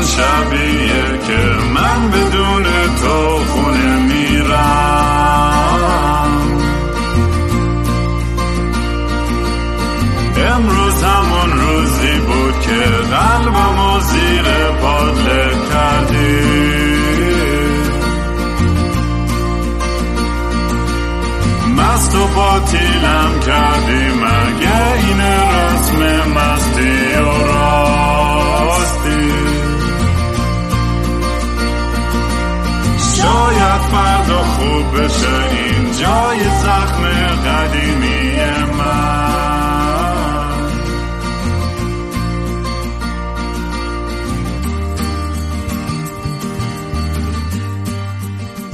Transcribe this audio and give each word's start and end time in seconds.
همون 0.00 0.12
شبیه 0.12 1.18
که 1.26 1.38
من 1.74 2.10
بدون 2.10 2.29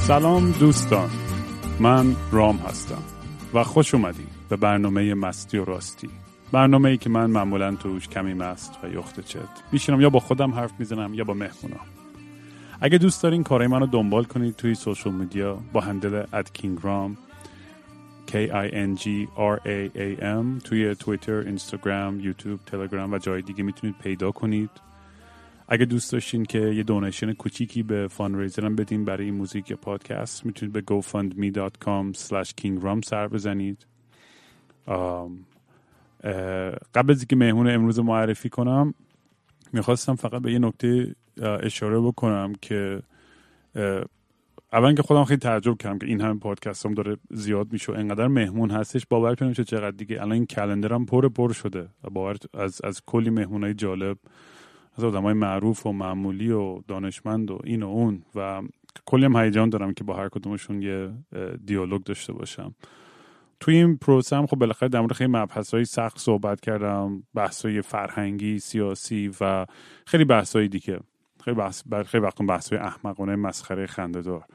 سلام 0.07 0.51
دوستان. 0.51 1.09
من 1.79 2.15
رام 2.31 2.57
هستم 2.57 3.03
و 3.53 3.63
خوش 3.63 3.93
اومدید 3.93 4.27
به 4.49 4.55
برنامه 4.55 5.13
مستی 5.13 5.57
و 5.57 5.65
راستی. 5.65 6.09
برنامه 6.51 6.89
ای 6.89 6.97
که 6.97 7.09
من 7.09 7.29
معمولا 7.29 7.75
توش 7.75 8.07
کمی 8.07 8.33
مست 8.33 8.79
و 8.83 8.87
یخده 8.87 9.19
چت 9.19 9.63
میشینم. 9.71 10.01
یا 10.01 10.09
با 10.09 10.19
خودم 10.19 10.51
حرف 10.51 10.71
می‌زنم 10.79 11.13
یا 11.13 11.23
با 11.23 11.33
مهمونا 11.33 11.79
اگه 12.81 12.97
دوست 12.97 13.23
دارین 13.23 13.43
کارهای 13.43 13.67
منو 13.67 13.85
دنبال 13.85 14.23
کنید 14.23 14.55
توی 14.55 14.75
social 14.75 15.11
media 15.11 15.59
با 15.73 15.81
handle 15.81 16.23
کینگرام 16.53 17.17
K 18.27 18.31
I 18.31 18.71
N 18.71 19.01
G 19.01 19.05
R 19.37 19.59
A 19.65 19.97
A 19.97 20.21
M 20.21 20.63
توی 20.63 20.95
توییتر، 20.95 21.37
اینستاگرام، 21.37 22.19
یوتیوب، 22.19 22.59
تلگرام 22.65 23.13
و 23.13 23.17
جای 23.17 23.41
دیگه 23.41 23.63
می‌تونید 23.63 23.95
پیدا 24.03 24.31
کنید. 24.31 24.69
اگه 25.67 25.85
دوست 25.85 26.11
داشتین 26.11 26.45
که 26.45 26.59
یه 26.59 26.83
دونیشن 26.83 27.33
کوچیکی 27.33 27.83
به 27.83 28.07
فانریزرم 28.07 28.75
بدین 28.75 29.05
برای 29.05 29.25
این 29.25 29.35
موزیک 29.35 29.71
یا 29.71 29.77
پادکست 29.77 30.45
می‌تونید 30.45 30.73
به 30.73 31.01
gofundme.com 31.01 32.17
slash 32.17 32.51
kingram 32.61 33.05
سر 33.05 33.27
بزنید. 33.27 33.85
قبل 36.95 37.11
از 37.11 37.19
اینکه 37.19 37.35
مهمون 37.35 37.69
امروز 37.69 37.99
معرفی 37.99 38.49
کنم 38.49 38.93
می‌خواستم 39.73 40.15
فقط 40.15 40.41
به 40.41 40.51
یه 40.51 40.59
نکته 40.59 41.15
اشاره 41.41 41.99
بکنم 41.99 42.53
که 42.61 43.01
اول 44.73 44.95
که 44.95 45.03
خودم 45.03 45.23
خیلی 45.23 45.39
تعجب 45.39 45.77
کردم 45.77 45.99
که 45.99 46.05
این 46.05 46.21
همه 46.21 46.39
پادکست 46.39 46.85
هم 46.85 46.93
داره 46.93 47.17
زیاد 47.31 47.71
میشه 47.71 47.93
انقدر 47.93 48.27
مهمون 48.27 48.71
هستش 48.71 49.05
باورتون 49.09 49.45
نمیشه 49.45 49.63
چقدر 49.63 49.91
دیگه. 49.91 50.15
الان 50.21 50.31
این 50.31 50.45
کلندرم 50.45 51.05
پر 51.05 51.29
پر 51.29 51.53
شده 51.53 51.87
باور 52.11 52.37
از 52.53 52.81
از 52.83 53.01
کلی 53.05 53.29
مهمونای 53.29 53.73
جالب 53.73 54.17
از 54.97 55.03
آدم 55.03 55.21
های 55.21 55.33
معروف 55.33 55.85
و 55.85 55.91
معمولی 55.91 56.51
و 56.51 56.81
دانشمند 56.87 57.51
و 57.51 57.59
این 57.63 57.83
و 57.83 57.87
اون 57.87 58.23
و 58.35 58.61
کلی 59.05 59.25
هم 59.25 59.35
هیجان 59.35 59.69
دارم 59.69 59.93
که 59.93 60.03
با 60.03 60.13
هر 60.13 60.29
کدومشون 60.29 60.81
یه 60.81 61.11
دیالوگ 61.65 62.03
داشته 62.03 62.33
باشم. 62.33 62.75
توی 63.59 63.75
این 63.75 63.97
پروسه 63.97 64.35
هم 64.35 64.45
خب 64.45 64.57
بالاخره 64.57 64.89
در 64.89 64.99
مورد 64.99 65.13
خیلی 65.13 65.31
مبحث 65.31 65.73
های 65.73 65.85
سخت 65.85 66.19
صحبت 66.19 66.61
کردم 66.61 67.23
بحث 67.33 67.65
های 67.65 67.81
فرهنگی 67.81 68.59
سیاسی 68.59 69.31
و 69.41 69.65
خیلی 70.05 70.25
بحث 70.25 70.55
های 70.55 70.67
دیگه. 70.67 70.99
خیلی 71.43 71.57
بحث 71.57 71.83
خیلی 72.05 72.23
وقتا 72.23 72.45
بحث 72.45 72.73
های 72.73 72.81
احمقانه 72.81 73.35
مسخره 73.35 73.85
خنده 73.85 74.21
دار 74.21 74.45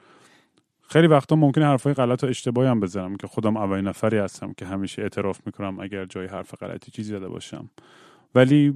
خیلی 0.93 1.07
وقتا 1.07 1.37
ممکنه 1.37 1.67
حرفای 1.67 1.95
غلط 1.95 2.25
و 2.25 2.27
اشتباهی 2.27 2.69
هم 2.69 2.81
بزنم 2.81 3.17
که 3.17 3.27
خودم 3.27 3.57
اولین 3.57 3.89
نفری 3.89 4.19
هستم 4.19 4.53
که 4.53 4.67
همیشه 4.67 5.03
اعتراف 5.03 5.41
می‌کنم 5.47 5.81
اگر 5.81 6.05
جای 6.05 6.27
حرف 6.27 6.55
غلطی 6.55 6.91
چیزی 6.91 7.11
زده 7.11 7.29
باشم. 7.29 7.71
ولی 8.35 8.75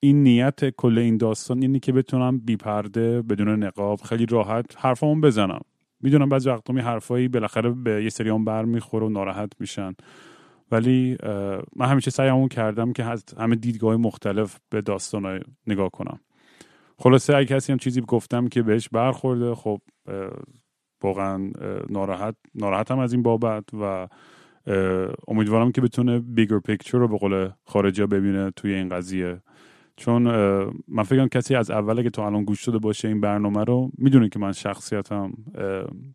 این 0.00 0.22
نیت 0.22 0.70
کل 0.70 0.98
این 0.98 1.16
داستان 1.16 1.62
اینه 1.62 1.78
که 1.78 1.92
بتونم 1.92 2.38
بی 2.38 2.56
پرده 2.56 3.22
بدون 3.22 3.48
نقاب 3.48 4.00
خیلی 4.00 4.26
راحت 4.26 4.66
حرفامو 4.78 5.20
بزنم. 5.20 5.60
می‌دونم 6.00 6.28
بعضی 6.28 6.50
وقتا 6.50 6.72
می 6.72 6.80
حرفایی 6.80 7.28
بالاخره 7.28 7.70
به 7.70 8.04
یه 8.04 8.10
سری 8.10 8.28
هم 8.28 8.44
بر 8.44 8.64
می‌خوره 8.64 9.06
و 9.06 9.08
ناراحت 9.08 9.52
میشن. 9.60 9.92
ولی 10.70 11.16
من 11.76 11.86
همیشه 11.86 12.10
سعیمون 12.10 12.48
کردم 12.48 12.92
که 12.92 13.04
از 13.04 13.24
همه 13.38 13.56
دیدگاه 13.56 13.96
مختلف 13.96 14.58
به 14.70 14.80
داستان 14.80 15.40
نگاه 15.66 15.90
کنم. 15.90 16.20
خلاصه 16.98 17.36
اگه 17.36 17.46
کسی 17.46 17.72
هم 17.72 17.78
چیزی 17.78 18.00
گفتم 18.00 18.48
که 18.48 18.62
بهش 18.62 18.88
برخورده 18.88 19.54
خب 19.54 19.80
واقعا 21.02 21.50
ناراحت 21.90 22.34
ناراحتم 22.54 22.98
از 22.98 23.12
این 23.12 23.22
بابت 23.22 23.64
و 23.74 24.08
امیدوارم 25.28 25.72
که 25.72 25.80
بتونه 25.80 26.18
بیگر 26.18 26.58
پیکچر 26.58 26.98
رو 26.98 27.08
به 27.08 27.16
قول 27.16 27.48
خارجی 27.64 28.00
ها 28.00 28.06
ببینه 28.06 28.50
توی 28.50 28.74
این 28.74 28.88
قضیه. 28.88 29.40
چون 29.96 30.22
من 30.88 31.02
فکرم 31.02 31.28
کسی 31.28 31.54
از 31.54 31.70
اول 31.70 32.02
که 32.02 32.10
تا 32.10 32.26
الان 32.26 32.44
گوش 32.44 32.64
داده 32.64 32.78
باشه 32.78 33.08
این 33.08 33.20
برنامه 33.20 33.64
رو 33.64 33.90
می‌دونه 33.98 34.28
که 34.28 34.38
من 34.38 34.52
شخصیتم 34.52 35.32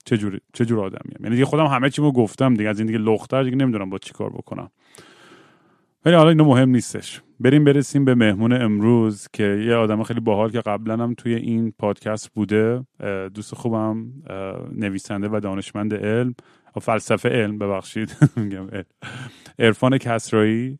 چجور 0.06 0.40
چجور 0.54 0.80
آدمیم 0.80 1.18
یعنی 1.20 1.36
دیگه 1.36 1.46
خودم 1.46 1.66
همه 1.66 1.90
چی 1.90 2.02
رو 2.02 2.12
گفتم 2.12 2.54
دیگه 2.54 2.70
از 2.70 2.80
این 2.80 2.88
دیگه 2.88 3.00
لختر 3.00 3.44
دیگه 3.44 3.56
نمی‌دونم 3.56 3.90
با 3.90 3.98
چی 3.98 4.14
کار 4.14 4.30
بکنم. 4.30 4.70
ولی 6.06 6.16
حالا 6.16 6.30
اینو 6.30 6.46
مهم 6.46 6.70
نیستش. 6.70 7.22
بریم 7.40 7.64
برسیم 7.64 8.06
به 8.06 8.16
مهمون 8.16 8.54
امروز 8.54 9.28
که 9.34 9.44
یه 9.44 9.76
آدم 9.76 10.04
خیلی 10.04 10.20
باحال 10.20 10.50
که 10.50 10.62
قبلا 10.62 10.98
هم 10.98 11.14
توی 11.14 11.36
این 11.36 11.74
پادکست 11.80 12.30
بوده 12.34 12.86
دوست 13.34 13.56
خوبم 13.56 14.08
نویسنده 14.76 15.30
و 15.32 15.40
دانشمند 15.40 15.94
علم 15.94 16.36
فلسفه 16.82 17.30
علم 17.30 17.58
ببخشید. 17.58 18.16
میگم 18.36 18.68
عرفان 19.60 19.98
کسرایی 19.98 20.80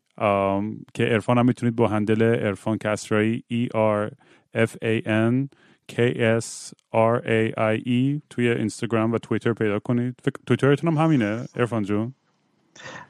که 0.94 1.12
عرفان 1.12 1.38
هم 1.38 1.46
می‌تونید 1.46 1.76
با 1.76 1.88
handle 1.88 2.22
عرفان 2.22 2.78
کسرایی 2.78 3.44
E 3.52 3.76
R 3.76 4.10
F 4.56 4.70
A 4.70 5.06
N 5.06 5.48
K 5.92 6.14
S 6.40 6.72
R 6.94 7.20
A 7.24 7.52
I 7.56 7.80
E 7.86 8.20
توی 8.30 8.48
اینستاگرام 8.48 9.12
و 9.12 9.18
توییتر 9.18 9.52
پیدا 9.52 9.78
کنید. 9.78 10.14
توییترتون 10.46 10.92
هم 10.92 11.04
همینه 11.04 11.44
عرفان 11.56 11.82
جون؟ 11.82 12.14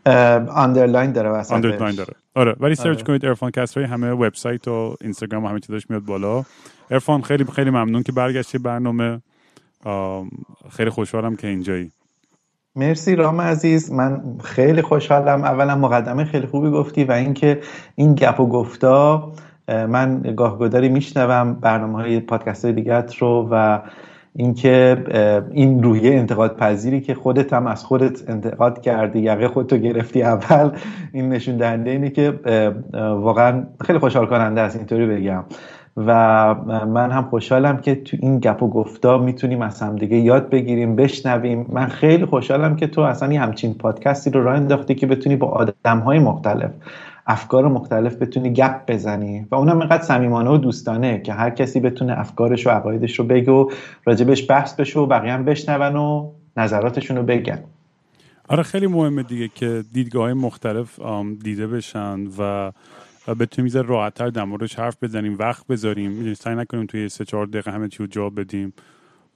underline 0.06 1.12
داره 1.12 1.30
واسه 1.30 1.54
underline 1.54 1.94
داره. 1.94 2.14
آره 2.34 2.56
ولی 2.60 2.74
سرچ 2.74 2.96
آره. 2.96 3.02
کنید 3.02 3.26
عرفان 3.26 3.50
کسرایی 3.50 3.88
همه 3.88 4.10
وبسایت 4.10 4.68
و 4.68 4.96
اینستاگرام 5.00 5.44
و 5.44 5.48
همه 5.48 5.60
چیزاش 5.60 5.90
میاد 5.90 6.02
بالا. 6.02 6.44
ارفان 6.90 7.22
خیلی 7.22 7.44
خیلی 7.44 7.70
ممنون 7.70 8.02
که 8.02 8.12
برگشتی 8.12 8.58
برنامه. 8.58 9.20
خیلی 10.70 10.90
خوشحالم 10.90 11.36
که 11.36 11.48
اینجایی. 11.48 11.92
مرسی 12.76 13.16
رام 13.16 13.40
عزیز. 13.40 13.92
من 13.92 14.22
خیلی 14.44 14.82
خوشحالم. 14.82 15.44
اولا 15.44 15.76
مقدمه 15.76 16.24
خیلی 16.24 16.46
خوبی 16.46 16.70
گفتی 16.70 17.04
و 17.04 17.12
اینکه 17.12 17.60
این 17.94 18.14
گپ 18.14 18.40
و 18.40 18.46
گفتا 18.46 19.32
من 19.68 20.22
گاهگداری 20.36 20.88
میشنوم 20.88 21.54
برنامه 21.54 21.98
های 21.98 22.20
پادکست 22.20 22.64
های 22.64 23.02
رو 23.18 23.48
و 23.50 23.80
اینکه 24.36 25.04
این 25.52 25.82
روحیه 25.82 26.14
انتقاد 26.14 26.56
پذیری 26.56 27.00
که 27.00 27.14
خودت 27.14 27.52
هم 27.52 27.66
از 27.66 27.84
خودت 27.84 28.30
انتقاد 28.30 28.80
کردی 28.80 29.18
یقه 29.18 29.48
خودتو 29.48 29.76
گرفتی 29.76 30.22
اول. 30.22 30.70
این 31.12 31.28
نشون 31.28 31.56
دهنده 31.56 31.90
اینه 31.90 32.10
که 32.10 32.40
واقعا 32.94 33.66
خیلی 33.84 33.98
خوشحال 33.98 34.26
کننده 34.26 34.60
است 34.60 34.76
اینطوری 34.76 35.06
بگم. 35.06 35.44
و 36.06 36.54
من 36.84 37.10
هم 37.10 37.24
خوشحالم 37.24 37.76
که 37.76 37.94
تو 37.94 38.16
این 38.20 38.38
گپ 38.38 38.62
و 38.62 38.68
گفتا 38.68 39.18
می‌تونیم 39.18 39.62
از 39.62 39.80
هم 39.82 39.96
دیگه 39.96 40.16
یاد 40.16 40.50
بگیریم 40.50 40.96
بشنویم. 40.96 41.66
من 41.68 41.86
خیلی 41.86 42.24
خوشحالم 42.24 42.76
که 42.76 42.86
تو 42.86 43.00
اصلا 43.00 43.32
یه 43.32 43.40
همچین 43.40 43.74
پادکستی 43.74 44.30
رو 44.30 44.44
راه 44.44 44.56
انداختی 44.56 44.94
که 44.94 45.06
بتونی 45.06 45.36
با 45.36 45.46
آدم 45.46 45.98
های 45.98 46.18
مختلف 46.18 46.70
افکار 47.26 47.68
مختلف 47.68 48.16
بتونی 48.16 48.52
گپ 48.52 48.86
بزنی 48.88 49.46
و 49.50 49.54
اونم 49.54 49.78
اینقدر 49.78 50.02
صمیمانه 50.02 50.50
و 50.50 50.56
دوستانه 50.56 51.20
که 51.22 51.32
هر 51.32 51.50
کسی 51.50 51.80
بتونه 51.80 52.18
افکارش 52.18 52.66
و 52.66 52.70
عقایدش 52.70 53.18
رو 53.18 53.24
بگه 53.24 53.52
و 53.52 53.70
راجبش 54.04 54.50
بحث 54.50 54.74
بشه 54.74 55.00
و 55.00 55.06
بقیه 55.06 55.32
هم 55.32 55.44
بشنون 55.44 55.96
و 55.96 56.30
نظراتشون 56.56 57.16
رو 57.16 57.22
بگن. 57.22 57.58
آره 58.48 58.62
خیلی 58.62 58.86
مهمه 58.86 59.22
دیگه 59.22 59.48
که 59.54 59.84
دیدگاه 59.92 60.22
های 60.22 60.32
مختلف 60.32 61.00
دیده 61.44 61.66
بشن 61.66 62.18
و 62.38 62.72
و 63.30 63.34
بتونیم 63.34 63.64
میزه 63.64 63.82
راحتتر 63.82 64.28
در 64.28 64.44
موردش 64.44 64.74
حرف 64.74 64.96
بزنیم 65.02 65.36
وقت 65.38 65.66
بذاریم. 65.66 66.10
می‌دونی 66.10 66.34
سعی 66.34 66.54
نکنیم 66.54 66.86
توی 66.86 67.08
سه 67.08 67.24
چهار 67.24 67.46
دقیقه 67.46 67.72
همه 67.72 67.88
چی 67.88 67.98
رو 67.98 68.06
جواب 68.06 68.40
بدیم. 68.40 68.72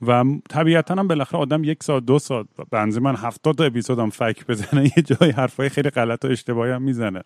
و 0.06 0.24
طبیعتا 0.50 0.94
هم 0.94 1.08
بالاخره 1.08 1.40
آدم 1.40 1.64
یک 1.64 1.82
ساعت 1.82 2.04
دو 2.04 2.18
ساعت 2.18 2.46
بنز 2.70 2.98
من 2.98 3.16
هفتاد 3.16 3.54
تا 3.54 3.64
اپیزودم 3.64 4.10
فک 4.10 4.46
بزنه 4.46 4.84
یه 4.84 5.02
جای 5.02 5.30
حرفای 5.30 5.68
خیلی 5.68 5.90
غلط 5.90 6.24
و 6.24 6.28
اشتباهی 6.28 6.72
هم 6.72 6.82
می‌زنه. 6.82 7.22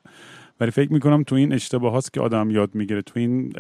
ولی 0.61 0.71
فکر 0.71 0.93
می‌کنم 0.93 1.23
تو 1.23 1.35
این 1.35 1.53
اشتباه 1.53 1.93
هاست 1.93 2.13
که 2.13 2.21
آدم 2.21 2.51
یاد 2.51 2.75
می‌گیره 2.75 3.03
تو 3.03 3.21
این 3.21 3.53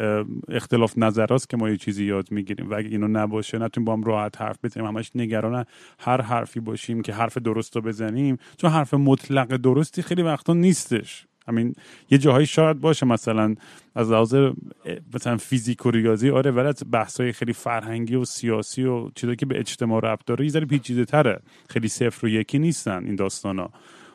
اختلاف 0.48 0.98
نظر 0.98 1.26
هاست 1.26 1.48
که 1.48 1.56
ما 1.56 1.70
یه 1.70 1.76
چیزی 1.76 2.04
یاد 2.04 2.30
می‌گیریم. 2.30 2.70
و 2.70 2.74
اگه 2.74 2.88
اینو 2.88 3.08
نباشه 3.08 3.58
نتونیم 3.58 3.84
با 3.84 3.92
هم 3.92 4.02
راحت 4.02 4.40
حرف 4.40 4.58
بزنیم 4.62 4.86
همش 4.86 5.10
نگران 5.14 5.64
هر 5.98 6.20
حرفی 6.20 6.60
باشیم 6.60 7.02
که 7.02 7.12
حرف 7.12 7.38
درست 7.38 7.76
رو 7.76 7.82
بزنیم. 7.82 8.38
چون 8.56 8.70
حرف 8.70 8.94
مطلق 8.94 9.56
درستی 9.56 10.02
خیلی 10.02 10.22
وقتا 10.22 10.52
نیستش. 10.54 11.27
همین 11.48 11.74
یه 12.10 12.18
جاهایی 12.18 12.46
شاید 12.46 12.80
باشه 12.80 13.06
مثلا 13.06 13.54
از 13.94 14.10
لحاظ 14.10 14.34
مثلا 15.14 15.36
فیزیک 15.36 15.86
و 15.86 15.90
ریاضی 15.90 16.30
آره 16.30 16.50
ولی 16.50 16.68
از 16.68 16.82
بحثای 16.90 17.32
خیلی 17.32 17.52
فرهنگی 17.52 18.14
و 18.14 18.24
سیاسی 18.24 18.84
و 18.84 19.10
چیزایی 19.14 19.36
که 19.36 19.46
به 19.46 19.58
اجتماع 19.58 20.00
ربط 20.00 20.24
داره 20.26 20.44
یه 20.44 20.50
ذره 20.50 20.66
پیچیده 20.66 21.04
تره 21.04 21.40
خیلی 21.68 21.88
صفر 21.88 22.26
و 22.26 22.28
یکی 22.28 22.58
نیستن 22.58 23.04
این 23.04 23.16
داستانا. 23.16 23.70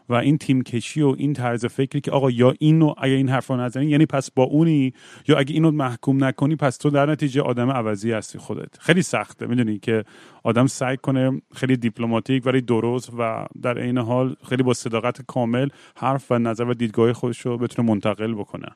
و 0.09 0.13
این 0.13 0.38
تیم 0.38 0.61
کشی 0.61 1.01
و 1.01 1.15
این 1.17 1.33
طرز 1.33 1.65
فکری 1.65 2.01
که 2.01 2.11
آقا 2.11 2.31
یا 2.31 2.53
اینو 2.59 2.94
اگه 2.97 3.13
این 3.13 3.29
حرفا 3.29 3.55
نزنی 3.55 3.85
یعنی 3.85 4.05
پس 4.05 4.31
با 4.31 4.44
اونی 4.44 4.94
یا 5.27 5.38
اگه 5.38 5.53
اینو 5.53 5.71
محکوم 5.71 6.23
نکنی 6.23 6.55
پس 6.55 6.77
تو 6.77 6.89
در 6.89 7.05
نتیجه 7.05 7.41
آدم 7.41 7.69
عوضی 7.69 8.11
هستی 8.11 8.38
خودت. 8.38 8.77
خیلی 8.79 9.01
سخته 9.01 9.47
می‌دونی 9.47 9.79
که 9.79 10.03
آدم 10.44 10.67
سعی 10.67 10.97
کنه 10.97 11.41
خیلی 11.55 11.77
دیپلماتیک 11.77 12.45
ولی 12.45 12.61
درست 12.61 13.11
و 13.17 13.45
در 13.61 13.79
عین 13.79 13.97
حال 13.97 14.35
خیلی 14.50 14.63
با 14.63 14.73
صداقت 14.73 15.21
کامل 15.21 15.69
حرف 15.95 16.31
و 16.31 16.39
نظر 16.39 16.63
و 16.63 16.73
دیدگاه 16.73 17.13
خودش 17.13 17.39
رو 17.39 17.57
بتونه 17.57 17.88
منتقل 17.88 18.33
بکنه. 18.33 18.67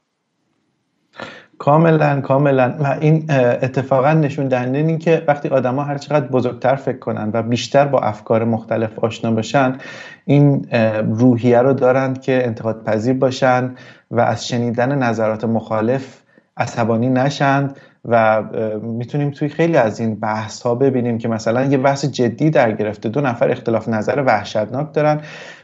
کاملا 1.57 2.21
کاملا. 2.21 2.75
و 2.79 2.97
این 3.01 3.25
اتفاقا 3.31 4.13
نشون 4.13 4.47
دهنده 4.47 4.77
این 4.77 4.97
که 4.99 5.23
وقتی 5.27 5.49
آدما 5.49 5.83
هر 5.83 5.97
چقدر 5.97 6.27
بزرگتر 6.27 6.75
فکر 6.75 6.99
کنن 6.99 7.31
و 7.33 7.43
بیشتر 7.43 7.85
با 7.85 7.99
افکار 7.99 8.43
مختلف 8.43 8.99
آشنا 8.99 9.31
باشن 9.31 9.77
این 10.25 10.67
روحیه 11.09 11.59
رو 11.59 11.73
دارند 11.73 12.21
که 12.21 12.45
انتقاد 12.45 12.83
پذیر 12.83 13.13
باشن 13.13 13.75
و 14.11 14.19
از 14.19 14.47
شنیدن 14.47 14.97
نظرات 14.97 15.43
مخالف 15.43 16.21
عصبانی 16.57 17.09
نشند 17.09 17.77
و 18.05 18.43
می‌تونیم 18.81 19.31
توی 19.31 19.49
خیلی 19.49 19.77
از 19.77 19.99
این 19.99 20.15
بحث 20.15 20.61
ها 20.61 20.75
ببینیم 20.75 21.17
که 21.17 21.27
مثلا 21.27 21.63
یه 21.63 21.77
بحث 21.77 22.05
جدی 22.05 22.49
در 22.49 22.71
گرفته 22.71 23.09
دو 23.09 23.21
نفر 23.21 23.51
اختلاف 23.51 23.89
نظر 23.89 24.23
وحشتناک 24.25 24.93
دارن 24.93 25.21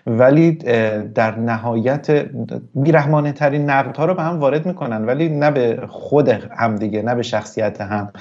ولی 0.08 0.52
در 1.16 1.40
نهایت 1.40 2.26
بیرحمانه 2.76 3.32
ترین 3.32 3.70
نقد 3.70 3.98
ها 3.98 4.06
رو 4.06 4.14
به 4.14 4.24
هم 4.24 4.40
وارد 4.40 4.66
می‌کنن 4.66 5.06
ولی 5.06 5.30
نه 5.30 5.52
به 5.52 5.80
خود 5.88 6.30
همدیگه 6.30 7.02
نه 7.02 7.16
به 7.16 7.22
شخصیت 7.22 7.82
هم 7.82 8.12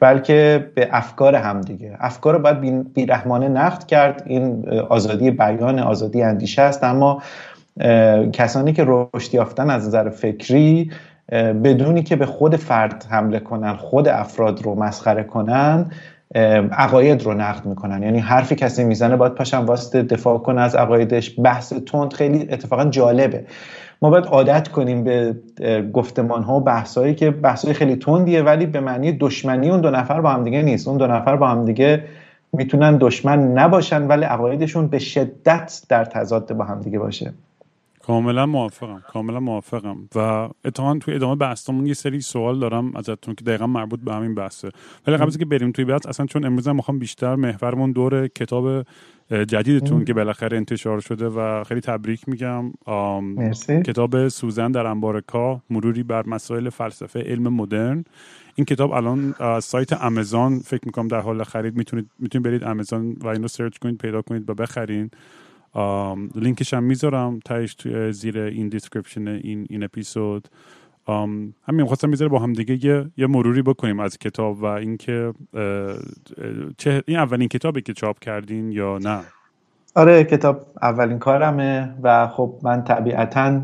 بلکه 0.00 0.70
به 0.74 0.88
افکار 0.92 1.34
همدیگه 1.34 1.96
افکار 2.00 2.34
رو 2.34 2.40
باید 2.40 2.92
بیرحمانه 2.94 3.48
نقد 3.48 3.86
کرد. 3.86 4.22
این 4.26 4.68
آزادی 4.88 5.30
بیان 5.30 5.78
آزادی 5.78 6.22
اندیشه 6.22 6.62
است. 6.62 6.84
اما 6.84 7.22
کسانی 8.32 8.72
که 8.72 8.84
رشد 8.86 9.34
یافتن 9.34 9.70
از 9.70 9.86
نظر 9.86 10.10
فکری 10.10 10.90
بدونی 11.30 12.02
که 12.02 12.16
به 12.16 12.26
خود 12.26 12.56
فرد 12.56 13.06
حمله 13.10 13.38
کنن 13.38 13.76
خود 13.76 14.08
افراد 14.08 14.62
رو 14.62 14.74
مسخره 14.74 15.22
کنن 15.22 15.90
عقاید 16.72 17.22
رو 17.22 17.34
نقد 17.34 17.66
می‌کنن. 17.66 18.02
یعنی 18.02 18.18
حرفی 18.18 18.54
کسی 18.54 18.84
می‌زنه 18.84 19.16
باید 19.16 19.34
پاشم 19.34 19.64
واسطه 19.66 20.02
دفاع 20.02 20.38
کنه 20.38 20.60
از 20.60 20.74
عقایدش. 20.74 21.40
بحث 21.40 21.72
تند 21.72 22.12
خیلی 22.12 22.48
اتفاقا 22.50 22.84
جالبه. 22.84 23.44
ما 24.02 24.10
باید 24.10 24.24
عادت 24.24 24.68
کنیم 24.68 25.04
به 25.04 25.36
گفتمان 25.92 26.42
ها 26.42 26.56
و 26.56 26.60
بحث 26.60 26.98
هایی 26.98 27.14
که 27.14 27.30
بحث 27.30 27.64
های 27.64 27.74
خیلی 27.74 27.96
تندیه 27.96 28.42
ولی 28.42 28.66
به 28.66 28.80
معنی 28.80 29.12
دشمنی 29.12 29.70
اون 29.70 29.80
دو 29.80 29.90
نفر 29.90 30.20
با 30.20 30.30
هم 30.30 30.44
دیگه 30.44 30.62
نیست. 30.62 30.88
اون 30.88 30.96
دو 30.96 31.06
نفر 31.06 31.36
با 31.36 31.48
هم 31.48 31.64
دیگه 31.64 32.04
می‌تونن 32.52 32.96
دشمن 32.96 33.52
نباشن 33.52 34.06
ولی 34.06 34.24
عقایدشون 34.24 34.88
به 34.88 34.98
شدت 34.98 35.82
در 35.88 36.04
تضاد 36.04 36.52
با 36.52 36.64
هم 36.64 36.80
دیگه 36.80 36.98
باشه. 36.98 37.32
کاملا 38.02 38.46
موافقم 38.46 39.02
کاملا 39.08 39.40
موافقم. 39.40 40.08
و 40.14 40.48
اتفاقا 40.64 40.98
توی 40.98 41.14
ادامه 41.14 41.36
بحثمون 41.36 41.86
یه 41.86 41.94
سری 41.94 42.20
سوال 42.20 42.58
دارم 42.58 42.96
ازتون 42.96 43.34
که 43.34 43.44
دقیقا 43.44 43.66
مربوط 43.66 44.00
به 44.00 44.14
همین 44.14 44.34
بحثه. 44.34 44.70
ولی 45.06 45.16
قبل 45.16 45.30
که 45.30 45.44
بریم 45.44 45.72
توی 45.72 45.84
بحث 45.84 46.06
اصلا 46.06 46.26
چون 46.26 46.44
امروز 46.44 46.68
هم 46.68 46.76
می‌خوام 46.76 46.98
بیشتر 46.98 47.34
محورمون 47.34 47.92
دور 47.92 48.28
کتاب 48.28 48.86
جدیدتون 49.30 50.04
که 50.04 50.14
بالاخره 50.14 50.56
انتشار 50.56 51.00
شده 51.00 51.28
و 51.28 51.64
خیلی 51.64 51.80
تبریک 51.80 52.28
میگم. 52.28 52.72
کتاب 53.82 54.28
سوزن 54.28 54.72
در 54.72 54.86
انبارکا 54.86 55.62
مروری 55.70 56.02
بر 56.02 56.26
مسائل 56.26 56.68
فلسفه 56.68 57.20
علم 57.20 57.48
مدرن. 57.48 58.04
این 58.54 58.64
کتاب 58.64 58.92
الان 58.92 59.34
سایت 59.60 59.92
آمازون 59.92 60.58
فکر 60.58 60.82
می‌کنم 60.86 61.08
در 61.08 61.20
حال 61.20 61.42
خرید 61.44 61.76
می‌تونید 61.76 62.10
می‌تونید 62.18 62.46
برید 62.46 62.64
آمازون 62.64 63.16
و 63.20 63.28
اینو 63.28 63.48
سرچ 63.48 63.78
کنید 63.78 63.98
پیدا 63.98 64.22
کنید 64.22 64.50
و 64.50 64.54
بخرین. 64.54 65.10
لینکش 66.34 66.74
هم 66.74 66.82
می‌ذارم 66.82 67.40
تایش 67.44 67.74
توی 67.74 68.12
زیر 68.12 68.38
این 68.38 68.68
description 68.68 69.28
این 69.28 69.66
این 69.70 69.84
اپیزود 69.84 70.48
همین 71.68 71.86
خواستم 71.86 72.08
می‌ذاره 72.08 72.28
با 72.28 72.38
هم 72.38 72.52
دیگه 72.52 72.86
یه, 72.86 73.06
یه 73.16 73.26
مروری 73.26 73.62
بکنیم 73.62 74.00
از 74.00 74.18
کتاب 74.18 74.62
و 74.62 74.64
اینکه 74.64 75.32
این 77.06 77.18
اولین 77.18 77.48
کتابی 77.48 77.82
که 77.82 77.92
چاپ 77.92 78.18
کردین 78.18 78.72
یا 78.72 78.98
نه؟ 78.98 79.20
آره 79.94 80.24
کتاب 80.24 80.66
اولین 80.82 81.18
کارمه 81.18 81.94
و 82.02 82.28
خب 82.28 82.54
من 82.62 82.84
طبیعتا 82.84 83.62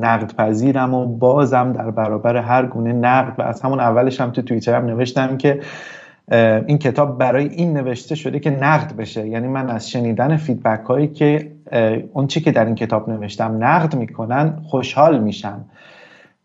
نقد 0.00 0.36
پذیرم 0.36 0.94
و 0.94 1.06
بازم 1.06 1.72
در 1.72 1.90
برابر 1.90 2.36
هر 2.36 2.66
گونه 2.66 2.92
نقد 2.92 3.34
و 3.38 3.42
از 3.42 3.60
همون 3.60 3.80
اولش 3.80 4.20
هم 4.20 4.30
تو 4.30 4.42
توییترم 4.42 4.84
نوشتم 4.84 5.36
که 5.36 5.60
این 6.32 6.78
کتاب 6.78 7.18
برای 7.18 7.48
این 7.48 7.72
نوشته 7.72 8.14
شده 8.14 8.40
که 8.40 8.50
نقد 8.50 8.96
بشه. 8.96 9.28
یعنی 9.28 9.48
من 9.48 9.70
از 9.70 9.90
شنیدن 9.90 10.36
feedback 10.36 10.84
هایی 10.84 11.08
که 11.08 11.52
اون 12.12 12.26
چی 12.26 12.40
که 12.40 12.52
در 12.52 12.64
این 12.64 12.74
کتاب 12.74 13.10
نوشتم 13.10 13.64
نقد 13.64 13.96
می‌کنن 13.96 14.60
خوشحال 14.62 15.18
میشم. 15.18 15.64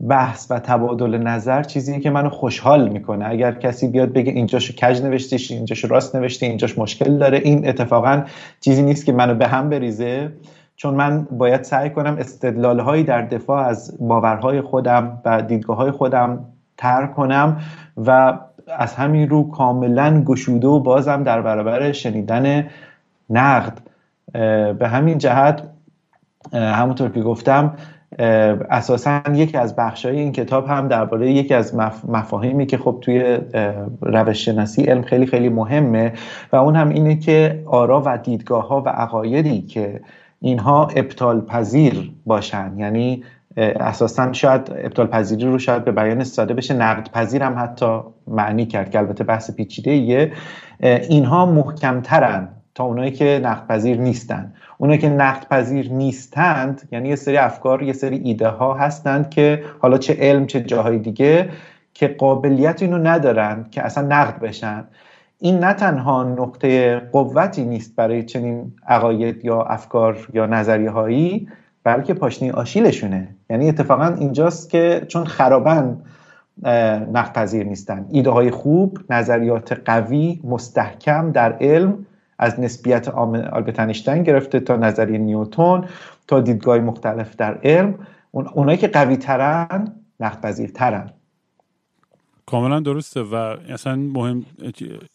بحث 0.09 0.51
و 0.51 0.59
تبادل 0.59 1.17
نظر 1.17 1.63
چیزیه 1.63 1.99
که 1.99 2.09
منو 2.09 2.29
خوشحال 2.29 2.89
می‌کنه. 2.89 3.25
اگر 3.29 3.51
کسی 3.51 3.87
بیاد 3.87 4.13
بگه 4.13 4.31
اینجاشو 4.31 4.73
کج 4.73 5.01
نوشتیش 5.01 5.51
اینجاشو 5.51 5.87
راست 5.87 6.15
نوشته 6.15 6.45
اینجاش 6.45 6.77
مشکل 6.77 7.17
داره 7.17 7.37
این 7.37 7.67
اتفاقا 7.67 8.23
چیزی 8.59 8.83
نیست 8.83 9.05
که 9.05 9.11
منو 9.11 9.35
به 9.35 9.47
هم 9.47 9.69
بریزه. 9.69 10.31
چون 10.75 10.93
من 10.93 11.27
باید 11.31 11.63
سعی 11.63 11.89
کنم 11.89 12.15
استدلال 12.19 12.79
هایی 12.79 13.03
در 13.03 13.21
دفاع 13.21 13.67
از 13.67 13.97
باورهای 13.99 14.61
خودم 14.61 15.21
و 15.25 15.41
دیدگاه 15.41 15.77
های 15.77 15.91
خودم 15.91 16.45
تر 16.77 17.07
کنم 17.07 17.61
و 18.05 18.39
از 18.77 18.95
همین 18.95 19.29
رو 19.29 19.50
کاملا 19.50 20.23
گشوده 20.23 20.68
و 20.68 20.79
بازم 20.79 21.23
در 21.23 21.41
برابر 21.41 21.91
شنیدن 21.91 22.68
نقد. 23.29 23.77
به 24.79 24.88
همین 24.88 25.18
جهت 25.18 25.63
همونطور 26.53 27.09
که 27.09 27.21
گفتم 27.21 27.73
اساسا 28.69 29.21
یکی 29.33 29.57
از 29.57 29.75
بخشای 29.75 30.19
این 30.19 30.31
کتاب 30.31 30.68
هم 30.68 30.88
درباره 30.88 31.31
یکی 31.31 31.53
از 31.53 31.75
مفاهیمی 32.07 32.65
که 32.65 32.77
خب 32.77 32.97
توی 33.01 33.38
روش 34.01 34.45
شناسی 34.45 34.83
علم 34.83 35.01
خیلی 35.01 35.25
خیلی 35.25 35.50
مهمه 35.50 36.13
و 36.51 36.56
اون 36.56 36.75
هم 36.75 36.89
اینه 36.89 37.15
که 37.15 37.63
آرا 37.65 38.03
و 38.06 38.17
دیدگاه 38.17 38.67
ها 38.67 38.81
و 38.81 38.89
عقایدی 38.89 39.62
که 39.62 40.01
اینها 40.41 40.88
ابطال 40.95 41.41
پذیر 41.41 42.12
باشن. 42.25 42.74
یعنی 42.77 43.24
اساسا 43.58 44.34
شاید 44.34 44.62
ابطال 44.75 45.08
پذیری 45.08 45.46
رو 45.46 45.60
شاید 45.60 45.86
به 45.86 45.91
بیان 45.91 46.24
ساده 46.24 46.53
بشه. 46.53 46.74
نقد 46.74 47.12
پذیر 47.12 47.43
هم 47.43 47.60
حتی 47.60 48.00
معنی 48.27 48.65
کرد 48.65 48.91
که 48.91 49.00
البته 49.00 49.24
بحث 49.24 49.51
پیچیده 49.51 49.91
ایه 49.91 50.31
اینها 50.84 51.46
محکمترن 51.46 52.48
تا 52.75 52.84
اونایی 52.84 53.12
که 53.12 53.41
نقد 53.43 53.67
پذیر 53.67 53.98
نیستن. 53.98 54.53
اونایی 54.77 55.00
که 55.00 55.10
نقد 55.10 55.48
پذیر 55.50 55.91
نیستند 55.91 56.81
یعنی 56.91 57.10
یه 57.10 57.15
سری 57.15 57.38
افکار 57.38 57.84
یه 57.84 57.93
سری 57.93 58.17
ایده 58.17 58.48
ها 58.48 58.74
هستند 58.74 59.29
که 59.29 59.63
حالا 59.79 59.98
چه 59.98 60.17
علم 60.20 60.46
چه 60.46 60.62
جاهای 60.62 61.00
دیگه 61.00 61.50
که 61.93 62.08
قابلیت 62.08 62.81
اینو 62.81 62.98
ندارن 62.98 63.65
که 63.72 63.81
اصلا 63.81 64.08
نقد 64.08 64.39
بشن. 64.39 64.84
این 65.39 65.60
نه 65.60 65.74
تنها 65.74 66.24
نقطه 66.24 67.00
قوتی 67.12 67.65
نیست 67.65 67.96
برای 67.96 68.24
چنین 68.24 68.74
عقاید 68.88 69.46
یا 69.46 69.62
افکار 69.62 70.27
یا 70.34 70.46
نظریه 70.46 70.89
هایی 70.89 71.48
بلکه 71.83 72.13
پاشنی 72.13 72.51
آشیلشونه. 72.51 73.35
یعنی 73.50 73.69
اتفاقا 73.69 74.15
اینجاست 74.19 74.69
که 74.69 75.05
چون 75.07 75.25
خرابن 75.25 76.01
نقد 77.13 77.33
پذیر 77.33 77.63
نیستن. 77.63 78.05
ایده 78.11 78.29
های 78.29 78.51
خوب 78.51 79.00
نظریات 79.09 79.81
قوی 79.85 80.39
مستحکم 80.43 81.31
در 81.31 81.53
علم 81.53 82.05
از 82.39 82.59
نسبیت 82.59 83.07
آلبرت 83.07 84.23
گرفته 84.23 84.59
تا 84.59 84.75
نظریه 84.75 85.17
نیوتون 85.17 85.85
تا 86.27 86.41
دیدگاه 86.41 86.77
مختلف 86.77 87.35
در 87.35 87.59
علم. 87.63 87.95
اونایی 88.31 88.77
که 88.77 88.88
قوی 88.88 89.17
ترن 89.17 89.95
نقد 90.19 90.41
پذیر 90.41 90.69
ترن 90.69 91.09
کاملا 92.45 92.79
درسته 92.79 93.21
و 93.21 93.35
اصلا 93.69 93.95
مهم 93.95 94.45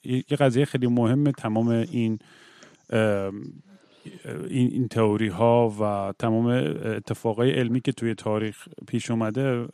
یه 0.04 0.36
قضیه 0.40 0.64
خیلی 0.64 0.86
مهمه 0.86 1.32
تمام 1.32 1.68
این 1.68 2.18
این, 4.50 4.72
این 4.72 4.88
تئوری 4.88 5.28
ها 5.28 5.68
و 5.80 6.12
تمام 6.18 6.46
اتفاقای 6.84 7.50
علمی 7.50 7.80
که 7.80 7.92
توی 7.92 8.14
تاریخ 8.14 8.68
پیش 8.88 9.10
اومده 9.10 9.66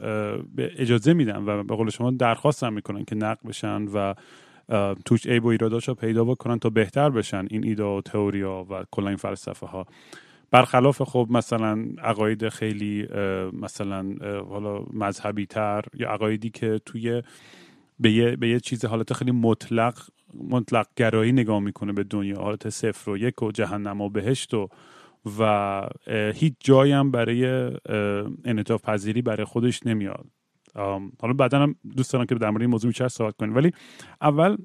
به 0.55 0.71
اجازه 0.77 1.13
میدن 1.13 1.45
و 1.47 1.63
به 1.63 1.77
قول 1.77 1.91
شما 1.91 2.11
درخواست 2.11 2.65
هم 2.65 2.73
می‌کنن 2.73 3.05
که 3.05 3.15
نقد 3.15 3.43
بشن 3.49 3.83
و 3.95 4.15
توش 5.05 5.27
عیب 5.27 5.45
و 5.45 5.49
ایراداش 5.49 5.89
رو 5.89 5.95
پیدا 5.95 6.25
بکنن 6.25 6.59
تا 6.59 6.71
بهتر 6.71 7.11
بشن 7.11 7.47
این 7.51 7.65
ایده 7.65 7.85
و 7.85 8.01
تئوری 8.05 8.43
ها 8.43 8.67
و 8.71 8.85
کلا 8.91 9.09
این 9.09 9.17
فلسفه 9.17 9.67
ها 9.67 9.87
برخلاف 10.51 11.03
خب 11.03 11.27
مثلا 11.31 11.85
عقاید 12.03 12.49
خیلی 12.49 13.09
مثلا 13.53 14.15
حالا 14.49 14.85
مذهبی 14.93 15.47
تر 15.47 15.85
یا 15.95 16.11
عقایدی 16.11 16.51
که 16.51 16.81
توی 16.87 17.23
به 18.01 18.13
یه, 18.13 18.37
به 18.37 18.49
یه 18.49 18.61
چیز 18.61 18.85
حالت 18.85 19.13
خیلی 19.13 19.31
مطلق 19.31 19.99
مطلق 20.35 20.87
گرایی 20.97 21.33
نگاه 21.33 21.61
می‌کنه 21.61 21.93
به 21.93 22.05
دنیا 22.05 22.37
حالت 22.37 22.69
صفر 22.69 23.11
و 23.11 23.17
یک 23.17 23.43
و 23.43 23.53
جهنم 23.53 24.01
و 24.01 24.09
بهشت 24.09 24.55
و 24.55 24.69
و 25.39 25.89
هیچ 26.35 26.55
جایی 26.61 26.93
هم 26.93 27.11
برای 27.11 27.71
انعطاف 28.45 28.83
پذیری 28.83 29.23
برای 29.23 29.45
خودش 29.45 29.87
نمیاد. 29.87 30.27
حالا 31.21 31.33
بعدا 31.39 31.59
هم 31.63 31.75
دوست 31.97 32.13
دارم 32.13 32.27
که 32.27 32.35
در 32.35 32.51
مورد 32.51 32.63
این 32.63 32.71
موضوع 32.71 32.89
بیشتر 32.89 33.09
صحبت 33.09 33.37
کنیم. 33.37 33.55
ولی 33.55 33.73
اول 34.21 34.57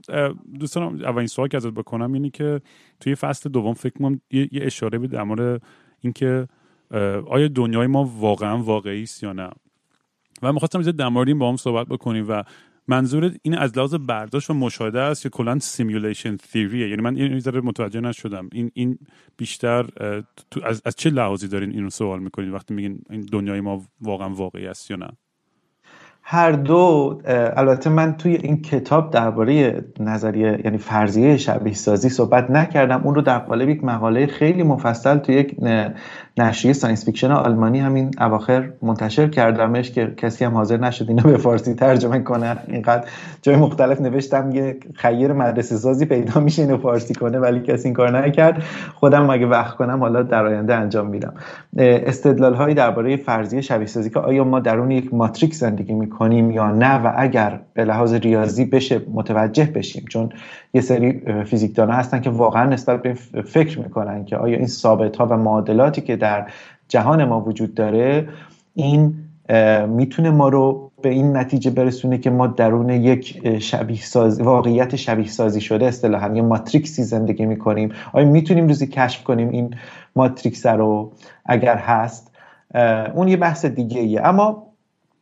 دوست 0.59 0.75
دارم 0.75 0.95
اولین 0.95 1.27
سوال 1.27 1.47
که 1.47 1.57
ازت 1.57 1.69
بکنم 1.69 2.13
اینه 2.13 2.29
که 2.29 2.61
توی 2.99 3.15
فصل 3.15 3.49
دوم 3.49 3.73
فکر 3.73 3.93
کنم 3.93 4.21
یه, 4.31 4.49
اشاره 4.53 4.97
به 4.97 5.07
در 5.07 5.23
مورد 5.23 5.61
اینکه 5.99 6.47
آیا 7.27 7.47
دنیای 7.47 7.87
ما 7.87 8.03
واقعا 8.03 8.57
واقعی 8.57 9.03
است 9.03 9.23
یا 9.23 9.33
نه. 9.33 9.49
و 10.41 10.53
می‌خواستم 10.53 10.81
در 10.81 11.09
مورد 11.09 11.27
این 11.27 11.39
با 11.39 11.49
هم 11.49 11.55
صحبت 11.55 11.87
بکنیم 11.87 12.25
و 12.29 12.43
منظور 12.87 13.31
این 13.41 13.57
از 13.57 13.77
لحاظ 13.77 13.95
برداشت 13.95 14.49
و 14.49 14.53
مشاهده 14.53 14.99
است 14.99 15.23
که 15.23 15.29
کلا 15.29 15.59
simulation 15.59 16.37
theory 16.37 16.82
ه 16.82 16.89
یعنی 16.89 17.01
من 17.01 17.15
این 17.15 17.39
ذره 17.39 17.61
متوجه 17.61 18.01
نشدم. 18.01 18.49
این 18.51 18.71
این 18.73 18.97
بیشتر 19.37 19.85
از, 20.63 20.81
از 20.85 20.95
چه 20.95 21.09
لحاظی 21.09 21.47
دارین 21.47 21.71
اینو 21.71 21.89
سوال 21.89 22.19
می‌کنین 22.19 22.51
وقتی 22.51 22.73
میگین 22.73 22.99
این 23.09 23.21
دنیای 23.31 23.61
ما 23.61 23.81
واقعا 24.01 24.29
واقعی 24.29 24.67
است 24.67 24.91
یا 24.91 24.97
نه؟ 24.97 25.07
هر 26.29 26.51
دو 26.51 27.21
البته 27.55 27.89
من 27.89 28.17
توی 28.17 28.35
این 28.35 28.61
کتاب 28.61 29.11
درباره 29.11 29.85
نظریه 29.99 30.61
یعنی 30.65 30.77
فرضیه 30.77 31.37
شبیه 31.37 31.73
سازی 31.73 32.09
صحبت 32.09 32.49
نکردم. 32.49 33.01
اون 33.03 33.15
رو 33.15 33.21
در 33.21 33.39
قالب 33.39 33.69
یک 33.69 33.83
مقاله 33.83 34.27
خیلی 34.27 34.63
مفصل 34.63 35.17
توی 35.17 35.35
یک 35.35 35.55
نشریه 36.37 36.73
science 36.73 37.05
fiction 37.05 37.31
آلمانی 37.31 37.79
همین 37.79 38.11
اواخر 38.19 38.69
منتشر 38.81 39.27
کردمش 39.27 39.91
که 39.91 40.13
کسی 40.17 40.45
هم 40.45 40.53
حاضر 40.53 40.77
نشد 40.77 41.05
اینو 41.09 41.23
به 41.23 41.37
فارسی 41.37 41.73
ترجمه 41.73 42.19
کنه. 42.19 42.57
اینقدر 42.67 43.07
جای 43.41 43.55
مختلف 43.55 44.01
نوشتم 44.01 44.51
یه 44.51 44.77
خیر 44.95 45.33
مدرسه 45.33 45.77
سازی 45.77 46.05
پیدا 46.05 46.41
میشه 46.41 46.61
اینو 46.61 46.77
فارسی 46.77 47.13
کنه 47.13 47.39
ولی 47.39 47.59
کسی 47.59 47.87
این 47.87 47.93
کار 47.93 48.25
نکرد. 48.25 48.63
خودم 48.95 49.29
اگه 49.29 49.45
وقت 49.45 49.75
کنم 49.75 49.99
حالا 49.99 50.23
در 50.23 50.45
آینده 50.45 50.75
انجام 50.75 51.07
میدم. 51.07 51.33
استدلال 51.77 52.53
هایی 52.53 52.75
درباره 52.75 53.17
فرضیه 53.17 53.61
شبیه 53.61 53.87
سازی 53.87 54.09
که 54.09 54.19
آیا 54.19 54.43
ما 54.43 54.59
درون 54.59 54.91
یک 54.91 55.13
ماتریکس 55.13 55.59
زندگی 55.59 55.93
می‌کنیم 55.93 56.51
یا 56.51 56.71
نه 56.71 56.95
و 56.95 57.13
اگر 57.17 57.59
به 57.73 57.85
لحاظ 57.85 58.13
ریاضی 58.13 58.65
بشه 58.65 59.01
متوجه 59.13 59.65
بشیم. 59.65 60.05
چون 60.09 60.29
یه 60.77 60.81
سری 60.81 61.21
فیزیکدان 61.43 61.89
هستن 61.89 62.21
که 62.21 62.29
واقعا 62.29 62.65
نسبت 62.65 63.01
به 63.01 63.13
فکر 63.45 63.79
می‌کنن 63.79 64.25
که 64.25 64.37
آیا 64.37 64.57
این 64.57 64.67
ثابت 64.67 65.17
ها 65.17 65.25
و 65.25 65.37
معادلاتی 65.37 66.01
که 66.01 66.15
در 66.15 66.47
جهان 66.87 67.23
ما 67.23 67.41
وجود 67.41 67.73
داره 67.73 68.27
این 68.73 69.13
می‌تونه 69.87 70.29
ما 70.29 70.49
رو 70.49 70.91
به 71.01 71.09
این 71.09 71.37
نتیجه 71.37 71.71
برسونه 71.71 72.17
که 72.17 72.29
ما 72.29 72.47
درون 72.47 72.89
یک 72.89 73.47
شبیه 73.59 74.01
ساز 74.01 74.41
واقعیت 74.41 74.95
شبیه 74.95 75.27
سازی 75.27 75.61
شده 75.61 75.85
اصطلاحا 75.85 76.35
یه 76.35 76.41
ماتریکسی 76.41 77.03
زندگی 77.03 77.45
می‌کنیم. 77.45 77.91
آیا 78.13 78.25
می‌تونیم 78.25 78.67
روزی 78.67 78.87
کشف 78.87 79.23
کنیم 79.23 79.49
این 79.49 79.75
ماتریکس 80.15 80.65
رو؟ 80.65 81.11
اگر 81.45 81.75
هست 81.75 82.31
اون 83.15 83.27
یه 83.27 83.37
بحث 83.37 83.65
دیگه 83.65 83.99
ایه 83.99 84.21
اما 84.21 84.63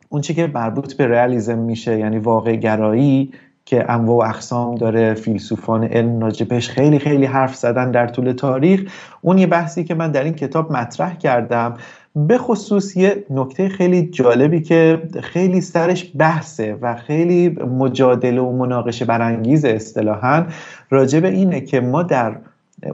اون 0.08 0.20
چی 0.20 0.34
که 0.34 0.50
مربوط 0.54 0.94
به 0.94 1.06
رئالیسم 1.06 1.58
میشه 1.58 1.98
یعنی 1.98 2.18
واقع 2.18 2.56
گرایی 2.56 3.32
که 3.66 3.90
انواع 3.90 4.26
و 4.26 4.30
اقسام 4.30 4.74
داره 4.74 5.14
فیلسوفان 5.14 5.84
علم 5.84 6.20
راجبش 6.20 6.68
خیلی 6.68 6.98
خیلی 6.98 7.24
حرف 7.24 7.54
زدن 7.54 7.90
در 7.90 8.06
طول 8.06 8.32
تاریخ. 8.32 8.92
اون 9.22 9.38
یه 9.38 9.46
بحثی 9.46 9.84
که 9.84 9.94
من 9.94 10.10
در 10.10 10.24
این 10.24 10.34
کتاب 10.34 10.72
مطرح 10.72 11.16
کردم 11.16 11.74
به 12.16 12.38
خصوص 12.38 12.96
یه 12.96 13.24
نکته 13.30 13.68
خیلی 13.68 14.06
جالبی 14.06 14.60
که 14.60 15.02
خیلی 15.22 15.60
سرش 15.60 16.12
بحثه 16.18 16.78
و 16.82 16.94
خیلی 16.96 17.48
مجادله 17.48 18.40
و 18.40 18.52
مناقشه 18.52 19.04
برانگیز 19.04 19.64
اصطلاحا 19.64 20.46
راجب 20.90 21.24
اینه 21.24 21.60
که 21.60 21.80
ما 21.80 22.02
در 22.02 22.36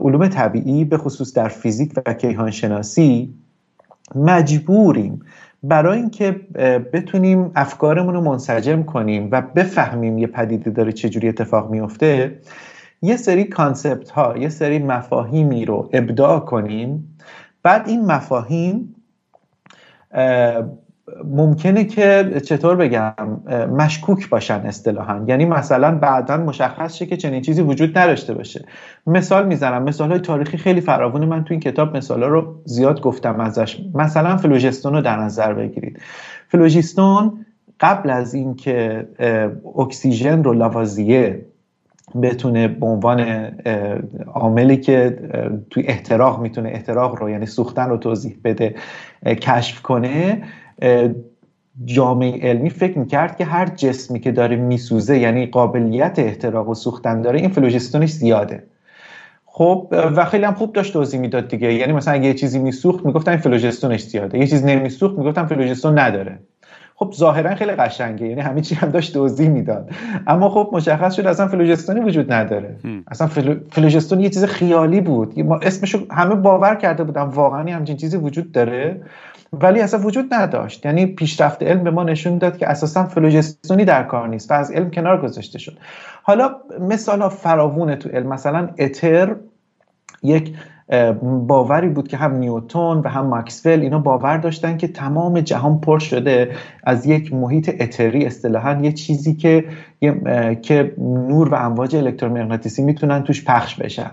علوم 0.01 0.27
طبیعی 0.27 0.85
به 0.85 0.97
خصوص 0.97 1.33
در 1.33 1.47
فیزیک 1.47 1.91
و 2.05 2.13
کیهانشناسی 2.13 3.33
مجبوریم 4.15 5.21
برای 5.63 5.97
اینکه 5.97 6.31
بتونیم 6.93 7.51
افکارمون 7.55 8.13
رو 8.13 8.21
منسجم 8.21 8.83
کنیم 8.83 9.29
و 9.31 9.41
بفهمیم 9.41 10.17
یه 10.17 10.27
پدیده 10.27 10.71
داره 10.71 10.91
چجوری 10.91 11.29
اتفاق 11.29 11.71
میفته 11.71 12.39
یه 13.01 13.17
سری 13.17 13.43
کانسپت 13.43 14.09
ها 14.09 14.37
یه 14.37 14.49
سری 14.49 14.79
مفاهیمی 14.79 15.65
رو 15.65 15.89
ابداع 15.93 16.39
کنیم. 16.39 17.17
بعد 17.63 17.87
این 17.87 18.05
مفاهیم 18.05 18.95
ممکنه 21.23 21.83
که 21.83 22.31
چطور 22.45 22.75
بگم 22.75 23.13
مشکوک 23.77 24.29
باشن 24.29 24.53
اصطلاحا. 24.53 25.25
یعنی 25.27 25.45
مثلا 25.45 25.97
بعدا 25.97 26.37
مشخص 26.37 26.95
شه 26.95 27.05
که 27.05 27.17
چنین 27.17 27.41
چیزی 27.41 27.61
وجود 27.61 27.97
نداشته 27.97 28.33
باشه. 28.33 28.65
مثال 29.07 29.47
می‌زنم 29.47 29.83
مثال 29.83 30.11
های 30.11 30.19
تاریخی 30.19 30.57
خیلی 30.57 30.81
فراوونه. 30.81 31.25
من 31.25 31.43
تو 31.43 31.53
این 31.53 31.59
کتاب 31.59 31.97
مثال 31.97 32.23
ها 32.23 32.29
رو 32.29 32.55
زیاد 32.65 33.01
گفتم 33.01 33.39
ازش. 33.39 33.79
مثلا 33.95 34.37
فلوژستون 34.37 34.93
رو 34.93 35.01
در 35.01 35.17
نظر 35.17 35.53
بگیرید. 35.53 35.99
فلوژستون 36.47 37.45
قبل 37.79 38.09
از 38.09 38.33
اینکه 38.33 39.07
اکسیژن 39.77 40.43
رو 40.43 40.53
لوازیه 40.53 41.45
بتونه 42.21 42.67
به 42.67 42.85
عنوان 42.85 43.49
عاملی 44.33 44.77
که 44.77 45.19
توی 45.69 45.83
احتراق 45.87 46.41
می‌تونه 46.41 46.69
احتراق 46.69 47.15
رو 47.15 47.29
یعنی 47.29 47.45
سوختن 47.45 47.89
رو 47.89 47.97
توضیح 47.97 48.37
بده 48.43 48.75
کشف 49.25 49.81
کنه 49.81 50.43
جامعه 51.85 52.49
علمی 52.49 52.69
فکر 52.69 52.99
می‌کرد 52.99 53.37
که 53.37 53.45
هر 53.45 53.65
جسمی 53.65 54.19
که 54.19 54.31
داره 54.31 54.55
میسوزه 54.55 55.19
یعنی 55.19 55.45
قابلیت 55.45 56.19
احتراق 56.19 56.69
و 56.69 56.73
سوختن 56.73 57.21
داره 57.21 57.39
این 57.39 57.49
فلوژستونش 57.49 58.11
زیاده. 58.11 58.63
خب 59.45 59.87
و 59.91 60.25
خیلی 60.25 60.45
هم 60.45 60.53
خوب 60.53 60.73
داشت 60.73 60.93
توضیح 60.93 61.19
می‌داد 61.19 61.47
دیگه. 61.47 61.73
یعنی 61.73 61.93
مثلا 61.93 62.13
اگه 62.13 62.25
یه 62.25 62.33
چیزی 62.33 62.59
میسوخت 62.59 63.05
می‌گفتن 63.05 63.31
این 63.31 63.41
فلوژستونش 63.41 64.03
زیاده. 64.03 64.37
یه 64.37 64.47
چیز 64.47 64.65
نمیسوخت 64.65 65.17
می‌گفتن 65.17 65.45
فلوژستون 65.45 65.99
نداره. 65.99 66.39
خب 66.95 67.13
ظاهرا 67.17 67.55
خیلی 67.55 67.71
قشنگه. 67.71 68.27
یعنی 68.27 68.41
همه 68.41 68.61
چی 68.61 68.75
هم 68.75 68.89
داشت 68.89 69.13
توضیح 69.13 69.49
می‌داد. 69.49 69.89
اما 70.27 70.49
خب 70.49 70.69
مشخص 70.73 71.15
شد 71.15 71.27
اصلا 71.27 71.47
فلوژستونی 71.47 71.99
وجود 71.99 72.31
نداره. 72.31 72.75
اصلا 73.07 73.27
فلوژستون 73.71 74.19
یه 74.19 74.29
چیز 74.29 74.45
خیالی 74.45 75.01
بود. 75.01 75.39
ما 75.39 75.55
اسمشو 75.55 76.05
همه 76.11 76.35
باور 76.35 76.75
کرده 76.75 77.03
بودن. 77.03 77.21
واقعا 77.21 77.75
همچین 77.75 77.97
چیزی 77.97 78.17
وجود 78.17 78.51
داره. 78.51 79.01
ولی 79.61 79.79
اصلا 79.79 79.99
وجود 79.99 80.33
نداشت. 80.33 80.85
یعنی 80.85 81.05
پیشرفت 81.05 81.63
علم 81.63 81.83
به 81.83 81.91
ما 81.91 82.03
نشون 82.03 82.37
داد 82.37 82.57
که 82.57 82.67
اساسا 82.67 83.03
فلوژستونی 83.03 83.85
در 83.85 84.03
کار 84.03 84.27
نیست 84.27 84.51
و 84.51 84.53
از 84.53 84.71
علم 84.71 84.91
کنار 84.91 85.21
گذاشته 85.21 85.59
شد. 85.59 85.77
حالا 86.23 86.55
مثال 86.81 87.21
ها 87.21 87.29
فراوونه 87.29 87.95
تو 87.95 88.09
علم. 88.09 88.27
مثلا 88.27 88.69
اتر 88.79 89.35
یک 90.23 90.53
باوری 91.47 91.89
بود 91.89 92.07
که 92.07 92.17
هم 92.17 92.35
نیوتون 92.35 92.97
و 92.97 93.07
هم 93.07 93.25
ماکسول 93.25 93.79
اینا 93.79 93.99
باور 93.99 94.37
داشتن 94.37 94.77
که 94.77 94.87
تمام 94.87 95.41
جهان 95.41 95.81
پر 95.81 95.99
شده 95.99 96.51
از 96.83 97.05
یک 97.05 97.33
محیط 97.33 97.81
اتری. 97.81 98.25
اصطلاحا 98.25 98.79
یه 98.81 98.91
چیزی 98.91 99.35
که 99.35 99.65
که 100.61 100.93
نور 100.97 101.49
و 101.49 101.55
امواج 101.55 101.95
الکترومغناطیسی 101.95 102.83
می‌تونن 102.83 103.23
توش 103.23 103.45
پخش 103.45 103.75
بشن. 103.75 104.11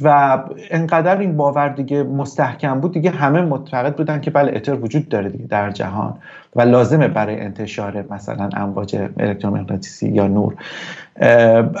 و 0.00 0.38
انقدر 0.70 1.18
این 1.18 1.36
باور 1.36 1.68
دیگه 1.68 2.02
مستحکم 2.02 2.80
بود 2.80 2.92
دیگه 2.92 3.10
همه 3.10 3.42
معتقد 3.42 3.96
بودن 3.96 4.20
که 4.20 4.30
بله 4.30 4.52
اتر 4.56 4.74
وجود 4.74 5.08
داره 5.08 5.28
دیگه 5.28 5.46
در 5.46 5.70
جهان 5.70 6.14
و 6.56 6.62
لازمه 6.62 7.08
برای 7.08 7.40
انتشار 7.40 8.04
مثلا 8.10 8.48
امواج 8.56 8.96
الکترومغناطیسی 9.18 10.08
یا 10.08 10.26
نور. 10.26 10.54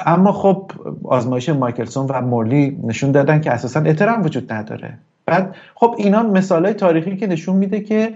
اما 0.06 0.32
خب 0.32 0.70
آزمایش 1.04 1.48
مایکلسون 1.48 2.06
و 2.06 2.20
مورلی 2.20 2.78
نشون 2.84 3.12
دادن 3.12 3.40
که 3.40 3.50
اساسا 3.50 3.80
اتر 3.80 4.08
هم 4.08 4.22
وجود 4.22 4.52
نداره. 4.52 4.98
بعد 5.26 5.56
خب 5.74 5.94
اینا 5.98 6.22
مثال 6.22 6.72
تاریخی 6.72 7.16
که 7.16 7.26
نشون 7.26 7.56
میده 7.56 7.80
که 7.80 8.14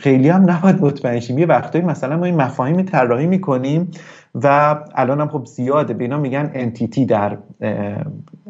خیلی 0.00 0.28
هم 0.28 0.50
نباید 0.50 0.82
مطمئن 0.84 1.20
شیم. 1.20 1.38
یه 1.38 1.46
وقتایی 1.46 1.84
مثلا 1.84 2.16
ما 2.16 2.24
این 2.24 2.36
مفاهیمی 2.36 2.84
طراحی 2.84 3.26
می‌کنیم 3.26 3.90
و 4.34 4.76
الان 4.94 5.20
هم 5.20 5.28
خب 5.28 5.44
زیاده. 5.44 5.94
به 5.94 6.04
اینا 6.04 6.18
میگن 6.18 6.50
انتیتی 6.54 7.06
در 7.06 7.36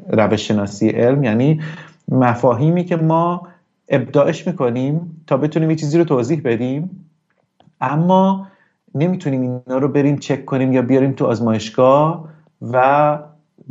روش 0.08 0.48
شناسی 0.48 0.88
علم 0.88 1.24
یعنی 1.24 1.60
مفاهیمی 2.08 2.84
که 2.84 2.96
ما 2.96 3.42
ابداعش 3.88 4.46
می‌کنیم 4.46 5.24
تا 5.26 5.36
بتونیم 5.36 5.70
یه 5.70 5.76
چیزی 5.76 5.98
رو 5.98 6.04
توضیح 6.04 6.40
بدیم 6.44 7.06
اما 7.80 8.46
نمی‌تونیم 8.94 9.40
اینا 9.40 9.78
رو 9.78 9.88
بریم 9.88 10.16
چک 10.16 10.44
کنیم 10.44 10.72
یا 10.72 10.82
بیاریم 10.82 11.12
تو 11.12 11.26
آزمایشگاه 11.26 12.28
و 12.72 13.18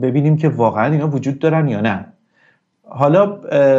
ببینیم 0.01 0.37
که 0.37 0.49
واقعا 0.49 0.91
اینا 0.91 1.07
وجود 1.07 1.39
دارن 1.39 1.67
یا 1.67 1.81
نه. 1.81 2.05
حالا 2.83 3.25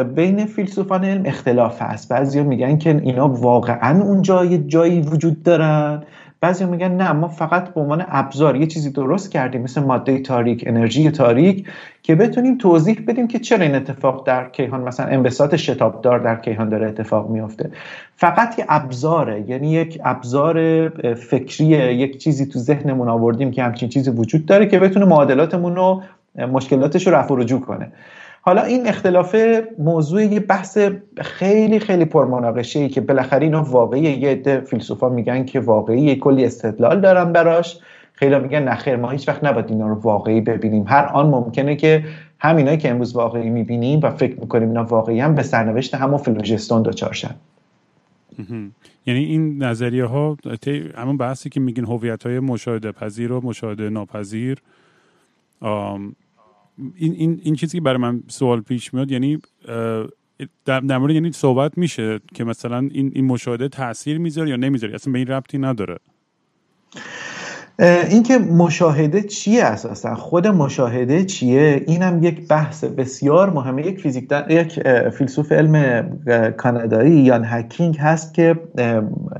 بین 0.03 0.47
فیلسوفان 0.47 1.05
علم 1.05 1.23
اختلاف 1.27 1.83
هست. 1.83 2.09
بعضی 2.09 2.43
میگن 2.43 2.79
که 2.79 2.91
اینا 2.97 3.29
واقعا 3.29 4.03
اون 4.03 4.23
جای 4.23 4.59
جایی 4.59 5.01
وجود 5.01 5.43
دارن. 5.43 6.03
بعضی 6.43 6.65
میگن 6.65 6.93
نه 6.93 7.13
ما 7.13 7.29
فقط 7.29 7.75
به 7.75 7.81
عنوان 7.81 8.05
ابزار 8.09 8.57
یه 8.57 8.67
چیزی 8.67 8.91
درست 8.91 9.31
کردیم 9.33 9.63
مثل 9.63 9.81
ماده 9.81 10.19
تاریک 10.19 10.65
انرژی 10.67 11.11
تاریک 11.11 11.69
که 12.03 12.15
بتونیم 12.15 12.59
توضیح 12.59 13.05
بدیم 13.09 13.29
که 13.29 13.39
چرا 13.39 13.65
این 13.65 13.75
اتفاق 13.75 14.27
در 14.27 14.49
کیهان 14.49 14.81
مثلا 14.81 15.07
انبساط 15.07 15.57
شتابدار 15.57 16.19
در 16.19 16.37
کیهان 16.37 16.69
داره 16.69 16.89
اتفاق 16.89 17.31
میفته 17.31 17.71
فقط 18.17 18.59
یه 18.59 18.65
ابزاره 18.69 19.45
یعنی 19.49 19.73
یک 19.73 20.01
ابزار 20.05 20.89
فکری 21.15 21.67
یک 21.67 22.19
چیزی 22.19 22.47
تو 22.47 22.59
ذهنمون 22.59 23.09
آوردیم 23.09 23.51
که 23.51 23.63
همچین 23.63 23.89
چیزی 23.89 24.11
وجود 24.11 24.47
داره 24.47 24.67
که 24.67 24.79
بتونه 24.79 25.05
معادلاتمون 25.05 25.77
رو 25.77 26.03
مشکلاتش 26.39 27.07
رو 27.07 27.15
رفع 27.15 27.35
رجوع 27.39 27.61
کنه. 27.61 27.93
حالا 28.45 28.63
این 28.63 28.89
اختلاف 28.89 29.37
موضوع 29.79 30.23
یه 30.25 30.41
بحث 30.41 30.79
خیلی 31.17 31.79
خیلی 31.79 32.05
پرمناقشه 32.05 32.81
ای 32.81 32.89
که 32.89 33.01
بالاخره 33.01 33.45
اینا 33.45 33.63
واقعی 33.63 34.01
یه 34.03 34.29
عده 34.29 34.61
فیلسوفا 34.61 35.09
میگن 35.09 35.45
که 35.45 35.61
واقعی 35.61 36.17
کلی 36.17 36.45
استدلال 36.45 37.01
دارن 37.01 37.33
براش. 37.33 37.79
خیلی 38.13 38.39
میگن 38.39 38.63
نخیر 38.63 38.97
ما 38.97 39.11
هیچ 39.11 39.29
وقت 39.29 39.45
نباید 39.45 39.67
اینا 39.69 39.89
رو 39.89 39.95
واقعی 39.95 40.41
ببینیم. 40.41 40.85
هر 40.87 41.05
آن 41.05 41.27
ممکنه 41.27 41.77
که 41.77 42.05
همینایی 42.39 42.79
که 42.79 42.91
امروز 42.91 43.17
واقعی 43.17 43.51
می‌بینیم 43.51 44.01
و 44.03 44.11
فکر 44.11 44.41
می‌کنیم 44.41 44.69
اینا 44.69 44.85
واقعی 44.85 45.21
هم 45.21 45.35
به 45.35 45.43
سرنوشت 45.43 45.95
همون 45.95 46.19
فلوژستون 46.19 46.83
دچار 46.83 47.13
شن. 47.13 47.35
یعنی 49.07 49.25
این 49.25 49.63
نظریه 49.63 50.05
ها 50.05 50.37
همون 50.97 51.17
بحثی 51.17 51.49
که 51.49 51.61
میگین 51.61 51.85
هویت 51.85 52.27
های 52.27 52.41
مشاهده 52.41 52.93
پذیر 52.93 53.33
و 53.33 53.41
مشاهده 53.45 53.91
ناپذیر 53.91 54.59
این, 56.95 57.13
این, 57.13 57.41
این 57.43 57.55
چیزی 57.55 57.79
که 57.79 57.83
برای 57.83 57.99
من 57.99 58.23
سوال 58.29 58.61
پیش 58.61 58.95
میاد 58.95 59.11
یعنی 59.11 59.39
در, 60.65 60.99
مورد 60.99 61.15
یعنی 61.15 61.33
صحبت 61.33 61.79
میشه 61.79 62.21
که 62.35 62.45
مثلا 62.45 62.89
این, 62.93 63.13
این 63.15 63.25
مشاهده 63.25 63.69
تاثیر 63.69 64.19
می‌ذاره 64.19 64.51
یا 64.51 64.57
نمی‌ذاره؟ 64.57 64.95
اصلا 64.95 65.13
به 65.13 65.19
این 65.19 65.29
ربطی 65.29 65.59
نداره. 65.59 65.99
اینکه 68.11 68.39
مشاهده 68.39 69.23
چیه 69.23 69.65
اساسا؟ 69.65 70.15
خود 70.15 70.47
مشاهده 70.47 71.25
چیه؟ 71.25 71.85
اینم 71.87 72.25
یک 72.25 72.49
بحث 72.49 72.85
بسیار 72.85 73.51
مهمه 73.51 73.87
یک 73.87 74.01
فیزیک 74.01 74.33
یک 74.49 74.81
فیلسوف 75.09 75.53
علم 75.53 76.05
کانادایی 76.57 77.21
ایان 77.21 77.45
هکینگ 77.45 77.97
هست 77.97 78.35
که 78.35 78.61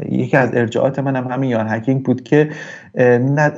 یکی 0.09 0.37
از 0.37 0.51
ارجاعات 0.55 0.99
من 0.99 1.17
هم 1.17 1.25
همین 1.25 1.51
ایان 1.51 1.67
هکینگ 1.69 2.05
بود 2.05 2.23
که 2.23 2.51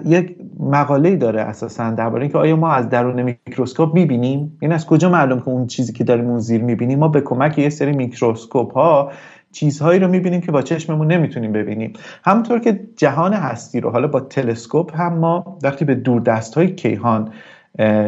یک 0.05 0.37
مقاله 0.61 1.17
داره 1.17 1.41
اساسا 1.41 1.91
درباره 1.91 2.23
اینکه 2.23 2.39
آیا 2.39 2.57
ما 2.57 2.73
از 2.73 2.89
درون 2.89 3.23
میکروسکوپ 3.23 3.95
می‌بینیم؟ 3.95 4.59
این 4.61 4.73
از 4.73 4.87
کجا 4.87 5.09
معلوم 5.09 5.41
که 5.41 5.49
اون 5.49 5.67
چیزی 5.67 5.93
که 5.93 6.05
داریم 6.05 6.27
اون 6.27 6.39
زیر 6.39 6.63
می‌بینیم؟ 6.63 6.99
ما 6.99 7.09
به 7.09 7.21
کمک 7.21 7.59
یه 7.59 7.69
سری 7.69 7.93
میکروسکوپ 7.93 8.73
ها 8.73 9.13
چیزهایی 9.53 10.01
رو 10.01 10.09
می‌بینیم 10.09 10.41
که 10.41 10.53
با 10.53 10.63
چشممون 10.63 11.13
نمی‌تونیم 11.13 11.53
ببینیم. 11.53 11.93
همونطور 12.25 12.59
که 12.59 12.81
جهان 12.97 13.33
هستی 13.33 13.81
رو 13.81 13.91
حالا 13.91 14.09
با 14.09 14.21
تلسکوپ 14.21 15.01
هم 15.01 15.19
ما 15.19 15.59
وقتی 15.63 15.85
به 15.85 15.95
دوردست 15.95 16.55
های 16.55 16.75
کیهان 16.75 17.33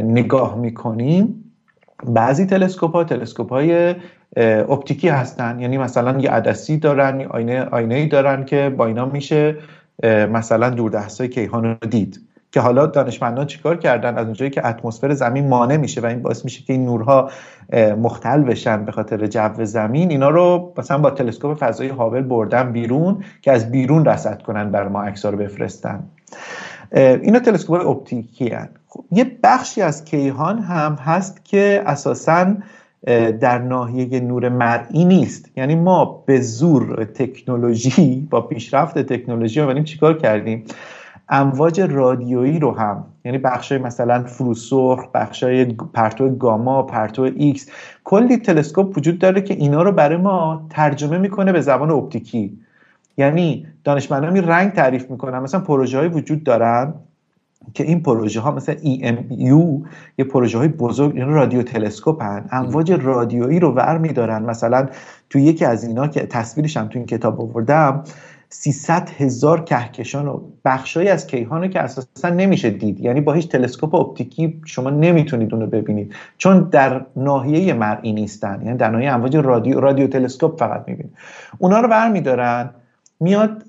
نگاه 0.05 0.59
می‌کنیم 0.59 1.43
بعضی 2.07 2.47
تلسکوپ 2.47 2.93
ها 2.93 3.05
تلسکوپ 3.05 3.53
های 3.53 3.95
اپتیکی 4.37 5.09
هستن. 5.09 5.61
یعنی 5.61 5.79
مثلا 5.79 6.19
یه 6.19 6.31
عدسی 6.31 6.77
دارن 6.77 7.21
آینه 7.21 7.65
آینه 7.65 8.07
دارن 8.07 8.45
که 8.45 8.75
با 8.77 8.87
اینا 8.87 9.05
میشه 9.05 9.57
مثلا 10.05 10.71
دوردست 10.71 11.21
های 11.21 11.31
کیهان 11.31 11.65
رو 11.65 11.89
دید. 11.91 12.21
که 12.53 12.61
حالا 12.61 12.87
دانشمندان 12.87 13.47
چیکار 13.47 13.77
کردن؟ 13.77 14.19
از 14.19 14.25
اونجایی 14.25 14.51
که 14.51 14.67
اتمسفر 14.67 15.15
زمین 15.15 15.49
مانع 15.49 15.77
میشه 15.77 16.01
و 16.01 16.07
این 16.07 16.23
باعث 16.23 16.45
میشه 16.45 16.65
که 16.65 16.73
این 16.73 16.85
نورها 16.85 17.31
مختل 18.03 18.43
بشن 18.43 18.85
به 18.85 18.93
خاطر 18.93 19.27
جو 19.27 19.65
زمین 19.65 20.11
اینا 20.11 20.31
رو 20.31 20.73
مثلا 20.79 20.99
با 20.99 21.11
تلسکوپ 21.11 21.59
فضایی 21.59 21.91
هابل 21.91 22.23
بردن 22.23 22.73
بیرون 22.73 23.25
که 23.43 23.53
از 23.53 23.71
بیرون 23.71 24.05
رصد 24.05 24.43
کنن 24.43 24.71
بر 24.71 24.89
ما 24.89 25.03
عکس‌ها 25.03 25.31
رو 25.31 25.39
بفرستن. 25.39 26.05
اینا 26.93 27.39
تلسکوپ 27.39 27.87
اپتیکی 27.87 28.49
هن. 28.49 28.69
خب، 28.89 29.05
یه 29.11 29.39
بخشی 29.43 29.83
از 29.83 30.05
کیهان 30.05 30.59
هم 30.59 30.95
هست 30.95 31.45
که 31.45 31.83
اساساً 31.87 32.47
در 33.41 33.59
ناحیه 33.59 34.21
نور 34.21 34.49
مرئی 34.49 35.05
نیست. 35.05 35.51
یعنی 35.57 35.75
ما 35.75 36.05
به 36.27 36.41
زور 36.41 37.05
تکنولوژی 37.05 38.29
با 38.31 38.41
پیشرفت 38.41 38.99
تکنولوژی 38.99 39.61
اومدیم 39.61 39.85
چیکار 39.85 40.19
کردیم؟ 40.19 40.65
امواج 41.29 41.81
رادیویی 41.81 42.59
رو 42.59 42.73
هم 42.73 43.05
یعنی 43.25 43.39
بخشای 43.39 43.79
مثلا 43.79 44.23
فروسرخ 44.23 45.09
بخشای 45.15 45.65
پرتو 45.65 46.29
گاما 46.29 46.83
پرتو 46.83 47.23
ایکس 47.37 47.71
کلی 48.05 48.37
تلسکوپ 48.37 48.99
وجود 48.99 49.19
داره 49.19 49.41
که 49.41 49.55
اینا 49.55 49.83
رو 49.83 49.93
برای 49.93 50.17
ما 50.17 50.67
ترجمه 50.71 51.19
می‌کنه 51.19 51.53
به 51.53 51.61
زبان 51.61 51.91
اپتیکی. 51.91 52.59
یعنی 53.17 53.67
دانشمندان 53.85 54.37
رنگ 54.37 54.73
تعریف 54.73 55.11
می‌کنن 55.11 55.39
مثلا 55.39 55.61
پروژه 55.61 55.99
های 55.99 56.09
وجود 56.09 56.45
دارن. 56.45 56.95
که 57.75 57.85
این 57.85 58.03
پروژه 58.03 58.41
ها 58.41 58.51
مثل 58.51 58.75
EMU 58.75 59.87
یه 60.19 60.25
پروژه 60.25 60.59
های 60.59 60.69
بزرگ 60.69 61.17
این 61.17 61.29
رادیو 61.29 61.63
تلسکوپ 61.63 62.23
هن. 62.23 62.49
امواج 62.53 62.93
رادیویی 62.93 63.61
رو 63.61 63.73
ور 63.73 63.99
میدارن. 63.99 64.43
مثلا 64.43 64.87
تو 65.31 65.39
یکی 65.39 65.65
از 65.65 65.85
اینا 65.85 66.09
که 66.09 66.27
تصویرش 66.27 66.77
هم 66.77 66.89
تو 66.89 66.99
این 66.99 67.07
کتاب 67.07 67.41
آوردم 67.41 68.05
300 68.49 69.11
هزار 69.19 69.65
کهکشان 69.65 70.29
و 70.29 70.41
بخشایی 70.65 71.09
از 71.09 71.27
کیهان 71.27 71.71
که 71.71 71.81
اساسا 71.81 72.29
نمیشه 72.29 72.71
دید. 72.71 73.01
یعنی 73.01 73.21
با 73.21 73.33
هیچ 73.33 73.49
تلسکوپ 73.49 73.95
اپتیکی 73.95 74.61
شما 74.65 74.91
نمی‌تونید 74.91 75.55
اونو 75.55 75.67
ببینید. 75.67 76.15
چون 76.39 76.69
در 76.71 77.07
ناحیه 77.17 77.75
مرئی 77.75 78.13
نیستن. 78.13 78.63
یعنی 78.65 78.79
در 78.79 78.91
ناحیه 78.91 79.13
امواج 79.13 79.37
رادیو 79.37 79.81
رادیو 79.81 80.07
تلسکوپ 80.07 80.59
فقط 80.59 80.85
می‌بینید. 80.87 81.15
اونا 81.59 81.81
رو 81.81 81.89
برمیدارن 81.89 82.71
میاد 83.21 83.63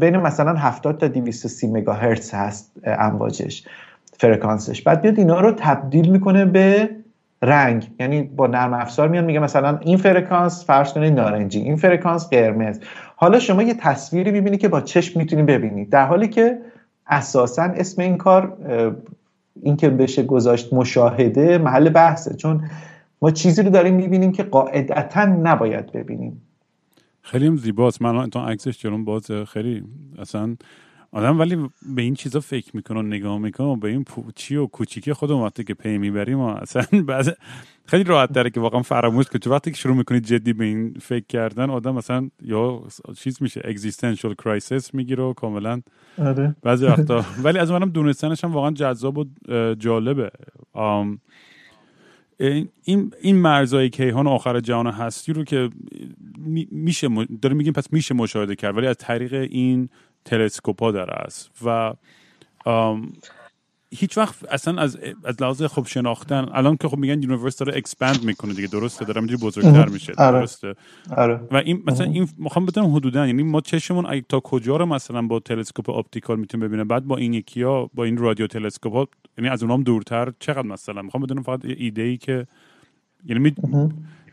بین 0.00 0.16
مثلا 0.16 0.54
70 0.54 0.98
تا 0.98 1.08
230 1.08 1.70
مگاهرتز 1.70 2.34
هست 2.34 2.72
امواجش 2.84 3.64
فرکانسش. 4.18 4.82
بعد 4.82 5.00
بیاد 5.00 5.18
اینا 5.18 5.40
رو 5.40 5.52
تبدیل 5.52 6.10
می‌کنه 6.10 6.44
به 6.44 6.90
رنگ. 7.42 7.90
یعنی 8.00 8.22
با 8.22 8.46
نرم 8.46 8.74
افزار 8.74 9.08
میاد 9.08 9.24
میگه 9.24 9.38
مثلا 9.38 9.78
این 9.78 9.96
فرکانس 9.96 10.64
فرض 10.64 10.92
کنید 10.92 11.12
نارنجی 11.14 11.60
این 11.60 11.76
فرکانس 11.76 12.28
قرمز. 12.28 12.80
حالا 13.16 13.38
شما 13.38 13.62
یه 13.62 13.74
تصویری 13.74 14.30
می‌بینی 14.30 14.56
که 14.56 14.68
با 14.68 14.80
چشم 14.80 15.20
می‌تونی 15.20 15.42
ببینید 15.42 15.90
در 15.90 16.06
حالی 16.06 16.28
که 16.28 16.58
اساسا 17.06 17.62
اسم 17.62 18.02
این 18.02 18.16
کار 18.16 18.56
این 19.62 19.76
که 19.76 19.90
بشه 19.90 20.22
گذاشت 20.22 20.72
مشاهده 20.72 21.58
محل 21.58 21.88
بحثه. 21.88 22.34
چون 22.34 22.64
ما 23.22 23.30
چیزی 23.30 23.62
رو 23.62 23.70
داریم 23.70 23.94
می‌بینیم 23.94 24.32
که 24.32 24.42
قاعدتا 24.42 25.24
نباید 25.24 25.92
ببینیم. 25.92 26.42
خیلی 27.22 27.56
زیباست. 27.56 28.02
من 28.02 28.30
تا 28.30 28.46
عکسش 28.46 28.78
جلوم 28.78 29.04
باز 29.04 29.30
خیلی 29.30 29.82
اصلا 30.18 30.56
آدم 31.12 31.38
ولی 31.38 31.56
به 31.94 32.02
این 32.02 32.14
چیزا 32.14 32.40
فکر 32.40 32.76
می‌کنه 32.76 32.98
و 32.98 33.02
نگاه 33.02 33.38
می‌کنه 33.38 33.66
و 33.66 33.76
به 33.76 33.88
این 33.88 34.04
پوچی 34.04 34.56
و 34.56 34.66
کوچیکی 34.66 35.12
خودم 35.12 35.36
وقتی 35.36 35.64
که 35.64 35.74
پی 35.74 35.98
می‌بریم 35.98 36.40
اصلا 36.40 36.84
بعض 37.06 37.30
خیلی 37.86 38.04
راحت 38.04 38.32
داره 38.32 38.50
که 38.50 38.60
واقعا 38.60 38.82
فراموش 38.82 39.26
که 39.26 39.38
تو 39.38 39.50
وقتی 39.50 39.70
که 39.70 39.76
شروع 39.76 39.96
می‌کنید 39.96 40.24
جدی 40.24 40.52
به 40.52 40.64
این 40.64 40.94
فکر 41.00 41.24
کردن 41.28 41.70
آدم 41.70 41.94
مثلا 41.94 42.28
یا 42.42 42.82
چیز 43.16 43.42
میشه 43.42 43.60
existential 43.64 44.34
crisis 44.34 44.94
می‌گیره 44.94 45.22
و 45.22 45.32
کاملا 45.32 45.82
آره. 46.18 46.56
بعضی 46.62 46.86
وقتا. 46.86 47.24
ولی 47.44 47.58
از 47.58 47.70
منم 47.70 47.90
دونستنش 47.90 48.44
هم 48.44 48.52
واقعا 48.52 48.70
جذاب 48.70 49.18
و 49.18 49.24
جالبه. 49.74 50.30
این 52.40 53.12
این 53.20 53.36
مرزای 53.36 53.90
کیهان 53.90 54.26
آخر 54.26 54.60
جهان 54.60 54.86
هستی 54.86 55.32
رو 55.32 55.44
که 55.44 55.70
میشه 56.70 57.08
داره 57.42 57.54
میگیم 57.54 57.72
پس 57.72 57.92
میشه 57.92 58.14
مشاهده 58.14 58.56
کرد 58.56 58.76
ولی 58.76 58.86
از 58.86 58.96
طریق 58.98 59.34
این 59.34 59.88
تلسکوپا 60.24 60.92
داره 60.92 61.12
است. 61.12 61.50
و 61.64 61.92
هیچ 63.92 64.18
وقت 64.18 64.34
اصلا 64.50 64.82
از 64.82 64.98
از 65.24 65.42
لحاظ 65.42 65.62
خوب 65.62 65.86
شناختن 65.86 66.46
الان 66.52 66.76
که 66.76 66.88
خب 66.88 66.98
میگن 66.98 67.22
universe 67.22 67.56
داره 67.56 67.76
expand 67.76 68.24
می‌کنه 68.24 68.54
دیگه 68.54 68.68
درسته 68.68 69.04
داره 69.04 69.18
اینجوری 69.18 69.42
بزرگتر 69.42 69.88
میشه 69.88 70.12
آره. 70.18 70.38
درسته 70.38 70.74
آره. 71.16 71.40
و 71.50 71.56
این 71.56 71.82
مثلا 71.86 72.06
این 72.06 72.28
می‌خوام 72.38 72.66
بدونم 72.66 72.96
حدودا 72.96 73.26
یعنی 73.26 73.42
ما 73.42 73.60
چشمون 73.60 74.20
تا 74.28 74.40
کجا 74.40 74.76
رو 74.76 74.86
مثلا 74.86 75.22
با 75.22 75.40
تلسکوپ 75.40 75.90
optical 75.90 76.38
می‌تونیم 76.38 76.68
ببینه 76.68 76.84
بعد 76.84 77.04
با 77.04 77.16
این 77.16 77.34
یکی 77.34 77.62
ها 77.62 77.90
با 77.94 78.04
این 78.04 78.16
رادیو 78.16 78.46
تلسکوپ 78.46 78.92
ها 78.92 79.08
یعنی 79.38 79.50
از 79.50 79.62
اونام 79.62 79.82
دورتر 79.82 80.32
چقدر 80.38 80.66
مثلا 80.66 81.02
می‌خوام 81.02 81.22
بدونم 81.22 81.42
فقط 81.42 81.64
یه 81.64 81.76
ایده 81.78 82.02
ای 82.02 82.16
که 82.16 82.46
یعنی 83.24 83.40
می... 83.40 83.54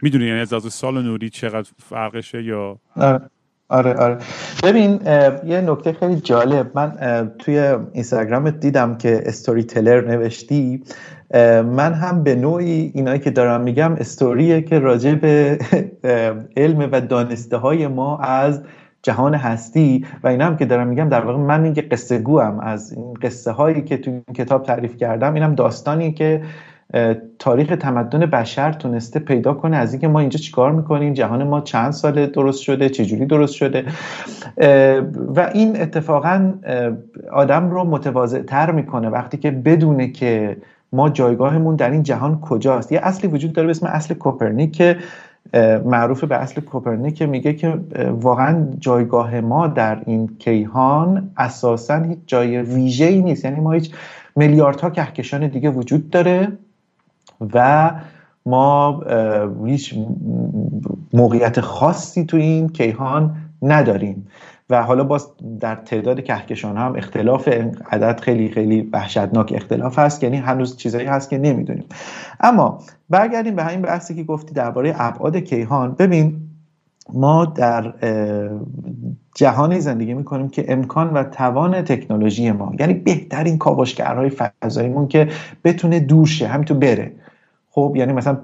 می‌دونی 0.02 0.26
یعنی 0.26 0.39
از 0.39 0.54
از 0.54 0.74
سال 0.74 1.04
نوری 1.04 1.30
چقدر 1.30 1.70
فرقشه 1.78 2.43
یا 2.43 2.80
آره. 2.96 3.30
آره 3.69 3.93
آره. 3.93 4.17
ببین 4.63 4.99
یه 5.45 5.62
نکته 5.62 5.93
خیلی 5.93 6.15
جالب. 6.15 6.71
من 6.75 6.91
توی 7.39 7.60
اینستاگرامت 7.93 8.60
دیدم 8.60 8.97
که 8.97 9.21
استوری 9.25 9.63
تلر 9.63 10.01
نوشتی 10.01 10.84
من 11.63 11.93
هم 11.93 12.23
به 12.23 12.36
نوعی 12.36 12.91
اینایی 12.95 13.19
که 13.19 13.32
دارم 13.32 13.62
میگم 13.62 13.93
استوریه 13.93 14.62
که 14.62 14.80
راجع 14.80 15.15
به 15.15 15.60
علم 16.58 16.89
و 16.91 17.01
دانسته 17.01 17.58
های 17.58 17.88
ما 17.88 18.17
از 18.17 18.62
جهان 19.03 19.36
هستی. 19.36 20.06
و 20.23 20.27
اینا 20.27 20.45
هم 20.45 20.58
که 20.58 20.65
دارم 20.65 20.88
میگم 20.88 21.10
در 21.10 21.21
واقع 21.25 21.39
من 21.39 21.63
این 21.63 21.73
قصه 21.73 22.17
گوام 22.17 22.60
از 22.60 22.93
این 22.93 23.13
قصه 23.13 23.51
هایی 23.51 23.82
که 23.82 23.97
تو 23.97 24.12
این 24.12 24.23
کتاب 24.36 24.63
تعریف 24.63 24.97
کردم 24.97 25.34
اینم 25.34 25.56
داستانی 25.56 26.13
که 26.13 26.41
تاریخ 27.39 27.76
تمدن 27.80 28.19
بشر 28.19 28.71
تونسته 28.71 29.19
پیدا 29.19 29.54
کنه 29.54 29.78
از 29.78 29.93
اینکه 29.93 30.08
ما 30.08 30.19
اینجا 30.19 30.39
چیکار 30.39 30.71
می‌کنیم 30.71 31.13
جهان 31.13 31.43
ما 31.43 31.62
چند 31.62 31.91
سال 31.91 32.26
درست 32.26 32.62
شده 32.62 32.89
چجوری 32.89 33.26
درست 33.26 33.54
شده. 33.54 33.86
و 35.36 35.50
این 35.54 35.82
اتفاقا 35.82 36.54
آدم 37.32 37.69
رو 37.69 37.84
متواضع 37.84 38.41
تر 38.41 38.71
می‌کنه 38.71 39.10
وقتی 39.10 39.38
که 39.38 39.52
بدونه 39.52 40.08
که 40.08 40.58
ما 40.93 41.10
جایگاهمون 41.10 41.76
در 41.76 41.91
این 41.91 42.04
جهان 42.04 42.41
کجاست. 42.41 42.91
یه 42.91 43.00
اصلی 43.04 43.30
وجود 43.30 43.54
داره 43.54 43.65
به 43.65 43.71
اسم 43.71 43.88
اصل 43.88 44.13
کوپرنیک 44.13 44.76
که 44.76 44.97
معروف 45.86 46.23
به 46.23 46.36
اصل 46.36 46.62
کوپرنیک 46.62 47.21
میگه 47.21 47.54
که 47.54 47.80
واقعا 48.12 48.67
جایگاه 48.80 49.39
ما 49.41 49.67
در 49.67 50.02
این 50.06 50.30
کیهان 50.39 51.32
اساسا 51.38 51.95
هیچ 51.95 52.17
جای 52.28 52.62
ویژه 52.62 53.06
ای 53.06 53.21
نیست. 53.21 53.45
یعنی 53.45 53.60
ما 53.60 53.71
هیچ 53.71 53.91
میلیاردها 54.36 54.89
کهکشان 54.89 55.47
دیگه 55.47 55.69
وجود 55.69 56.10
داره. 56.10 56.47
و 57.54 57.91
ما 58.45 59.02
هیچ 59.65 59.95
موقعیت 61.13 61.62
خاصی 61.62 62.26
تو 62.26 62.38
این 62.38 62.69
کیهان 62.69 63.36
نداریم. 63.62 64.28
و 64.69 64.84
حالا 64.84 65.04
باز 65.04 65.28
در 65.60 65.76
تعداد 65.76 66.23
کهکشان 66.23 66.78
هم 66.78 66.95
اختلاف 66.95 67.47
عدد 67.91 68.19
خیلی 68.19 68.50
خیلی 68.50 68.89
وحشتناک 68.93 69.54
اختلاف 69.56 70.00
هست 70.00 70.23
یعنی 70.23 70.38
هنوز 70.38 70.78
چیزایی 70.78 71.06
هست 71.06 71.30
که 71.30 71.38
نمی‌دونیم. 71.38 71.86
اما 72.39 72.80
برگردیم 73.10 73.56
به 73.56 73.63
همین 73.63 73.82
بحثی 73.82 74.15
که 74.15 74.23
گفتی 74.23 74.54
درباره 74.54 74.93
ابعاد 74.97 75.38
کیهان. 75.38 75.91
ببین 75.91 76.41
ما 77.13 77.45
در 77.45 77.93
جهانی 79.36 79.80
زندگی 79.80 80.13
می‌کنیم 80.13 80.50
که 80.50 80.65
امکان 80.67 81.13
و 81.13 81.23
توان 81.23 81.82
تکنولوژی 81.82 82.52
ما 82.52 82.73
یعنی 82.80 82.93
بهترین 82.93 83.58
کاوشگرهای 83.58 84.30
فضاییمون 84.30 85.08
که 85.08 85.28
بتونه 85.63 86.00
دور 86.00 86.28
شه 86.28 86.47
همینطور 86.47 86.78
بره. 86.78 87.12
خب 87.77 87.93
یعنی 87.95 88.13
مثلا 88.13 88.37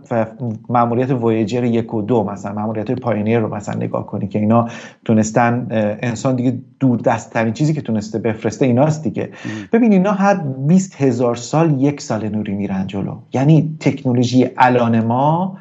ماموریت 0.70 1.12
وویجر 1.12 1.64
یک 1.64 1.94
و 1.94 2.02
دو 2.02 2.24
مثلا 2.24 2.54
ماموریت 2.54 2.92
پاینیر 2.92 3.40
رو 3.40 3.56
مثلا 3.56 3.76
نگاه 3.76 4.06
کنی 4.06 4.28
که 4.28 4.40
اینا 4.40 4.68
تونستن 5.06 5.68
انسان 6.02 6.36
دیگه 6.36 6.58
دور 6.80 7.00
دستترین 7.00 7.54
چیزی 7.54 7.74
که 7.74 7.82
تونسته 7.82 8.20
بفرسته 8.20 8.66
ایناست 8.66 9.04
دیگه. 9.04 9.30
ببین 9.72 9.92
اینا 9.92 10.12
هر 10.12 10.34
20 10.68 11.02
هزار 11.02 11.36
سال 11.36 11.82
یک 11.82 12.02
سال 12.02 12.30
نوری 12.30 12.54
میرن 12.54 12.88
جلو. 12.88 13.16
یعنی 13.34 13.78
تکنولوژی 13.80 14.50
الان 14.58 15.06
ما 15.06 15.58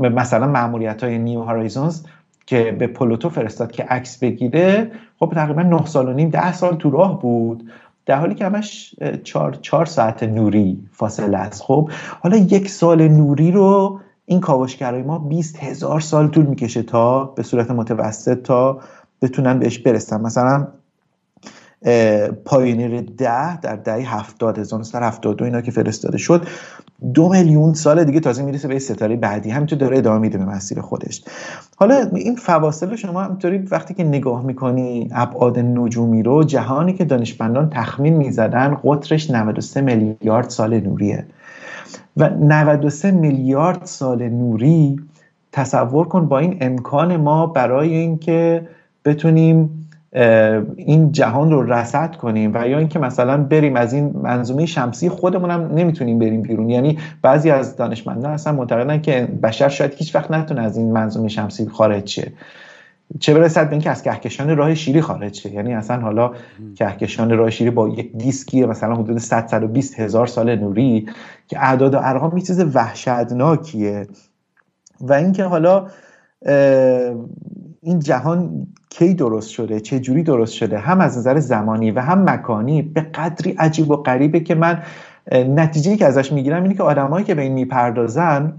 مثلا 0.00 0.46
ماموریت 0.46 1.04
های 1.04 1.18
نیو 1.18 1.42
هارایزونز 1.42 2.02
که 2.46 2.76
به 2.78 2.86
پلوتو 2.86 3.28
فرستاد 3.28 3.72
که 3.72 3.84
عکس 3.84 4.18
بگیره 4.18 4.90
خب 5.18 5.32
تقریبا 5.34 5.62
9 5.62 5.86
سال 5.86 6.08
و 6.08 6.12
نیم 6.12 6.28
10 6.28 6.52
سال 6.52 6.76
تو 6.76 6.90
راه 6.90 7.20
بود. 7.20 7.70
در 8.10 8.16
حالی 8.16 8.34
که 8.34 8.46
همش 8.46 8.94
چهار, 9.24 9.52
چهار 9.52 9.86
ساعت 9.86 10.22
نوری 10.22 10.88
فاصله 10.92 11.38
است. 11.38 11.62
خب 11.62 11.90
حالا 12.20 12.36
یک 12.36 12.68
سال 12.68 13.08
نوری 13.08 13.52
رو 13.52 14.00
این 14.26 14.40
کاوشگرای 14.40 15.02
ما 15.02 15.18
20 15.18 15.62
هزار 15.62 16.00
سال 16.00 16.28
طول 16.28 16.46
می‌کشه 16.46 16.82
تا 16.82 17.24
به 17.24 17.42
صورت 17.42 17.70
متوسط 17.70 18.42
تا 18.42 18.80
بتونن 19.22 19.58
بهش 19.58 19.78
برسن. 19.78 20.20
مثلا 20.20 20.68
پایینیر 22.44 23.00
ده 23.00 23.60
در 23.60 23.76
دهه 23.76 24.16
هفتاد 24.16 24.58
هزار 24.58 24.84
دو 25.22 25.44
اینا 25.44 25.60
که 25.60 25.70
فرستاده 25.70 26.18
شد. 26.18 26.46
دو 27.14 27.28
میلیون 27.28 27.74
سال 27.74 28.04
دیگه 28.04 28.20
تازه 28.20 28.42
می‌رسه 28.42 28.68
به 28.68 28.78
ستاره 28.78 29.16
بعدی. 29.16 29.50
همینطور 29.50 29.78
داره 29.78 29.98
ادامه 29.98 30.18
میده 30.18 30.38
به 30.38 30.44
مسیر 30.44 30.80
خودش. 30.80 31.24
حالا 31.76 32.10
این 32.14 32.36
فواصل 32.36 32.96
شما 32.96 33.22
همینطوری 33.22 33.58
وقتی 33.58 33.94
که 33.94 34.04
نگاه 34.04 34.44
می‌کنی 34.44 35.08
ابعاد 35.12 35.58
نجومی 35.58 36.22
رو 36.22 36.44
جهانی 36.44 36.92
که 36.92 37.04
دانشمندان 37.04 37.70
تخمین 37.70 38.16
می‌زدن 38.16 38.76
قطرش 38.84 39.30
93 39.30 39.80
میلیارد 39.80 40.48
سال 40.48 40.80
نوریه. 40.80 41.26
و 42.16 42.30
93 42.30 43.10
میلیارد 43.10 43.84
سال 43.84 44.28
نوری 44.28 45.00
تصور 45.52 46.08
کن 46.08 46.28
با 46.28 46.38
این 46.38 46.56
امکان 46.60 47.16
ما 47.16 47.46
برای 47.46 47.94
اینکه 47.94 48.68
بتونیم 49.04 49.79
این 50.76 51.12
جهان 51.12 51.50
رو 51.50 51.72
رصد 51.72 52.16
کنیم 52.16 52.50
و 52.54 52.68
یا 52.68 52.78
اینکه 52.78 52.98
مثلا 52.98 53.36
بریم 53.36 53.76
از 53.76 53.92
این 53.92 54.16
منظومه 54.22 54.66
شمسی 54.66 55.08
خودمون 55.08 55.50
هم 55.50 55.74
نمی‌تونیم 55.74 56.18
بریم 56.18 56.42
بیرون. 56.42 56.70
یعنی 56.70 56.98
بعضی 57.22 57.50
از 57.50 57.76
دانشمندان 57.76 58.32
اصلا 58.32 58.52
معتقدن 58.52 59.00
که 59.00 59.28
بشر 59.42 59.68
شاید 59.68 59.94
هیچ 59.94 60.14
وقت 60.14 60.30
نتونه 60.30 60.62
از 60.62 60.76
این 60.76 60.92
منظومه 60.92 61.28
شمسی 61.28 61.68
خارج 61.68 62.08
شه. 62.08 62.32
چه 63.20 63.34
برسد 63.34 63.66
به 63.66 63.72
اینکه 63.72 63.90
از 63.90 64.02
کهکشان 64.02 64.56
راه 64.56 64.74
شیری 64.74 65.00
خارج 65.00 65.34
شه. 65.34 65.52
یعنی 65.52 65.74
اصلا 65.74 66.00
حالا 66.00 66.30
کهکشان 66.76 67.30
راه 67.30 67.50
شیری 67.50 67.70
با 67.70 67.88
یک 67.88 68.16
دیسکی 68.16 68.66
مثلا 68.66 68.94
حدود 68.94 69.18
100 69.18 69.64
هزار 69.96 70.26
سال 70.26 70.56
نوری 70.56 71.06
که 71.48 71.64
اعداد 71.64 71.94
و 71.94 71.98
ارقام 72.02 72.36
یه 72.36 72.44
چیز 72.44 72.60
وحشتناکیه. 72.74 74.06
و 75.00 75.12
اینکه 75.12 75.44
حالا 75.44 75.86
این 77.82 77.98
جهان 78.00 78.66
کی 78.90 79.14
درست 79.14 79.50
شده؟ 79.50 79.80
چه 79.80 80.00
جوری 80.00 80.22
درست 80.22 80.52
شده؟ 80.54 80.78
هم 80.78 81.00
از 81.00 81.18
نظر 81.18 81.38
زمانی 81.38 81.90
و 81.90 82.00
هم 82.00 82.30
مکانی 82.30 82.82
به 82.82 83.00
قدری 83.00 83.52
عجیب 83.58 83.90
و 83.90 83.96
غریبه 83.96 84.40
که 84.40 84.54
من 84.54 84.82
نتیجه 85.32 85.96
که 85.96 86.06
ازش 86.06 86.32
می‌گیرم 86.32 86.62
اینه 86.62 86.74
که 86.74 86.82
آدمایی 86.82 87.24
که 87.24 87.34
به 87.34 87.42
این 87.42 87.52
می‌پردازن 87.52 88.52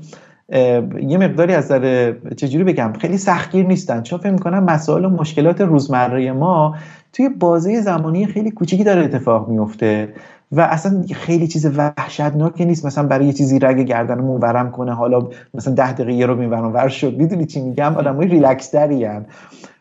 یه 1.08 1.18
مقداری 1.18 1.54
از 1.54 1.66
نظر 1.66 2.14
چجوری 2.38 2.64
بگم 2.64 2.94
خیلی 3.00 3.18
سختگیر 3.18 3.66
نیستن. 3.68 4.02
چون 4.02 4.20
فکر 4.20 4.32
می‌کنم 4.32 4.64
مسائل 4.64 5.06
و 5.06 5.10
مشکلات 5.10 5.62
روزمره 5.62 6.32
ما 6.32 6.76
توی 7.14 7.30
بازه 7.30 7.82
زمانی 7.82 8.26
خیلی 8.26 8.52
کوچیکی 8.52 8.84
داره 8.84 9.02
اتفاق 9.02 9.50
میفته 9.50 10.14
و 10.52 10.62
اصلا 10.62 11.04
خیلی 11.14 11.48
چیز 11.48 11.66
وحشتناکی 11.78 12.66
نیست. 12.66 12.86
مثلا 12.86 13.08
برای 13.08 13.26
یه 13.26 13.34
چیزی 13.34 13.60
رگ 13.60 13.80
گردنمون 13.80 14.42
ورم 14.42 14.72
کنه. 14.72 14.94
حالا 14.94 15.30
مثلا 15.54 15.74
ده 15.74 15.94
دقیقه 15.94 16.14
یه 16.14 16.26
رو 16.26 16.36
میورم 16.36 16.74
ور 16.74 16.88
شد. 16.88 17.18
می‌دونی 17.18 17.46
چی 17.46 17.62
میگم؟ 17.62 17.96
آدمای 17.96 18.28
ریلکس 18.28 18.76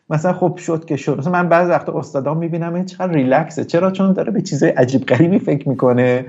مثلا 0.09 0.33
خب 0.33 0.57
شد 0.57 0.85
که 0.85 0.95
شد. 0.95 1.17
مثلا 1.17 1.33
من 1.33 1.49
بعضی 1.49 1.71
وقتا 1.71 1.99
استادان 1.99 2.37
می‌بینم 2.37 2.73
این 2.73 2.85
چقدر 2.85 3.13
ریلکسه. 3.13 3.65
چرا؟ 3.65 3.91
چون 3.91 4.13
داره 4.13 4.31
به 4.31 4.41
چیزای 4.41 4.69
عجیب 4.69 5.05
غریبی 5.05 5.39
فکر 5.39 5.69
می‌کنه. 5.69 6.25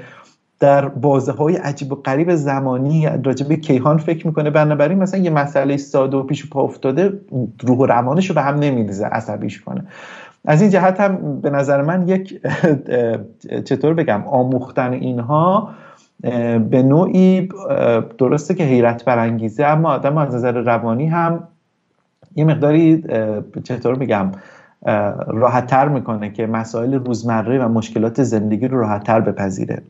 در 0.61 0.89
بازه 0.89 1.33
های 1.33 1.57
عجیب 1.57 1.93
و 1.93 1.95
غریب 1.95 2.35
زمانی 2.35 3.09
راجع 3.25 3.49
به 3.49 3.57
کیهان 3.57 3.99
فکر 3.99 4.27
می‌کنه. 4.27 4.51
بنابراین 4.51 4.99
مثلا 4.99 5.21
یه 5.21 5.31
مسئله 5.31 5.77
ساده 5.77 6.17
و 6.17 6.23
پیش 6.23 6.45
و 6.45 6.49
پا 6.51 6.63
افتاده 6.63 7.21
روح 7.61 7.79
و 7.79 7.87
روانش 7.87 8.29
رو 8.29 8.35
به 8.35 8.43
هم 8.43 8.55
نمیریزه 8.55 9.07
عصبیش 9.07 9.61
کنه. 9.61 9.85
از 10.45 10.63
این 10.63 10.71
جهت 10.71 11.01
هم 11.01 11.41
به 11.41 11.51
نظر 11.51 11.83
من 11.83 12.09
یک 12.09 12.41
چطور 13.65 13.95
بگم 13.95 14.23
آموختن 14.27 14.93
اینها 14.93 15.75
به 16.71 16.83
نوعی 16.83 17.49
درسته 18.19 18.55
که 18.55 18.65
حیرت 18.65 19.05
برانگیزه 19.05 19.65
اما 19.65 19.89
آدم 19.89 20.19
از 20.19 20.35
نظر 20.35 20.53
روانی 20.53 21.07
هم 21.07 21.49
یه 22.37 22.45
مقداری 22.45 23.05
چطور 23.65 23.95
میگم 23.95 24.33
راحتتر 25.27 25.89
می‌کنه 25.89 26.31
که 26.31 26.47
مسائل 26.47 26.95
روزمره 26.95 27.59
و 27.65 27.69
مشکلات 27.69 28.23
زندگی 28.23 28.69
رو 28.69 28.81
راحتتر 28.81 29.21
بپذیره. 29.21 29.83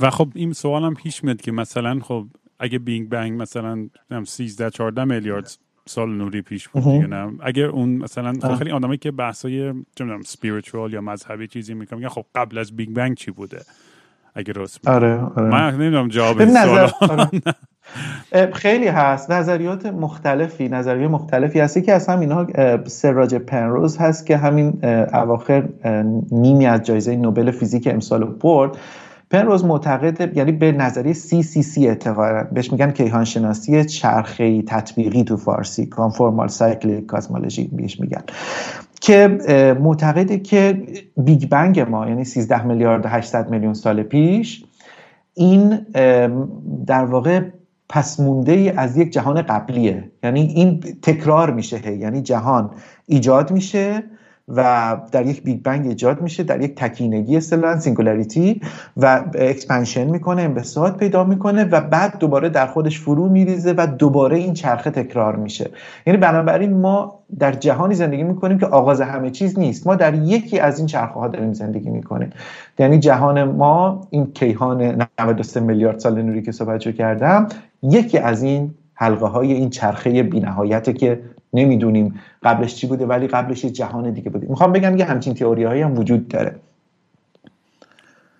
و 0.00 0.10
خب 0.10 0.28
این 0.34 0.52
سوال 0.52 0.84
هم 0.84 0.94
پیش 0.94 1.24
میاد 1.24 1.40
که 1.40 1.52
مثلا 1.52 2.00
خب 2.00 2.24
اگه 2.58 2.78
بیگ 2.78 3.08
بنگ 3.08 3.42
مثلا 3.42 3.88
13 4.26 4.70
14 4.70 5.04
میلیارد 5.04 5.50
سال 5.86 6.08
نوری 6.08 6.42
پیش 6.42 6.68
بود 6.68 6.84
دیگه 6.84 7.06
نه؟ 7.06 7.32
اگر 7.42 7.66
اون 7.66 7.88
مثلا 7.88 8.56
خیلی 8.58 8.70
آدمایی 8.70 8.98
که 8.98 9.10
بحثای 9.10 9.72
چه 9.96 10.04
می‌دونم 10.04 10.22
یا 10.92 11.00
مذهبی 11.00 11.46
چیزی 11.46 11.74
می‌کنن 11.74 11.98
میگن 11.98 12.08
خب 12.08 12.24
قبل 12.34 12.58
از 12.58 12.76
بیگ 12.76 12.90
بنگ 12.90 13.16
چی 13.16 13.30
بوده؟ 13.30 13.62
اگه 14.34 14.52
راست 14.52 14.88
آره, 14.88 15.18
آره. 15.18 15.48
من 15.48 15.74
نمی‌دونم 15.74 16.08
جواب 16.08 16.40
این 16.40 16.54
سوال 16.54 16.90
خیلی 18.52 18.88
هست. 18.88 19.30
نظریات 19.30 19.86
مختلفی 19.86 20.68
نظریه 20.68 21.08
مختلفی 21.08 21.60
هست. 21.60 21.84
که 21.84 21.92
از 21.92 22.08
اینها 22.08 22.46
سر 22.86 23.05
راجر 23.05 23.34
پنروز 23.34 23.98
هست 23.98 24.26
که 24.26 24.36
همین 24.36 24.84
اواخر 25.12 25.68
نیمی 26.30 26.66
از 26.66 26.82
جایزه 26.82 27.16
نوبل 27.16 27.50
فیزیک 27.50 27.86
امسال 27.86 28.24
برد. 28.24 28.76
پنروز 29.32 29.64
معتقد 29.64 30.36
یعنی 30.36 30.52
به 30.52 30.72
نظریه 30.72 31.12
CCC 31.12 31.88
اعتقاد 31.88 32.50
بهش 32.50 32.72
میگن 32.72 32.90
کیهان 32.90 33.24
شناسی 33.24 33.84
چرخه 33.84 34.62
تطبیقی 34.62 35.24
تو 35.24 35.36
فارسی 35.36 35.86
conformal 35.86 36.48
cyclic 36.48 37.06
cosmology 37.06 37.68
بهش 37.72 38.00
میگن 38.00 38.22
که 39.00 39.28
معتقده 39.80 40.38
که 40.38 40.82
بیگ 41.16 41.48
بنگ 41.48 41.80
ما 41.80 42.08
یعنی 42.08 42.24
13 42.24 42.66
میلیارد 42.66 43.06
800 43.06 43.50
میلیون 43.50 43.74
سال 43.74 44.02
پیش 44.02 44.64
این 45.34 45.86
در 46.86 47.04
واقع 47.04 47.40
پس 47.88 48.20
مونده 48.20 48.74
از 48.76 48.96
یک 48.96 49.12
جهان 49.12 49.42
قبلیه. 49.42 50.10
یعنی 50.22 50.40
این 50.40 50.80
تکرار 50.80 51.50
میشه 51.50 51.96
یعنی 51.96 52.22
جهان 52.22 52.70
ایجاد 53.06 53.50
میشه 53.50 54.04
و 54.48 54.96
در 55.12 55.26
یک 55.26 55.42
بیگ 55.42 55.62
بنگ 55.62 55.86
ایجاد 55.86 56.20
میشه 56.20 56.42
در 56.42 56.60
یک 56.60 56.74
تکینگی 56.74 57.36
اصطلاحا 57.36 57.80
singularity 57.80 58.60
و 58.96 59.24
expansion 59.34 60.04
می‌کنه 60.04 60.42
انبساط 60.42 60.96
پیدا 60.96 61.24
می‌کنه 61.24 61.64
و 61.64 61.80
بعد 61.80 62.18
دوباره 62.18 62.48
در 62.48 62.66
خودش 62.66 63.00
فرو 63.00 63.28
میریزه 63.28 63.74
و 63.76 63.86
دوباره 63.86 64.36
این 64.36 64.54
چرخه 64.54 64.90
تکرار 64.90 65.36
میشه. 65.36 65.70
یعنی 66.06 66.18
بنابراین 66.18 66.72
ما 66.72 67.18
در 67.38 67.52
جهانی 67.52 67.94
زندگی 67.94 68.22
می‌کنیم 68.22 68.58
که 68.58 68.66
آغاز 68.66 69.00
همه 69.00 69.30
چیز 69.30 69.58
نیست. 69.58 69.86
ما 69.86 69.94
در 69.94 70.14
یکی 70.14 70.58
از 70.58 70.78
این 70.78 70.86
چرخه 70.86 71.14
ها 71.14 71.28
داریم 71.28 71.52
زندگی 71.52 71.90
می‌کنیم. 71.90 72.30
یعنی 72.78 72.98
جهان 72.98 73.42
ما 73.42 74.06
این 74.10 74.32
کیهان 74.32 75.06
93 75.18 75.60
میلیارد 75.60 75.98
سال 75.98 76.22
نوری 76.22 76.42
که 76.42 76.52
صحبت 76.52 76.94
کردم 76.94 77.48
یکی 77.82 78.18
از 78.18 78.42
این 78.42 78.74
حلقه 78.94 79.26
های 79.26 79.52
این 79.52 79.70
چرخه 79.70 80.22
بینهایته 80.22 80.92
که 80.92 81.20
نمی‌دونیم 81.52 82.20
قبلش 82.42 82.74
چی 82.74 82.86
بوده 82.86 83.06
ولی 83.06 83.26
قبلش 83.26 83.64
یه 83.64 83.70
جهان 83.70 84.10
دیگه 84.10 84.30
بوده. 84.30 84.46
می‌خوام 84.46 84.72
بگم 84.72 84.96
یه 84.96 85.04
همچین 85.04 85.34
تئوری 85.34 85.64
هایی 85.64 85.82
هم 85.82 85.98
وجود 85.98 86.28
داره. 86.28 86.54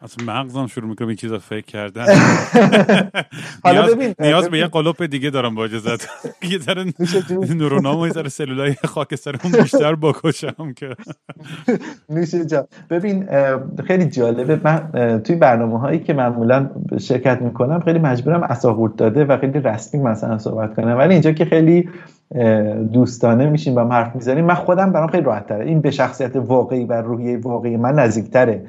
اصلا 0.02 0.24
مغزم 0.26 0.66
شروع 0.66 0.88
می‌کنه 0.88 1.08
این 1.08 1.16
چیزا 1.16 1.38
فکر 1.38 1.66
کردن. 1.66 2.06
حالا 3.64 3.86
ببین 3.86 4.14
نیاز 4.20 4.48
به 4.48 4.58
یه 4.58 4.66
قلوپ 4.66 5.02
دیگه 5.02 5.30
دارم 5.30 5.54
با 5.54 5.64
اجازت. 5.64 6.08
یه 6.52 6.58
ذره 6.58 6.84
نورونام 7.54 7.98
و 7.98 8.06
یه 8.06 8.12
ذره 8.12 8.28
سلولای 8.28 8.74
خاکسترمون 8.84 9.62
بیشتر 9.62 9.94
بکشم 9.94 10.72
که. 10.76 10.96
نوشه 12.10 12.46
جان 12.46 12.64
ببین 12.90 13.28
خیلی 13.86 14.04
جالبه. 14.04 14.60
من 14.64 15.20
توی 15.24 15.36
برنامه 15.36 15.78
هایی 15.78 15.98
که 15.98 16.12
معمولا 16.12 16.70
شرکت 17.00 17.42
می‌کنم 17.42 17.80
خیلی 17.80 17.98
مجبورم 17.98 18.42
اساقورت 18.42 18.96
داده 18.96 19.24
و 19.24 19.38
خیلی 19.38 19.60
رسمی 19.60 20.00
مثلا 20.00 20.38
صحبت 20.38 20.74
کنم. 20.74 20.98
ولی 20.98 21.12
اینجا 21.12 21.32
که 21.32 21.44
خیلی 21.44 21.88
دوستانه 22.92 23.50
میشیم 23.50 23.76
و 23.76 23.88
حرف 23.88 24.14
می‌زنیم. 24.14 24.44
من 24.44 24.54
خودم 24.54 24.92
برام 24.92 25.08
خیلی 25.08 25.22
راحت 25.22 25.46
تره 25.46 25.64
این 25.64 25.80
به 25.80 25.90
شخصیت 25.90 26.36
واقعی 26.36 26.84
و 26.84 26.92
روحیه 26.92 27.38
واقعی 27.38 27.76
من 27.76 27.94
نزدیکتره 27.94 28.66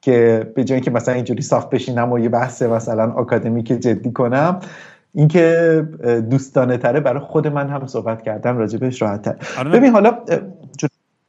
که 0.00 0.46
به 0.54 0.64
جایی 0.64 0.80
که 0.80 0.90
مثلا 0.90 1.14
اینجوری 1.14 1.42
صاف 1.42 1.66
بشینم 1.66 2.12
و 2.12 2.18
یه 2.18 2.28
بحث 2.28 2.62
مثلا 2.62 3.12
آکادمیک 3.12 3.66
جدی 3.66 4.12
کنم 4.12 4.60
اینکه 5.14 5.82
دوستانه 6.30 6.76
تره 6.76 7.00
برای 7.00 7.20
خود 7.20 7.46
من 7.46 7.68
هم 7.68 7.86
صحبت 7.86 8.22
کردن 8.22 8.56
راجبش 8.56 9.02
راحت 9.02 9.22
تر 9.22 9.64
ببین 9.64 9.92
حالا 9.92 10.18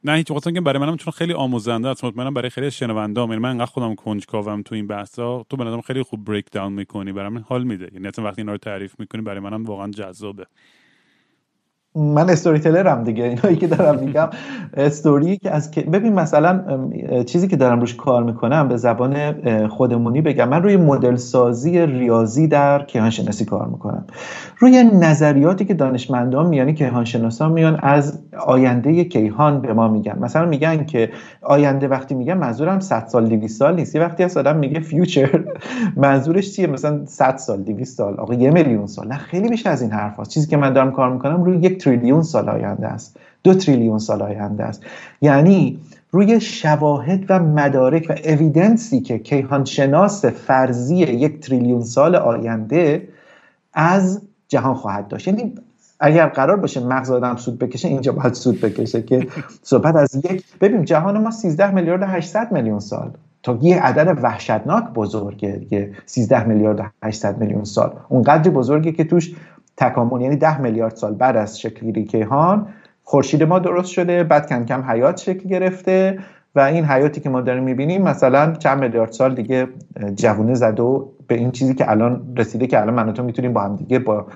نه 0.04 0.12
هیچ 0.12 0.30
وقت 0.30 0.54
که 0.54 0.60
برای 0.60 0.78
منم 0.78 0.96
چون 0.96 1.12
خیلی 1.12 1.32
آموزنده 1.32 1.88
است 1.88 2.04
مطمئنم 2.04 2.34
برای 2.34 2.50
خیلی 2.50 2.70
شنونده 2.70 3.20
یعنی 3.20 3.36
من 3.36 3.50
انقدر 3.50 3.66
خودم 3.66 3.94
کنجکاوم 3.94 4.62
تو 4.62 4.74
این 4.74 4.86
بحثا 4.86 5.44
تو 5.50 5.56
به 5.56 5.82
خیلی 5.82 6.02
خوب 6.02 6.24
بریک 6.24 6.50
داون 6.52 6.72
می‌کنی 6.72 7.12
برای 7.12 7.28
من 7.28 7.44
حال 7.48 7.64
میده. 7.64 7.88
یعنی 7.94 8.06
وقتی 8.06 8.40
اینا 8.40 8.52
رو 8.52 8.58
تعریف 8.58 8.94
می‌کنی 8.98 9.22
برای 9.22 9.40
منم 9.40 9.64
واقعا 9.64 9.90
جذابه. 9.90 10.46
من 11.94 12.30
استوری 12.30 12.58
تلرم 12.58 13.04
دیگه. 13.04 13.24
اینایی 13.24 13.56
که 13.56 13.66
دارم 13.66 13.98
میگم 14.04 14.28
استوری 14.74 15.36
که 15.36 15.50
از 15.50 15.70
ببین 15.70 16.12
مثلا 16.12 16.60
چیزی 17.26 17.48
که 17.48 17.56
دارم 17.56 17.80
روش 17.80 17.94
کار 17.94 18.22
می‌کنم 18.24 18.68
به 18.68 18.76
زبان 18.76 19.32
خودمونی 19.68 20.20
بگم. 20.20 20.48
من 20.48 20.62
روی 20.62 20.76
مدل 20.76 21.16
سازی 21.16 21.86
ریاضی 21.86 22.48
در 22.48 22.82
کیهان 22.82 23.10
شناسی 23.10 23.44
کار 23.44 23.66
می‌کنم. 23.66 24.04
روی 24.58 24.84
نظریاتی 24.84 25.64
که 25.64 25.74
دانشمندان 25.74 26.46
میانی 26.46 26.74
کیهان 26.74 27.04
شناسان 27.04 27.52
میان 27.52 27.78
از 27.82 28.18
آینده 28.46 29.04
کیهان 29.04 29.60
به 29.60 29.72
ما 29.72 29.88
میگن. 29.88 30.18
مثلا 30.20 30.46
میگن 30.46 30.84
که 30.84 31.10
آینده 31.42 31.88
وقتی 31.88 32.14
میگن 32.14 32.34
منظورم 32.34 32.80
100 32.80 33.06
سال 33.06 33.28
200 33.28 33.58
سال 33.58 33.74
نیست. 33.74 33.94
یه 33.94 34.00
وقتی 34.00 34.22
از 34.24 34.36
آدم 34.36 34.56
میگه 34.56 34.80
فیوچر 34.80 35.44
منظورش 35.96 36.52
چیه؟ 36.56 36.66
مثلا 36.66 37.06
100 37.06 37.36
سال 37.36 37.62
200 37.62 37.96
سال 37.98 38.14
آقا 38.14 38.34
یه 38.34 38.50
میلیون 38.50 38.86
سال. 38.86 39.08
نه 39.08 39.16
خیلی 39.16 39.48
بیشتر 39.48 39.70
از 39.70 39.82
این 39.82 39.90
حرف 39.90 40.28
چیزی 40.28 40.46
که 40.46 40.56
من 40.56 40.72
دارم 40.72 40.92
کار 40.92 41.12
می‌کنم 41.12 41.44
روی 41.44 41.56
یک 41.56 41.79
تریلیون 41.80 42.22
سال 42.22 42.48
آینده 42.48 42.86
است. 42.86 43.16
دو 43.42 43.54
تریلیون 43.54 43.98
سال 43.98 44.22
آینده 44.22 44.64
است. 44.64 44.82
یعنی 45.20 45.80
روی 46.10 46.40
شواهد 46.40 47.24
و 47.28 47.38
مدارک 47.38 48.06
و 48.08 48.28
اویدنسی 48.28 49.00
که 49.00 49.18
کیهان 49.18 49.64
شناس 49.64 50.24
فرضی 50.24 50.96
یک 50.96 51.40
تریلیون 51.40 51.82
سال 51.82 52.16
آینده 52.16 53.08
از 53.74 54.22
جهان 54.48 54.74
خواهد 54.74 55.08
داشت. 55.08 55.28
یعنی 55.28 55.54
اگر 56.00 56.26
قرار 56.26 56.56
باشه 56.56 56.80
مغز 56.80 57.10
آدم 57.10 57.36
سود 57.36 57.58
بکشه 57.58 57.88
اینجا 57.88 58.12
باید 58.12 58.34
سود 58.34 58.60
بکشه 58.60 59.02
که 59.02 59.26
صحبت 59.62 59.96
از 59.96 60.16
یک 60.16 60.44
ببین 60.60 60.84
جهان 60.84 61.18
ما 61.22 61.30
13 61.30 61.70
میلیارد 61.70 62.02
800 62.02 62.52
میلیون 62.52 62.80
سال. 62.80 63.10
تا 63.42 63.58
یه 63.62 63.82
عدد 63.82 64.18
وحشتناک 64.22 64.84
بزرگه 64.84 65.66
یه 65.70 65.90
13 66.06 66.44
میلیارد 66.44 66.92
800 67.02 67.38
میلیون 67.38 67.64
سال. 67.64 67.92
اونقدر 68.08 68.50
بزرگه 68.50 68.92
که 68.92 69.04
توش 69.04 69.34
تکامل 69.80 70.20
یعنی 70.20 70.36
10 70.36 70.60
میلیارد 70.60 70.96
سال 70.96 71.14
بعد 71.14 71.36
از 71.36 71.60
شکلگیری 71.60 72.04
کیهان 72.04 72.66
خورشید 73.02 73.42
ما 73.42 73.58
درست 73.58 73.92
شده 73.92 74.24
بعد 74.24 74.48
کم 74.48 74.64
کم 74.64 74.82
حیات 74.90 75.16
شکل 75.20 75.48
گرفته 75.48 76.18
و 76.54 76.60
این 76.60 76.84
حیاتی 76.84 77.20
که 77.20 77.30
ما 77.30 77.40
داریم 77.40 77.62
می‌بینیم 77.62 78.02
مثلا 78.02 78.52
چند 78.52 78.78
میلیارد 78.78 79.12
سال 79.12 79.34
دیگه 79.34 79.68
جوونه 80.14 80.54
زده 80.54 80.82
و 80.82 81.08
به 81.26 81.34
این 81.34 81.50
چیزی 81.50 81.74
که 81.74 81.90
الان 81.90 82.34
رسیده 82.36 82.66
که 82.66 82.80
الان 82.80 82.94
من 82.94 83.14
تو 83.14 83.22
می‌تونیم 83.22 83.52
با 83.52 83.62
هم 83.62 83.76
دیگه 83.76 83.98
با 83.98 84.26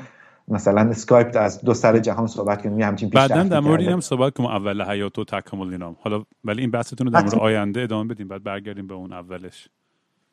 مثلا 0.49 0.81
اسکایپ 0.81 1.37
از 1.41 1.61
دو 1.61 1.75
سر 1.75 1.99
جهان 1.99 2.27
صحبت 2.27 2.63
کنیم 2.63 2.81
همچین 2.81 3.09
بعدا 3.09 3.43
در 3.43 3.61
مورد 3.61 3.81
اینم 3.81 4.01
صحبت 4.01 4.33
کنیم 4.33 4.49
اول 4.49 4.83
حیات 4.83 5.19
و 5.19 5.25
تکامل 5.25 5.73
اینام. 5.73 5.97
حالا 6.01 6.25
ولی 6.45 6.61
این 6.61 6.71
بحثتون 6.71 7.07
رو 7.07 7.13
در 7.13 7.21
مورد 7.21 7.35
آینده 7.35 7.83
ادامه 7.83 8.15
بدیم 8.15 8.29
بعد 8.29 8.43
برگردیم 8.43 8.87
به 8.87 8.95
اون 8.95 9.13
اولش. 9.13 9.69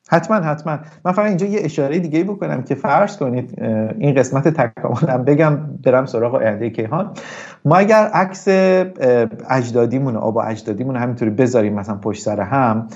حتما 0.09 0.37
حتما. 0.37 0.79
من 1.05 1.11
فقط 1.11 1.25
اینجا 1.25 1.45
یه 1.45 1.59
اشاره 1.63 1.99
دیگه 1.99 2.23
بکنم 2.23 2.63
که 2.63 2.75
فرض 2.75 3.17
کنید 3.17 3.61
این 3.97 4.15
قسمت 4.15 4.47
تکاملم 4.47 5.23
بگم 5.23 5.57
برم 5.83 6.05
سراغ 6.05 6.35
آینده 6.35 6.69
کیهان. 6.69 7.13
ما 7.65 7.75
اگر 7.75 8.03
عکس 8.03 8.47
اجدادیمون 9.49 10.15
آب 10.15 10.35
و 10.35 10.39
اجدادیمون 10.39 10.95
همینطوری 10.95 11.31
بذاریم 11.31 11.73
مثلا 11.73 11.95
پشت 11.95 12.23
سر 12.23 12.41
هم 12.41 12.87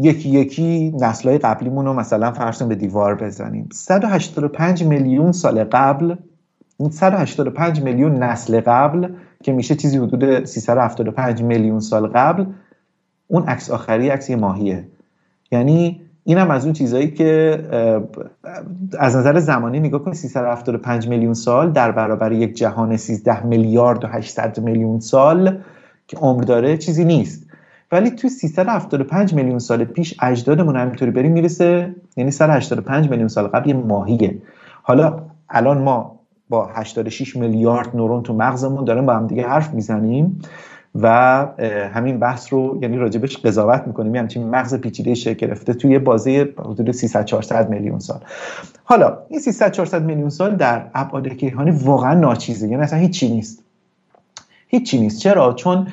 یکی 0.00 0.28
یکی 0.28 0.96
نسلهای 1.00 1.38
قبلیمون 1.38 1.86
رو 1.86 1.92
مثلا 1.92 2.32
فرض 2.32 2.62
به 2.62 2.74
دیوار 2.74 3.14
بزنیم. 3.14 3.68
185 3.72 4.84
میلیون 4.84 5.32
سال 5.32 5.64
قبل 5.64 6.14
185 6.90 7.82
میلیون 7.82 8.22
نسل 8.22 8.60
قبل 8.60 9.08
که 9.42 9.52
میشه 9.52 9.74
چیزی 9.74 9.98
حدود 9.98 10.44
375 10.44 11.42
میلیون 11.42 11.80
سال 11.80 12.06
قبل 12.06 12.46
اون 13.26 13.42
عکس 13.42 13.70
آخری 13.70 14.08
عکس 14.08 14.30
ماهیه. 14.30 14.88
یعنی 15.52 16.00
این 16.24 16.38
هم 16.38 16.50
از 16.50 16.64
اون 16.64 16.72
چیزهایی 16.72 17.10
که 17.10 17.58
از 18.98 19.16
نظر 19.16 19.38
زمانی 19.38 19.80
نگاه 19.80 20.04
کنید 20.04 20.16
375 20.16 21.08
میلیون 21.08 21.34
سال 21.34 21.70
در 21.70 21.92
برابر 21.92 22.32
یک 22.32 22.54
جهان 22.54 22.96
13 22.96 23.46
میلیارد 23.46 24.04
و 24.04 24.06
800 24.06 24.60
میلیون 24.60 25.00
سال 25.00 25.58
که 26.06 26.16
عمر 26.16 26.42
داره 26.42 26.76
چیزی 26.76 27.04
نیست. 27.04 27.46
ولی 27.92 28.10
توی 28.10 28.30
375 28.30 29.34
میلیون 29.34 29.58
سال 29.58 29.84
پیش 29.84 30.14
اجدادمون 30.22 30.76
همینطوری 30.76 31.10
بریم 31.10 31.32
می‌رسه 31.32 31.94
یعنی 32.16 32.30
185 32.30 33.10
میلیون 33.10 33.28
سال 33.28 33.46
قبل 33.46 33.68
یه 33.68 33.76
ماهیه. 33.76 34.42
حالا 34.82 35.22
الان 35.48 35.82
ما 35.82 36.20
با 36.48 36.66
86 36.66 37.36
میلیارد 37.36 37.96
نورون 37.96 38.22
تو 38.22 38.34
مغزمون 38.34 38.84
داریم 38.84 39.06
با 39.06 39.14
هم 39.14 39.26
دیگه 39.26 39.48
حرف 39.48 39.74
می‌زنیم. 39.74 40.40
و 41.02 41.08
همین 41.94 42.18
بحث 42.18 42.52
رو 42.52 42.78
یعنی 42.82 42.96
راجبش 42.96 43.36
قضاوت 43.36 43.82
می‌کنیم. 43.86 44.14
یعنی 44.14 44.18
همچین 44.18 44.50
مغز 44.50 44.74
پیچیده 44.74 45.14
شکل 45.14 45.46
گرفته 45.46 45.74
توی 45.74 45.98
بازه 45.98 46.48
حدود 46.58 46.90
300 46.90 47.24
400 47.24 47.68
میلیون 47.68 47.98
سال. 47.98 48.20
حالا 48.84 49.18
این 49.28 49.40
300 49.40 49.72
400 49.72 50.02
میلیون 50.02 50.30
سال 50.30 50.56
در 50.56 50.86
ابعاد 50.94 51.28
کیهانی 51.28 51.70
واقعا 51.70 52.14
ناچیزه. 52.14 52.68
یعنی 52.68 52.82
اصلا 52.82 52.98
هیچی 52.98 53.28
نیست. 53.28 53.64
هیچی 54.68 55.00
نیست. 55.00 55.20
چرا؟ 55.20 55.52
چون 55.52 55.88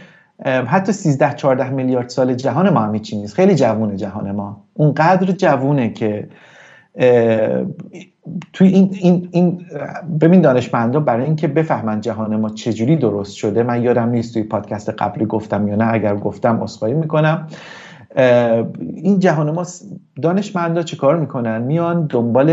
حتی 0.45 0.91
13 0.91 1.33
14 1.33 1.69
میلیارد 1.69 2.09
سال 2.09 2.33
جهان 2.33 2.69
ما 2.69 2.79
هم 2.79 2.93
هیچی 2.93 3.17
نیست. 3.17 3.33
خیلی 3.33 3.55
جوونه 3.55 3.95
جهان 3.95 4.31
ما. 4.31 4.61
اونقدر 4.73 5.31
جوونه 5.31 5.89
که 5.89 6.27
توی 8.53 8.67
این, 8.67 8.97
این, 9.01 9.29
این 9.31 9.65
ببین 10.21 10.41
دانشمندا 10.41 10.99
برای 10.99 11.25
اینکه 11.25 11.47
بفهمن 11.47 12.01
جهان 12.01 12.35
ما 12.35 12.49
چجوری 12.49 12.95
درست 12.95 13.35
شده 13.35 13.63
من 13.63 13.83
یادم 13.83 14.09
نیست 14.09 14.33
توی 14.33 14.43
پادکست 14.43 14.89
قبلی 14.89 15.25
گفتم 15.25 15.67
یا 15.67 15.75
نه 15.75 15.93
اگر 15.93 16.15
گفتم 16.15 16.61
اصخایی 16.61 16.93
می‌کنم. 16.93 17.47
این 18.79 19.19
جهان 19.19 19.51
ما 19.51 19.63
دانشمندا 20.21 20.83
چه 20.83 20.97
کار 20.97 21.15
می‌کنن؟ 21.19 21.61
میان 21.61 22.05
دنبال 22.09 22.49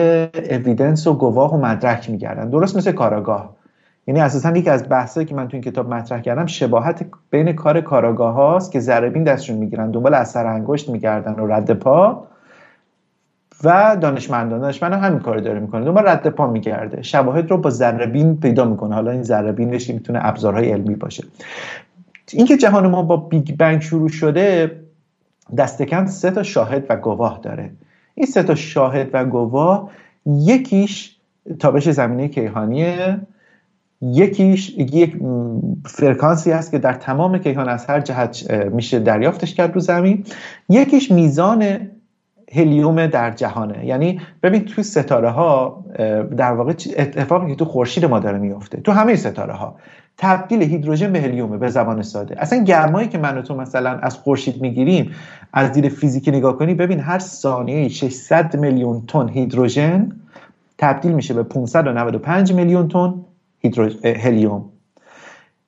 اویدنس 0.50 1.06
و 1.06 1.14
گواه 1.14 1.54
و 1.54 1.60
مدرک 1.60 2.10
میگردن. 2.10 2.50
درست 2.50 2.76
مثل 2.76 2.92
کاراگاه. 2.92 3.56
یعنی 4.06 4.20
اساسا 4.20 4.56
یکی 4.56 4.70
از 4.70 4.88
بحثایی 4.88 5.26
که 5.26 5.34
من 5.34 5.48
تو 5.48 5.56
این 5.56 5.62
کتاب 5.62 5.94
مطرح 5.94 6.20
کردم 6.20 6.46
شباهت 6.46 7.06
بین 7.30 7.52
کار 7.52 7.80
کاراگاه 7.80 8.34
هاست 8.34 8.72
که 8.72 8.80
ذره 8.80 9.10
دستشون 9.10 9.56
می‌گیرن 9.56 9.90
دنبال 9.90 10.14
اثر 10.14 10.46
انگشت 10.46 10.88
میگردن 10.88 11.32
و 11.32 11.46
رد 11.46 11.72
پا. 11.72 12.26
و 13.64 13.96
دانشمندان 14.00 14.60
دانشمند 14.60 14.92
همین 14.92 15.18
کار 15.18 15.38
داره 15.38 15.60
می‌کنه. 15.60 15.84
دوباره 15.84 16.10
رد 16.10 16.28
پا 16.28 16.46
میگرده. 16.46 17.02
شواهد 17.02 17.50
رو 17.50 17.58
با 17.58 17.70
ذره 17.70 18.34
پیدا 18.34 18.64
می‌کنه. 18.64 18.94
حالا 18.94 19.10
این 19.10 19.22
ذره 19.22 19.52
بینش 19.52 19.90
می‌تونه 19.90 20.18
ابزارهای 20.22 20.72
علمی 20.72 20.94
باشه. 20.94 21.24
اینکه 22.32 22.56
جهان 22.56 22.86
ما 22.86 23.02
با 23.02 23.16
بیگ 23.16 23.56
بنگ 23.56 23.80
شروع 23.80 24.08
شده 24.08 24.76
دست 25.56 25.82
کم 25.82 26.06
سه 26.06 26.30
تا 26.30 26.42
شاهد 26.42 26.86
و 26.88 26.96
گواه 26.96 27.40
داره. 27.42 27.70
این 28.14 28.26
سه 28.26 28.42
تا 28.42 28.54
شاهد 28.54 29.10
و 29.12 29.24
گواه 29.24 29.90
یکیش 30.26 31.16
تابش 31.58 31.88
زمینه 31.88 32.28
کیهانیه. 32.28 33.18
یکیش 34.02 34.70
یک 34.78 35.16
فرکانسی 35.86 36.50
هست 36.50 36.70
که 36.70 36.78
در 36.78 36.92
تمام 36.92 37.38
کیهان 37.38 37.68
از 37.68 37.86
هر 37.86 38.00
جهت 38.00 38.50
میشه 38.50 38.98
دریافتش 38.98 39.54
کرد 39.54 39.74
رو 39.74 39.80
زمین. 39.80 40.24
یکیش 40.68 41.10
میزان 41.10 41.78
هلیوم 42.54 43.06
در 43.06 43.30
جهانه. 43.30 43.86
یعنی 43.86 44.20
ببین 44.42 44.64
تو 44.64 44.82
ستاره 44.82 45.30
ها 45.30 45.84
در 46.36 46.52
واقع 46.52 46.70
اتفاقی 46.96 47.48
که 47.48 47.54
تو 47.54 47.64
خورشید 47.64 48.04
ما 48.04 48.18
داره 48.18 48.38
میفته 48.38 48.80
تو 48.80 48.92
همه 48.92 49.16
ستاره 49.16 49.52
ها 49.52 49.76
تبدیل 50.18 50.62
هیدروژن 50.62 51.12
به 51.12 51.20
هلیومه 51.20 51.58
به 51.58 51.68
زبان 51.68 52.02
ساده. 52.02 52.42
اصلا 52.42 52.64
گرمایی 52.64 53.08
که 53.08 53.18
من 53.18 53.38
و 53.38 53.42
تو 53.42 53.56
مثلا 53.56 53.90
از 53.90 54.14
خورشید 54.14 54.62
می‌گیریم 54.62 55.10
از 55.52 55.72
دید 55.72 55.88
فیزیکی 55.88 56.30
نگاه 56.30 56.58
کنی 56.58 56.74
ببین 56.74 57.00
هر 57.00 57.18
ثانیه 57.18 57.88
600 57.88 58.56
میلیون 58.56 59.02
تن 59.08 59.28
هیدروژن 59.28 60.12
تبدیل 60.78 61.12
میشه 61.12 61.34
به 61.34 61.42
595 61.42 62.52
میلیون 62.52 62.88
تن 62.88 63.14
هلیوم. 64.04 64.64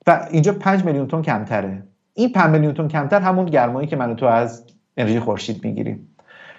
و 0.07 0.27
اینجا 0.31 0.53
5 0.53 0.85
میلیون 0.85 1.07
تن 1.07 1.21
کمتره. 1.21 1.83
این 2.13 2.31
5 2.31 2.51
میلیون 2.51 2.73
تن 2.73 2.87
کمتر 2.87 3.19
همون 3.19 3.45
گرمایی 3.45 3.87
که 3.87 3.95
من 3.95 4.11
و 4.11 4.13
تو 4.13 4.25
از 4.25 4.63
انرژی 4.97 5.19
خورشید 5.19 5.65
می‌گیریم. 5.65 6.07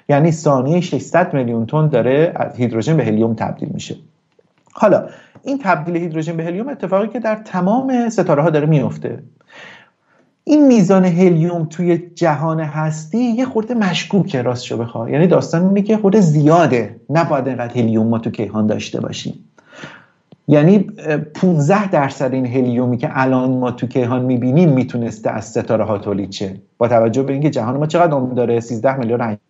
یعنی 0.09 0.31
ثانیه 0.31 0.81
600 0.81 1.35
میلیون 1.35 1.67
تن 1.67 1.89
داره 1.89 2.33
از 2.37 2.57
هیدروژن 2.57 2.97
به 2.97 3.05
هلیوم 3.05 3.35
تبدیل 3.35 3.69
میشه. 3.69 3.97
حالا 4.73 5.07
این 5.43 5.59
تبدیل 5.63 5.97
هیدروژن 5.97 6.37
به 6.37 6.45
هلیوم 6.45 6.69
اتفاقی 6.69 7.09
که 7.09 7.21
در 7.21 7.35
تمام 7.35 8.09
ستاره 8.09 8.43
ها 8.43 8.51
داره 8.51 8.67
میفته 8.67 9.23
این 10.45 10.67
میزان 10.67 11.05
هلیوم 11.05 11.65
توی 11.65 11.99
جهان 12.15 12.61
هستی 12.61 13.19
یه 13.19 13.45
خورده 13.45 13.75
مشکوکه 13.75 14.43
راست 14.43 14.65
شو 14.65 14.77
بخواه 14.77 15.11
یعنی 15.11 15.27
داستان 15.27 15.67
اینه 15.67 15.83
که 15.83 15.97
خورده 15.97 16.21
زیاده. 16.21 16.97
نباید 17.11 17.49
اینقدر 17.49 17.75
هلیوم 17.75 18.07
ما 18.07 18.19
تو 18.19 18.31
کیهان 18.31 18.67
داشته 18.67 19.01
باشیم. 19.01 19.45
یعنی 20.49 20.79
15 21.35 21.91
درصد 21.91 22.33
این 22.33 22.47
هلیومی 22.47 22.97
که 22.99 23.09
الان 23.13 23.51
ما 23.51 23.71
تو 23.71 23.87
کیهان 23.87 24.25
می‌بینیم 24.25 24.73
می‌تونسته 24.73 25.31
از 25.31 25.45
ستاره 25.45 25.85
ها 25.85 25.99
تولید 25.99 26.33
شه. 26.33 26.55
با 26.79 26.89
توجه 26.89 27.23
به 27.23 27.33
اینکه 27.33 27.51
جهان 27.51 27.77
ما 27.77 27.87
چقدر 27.87 28.13
عمر 28.13 28.35
داره؟ 28.35 28.61
13 28.61 28.97
میلیارد 28.97 29.41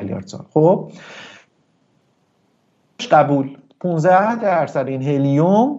میلیارد 0.00 0.26
سال. 0.26 0.44
خب؟ 0.50 0.90
قبول. 3.10 3.56
15 3.80 4.42
درصد 4.42 4.86
این 4.88 5.02
هلیوم 5.02 5.78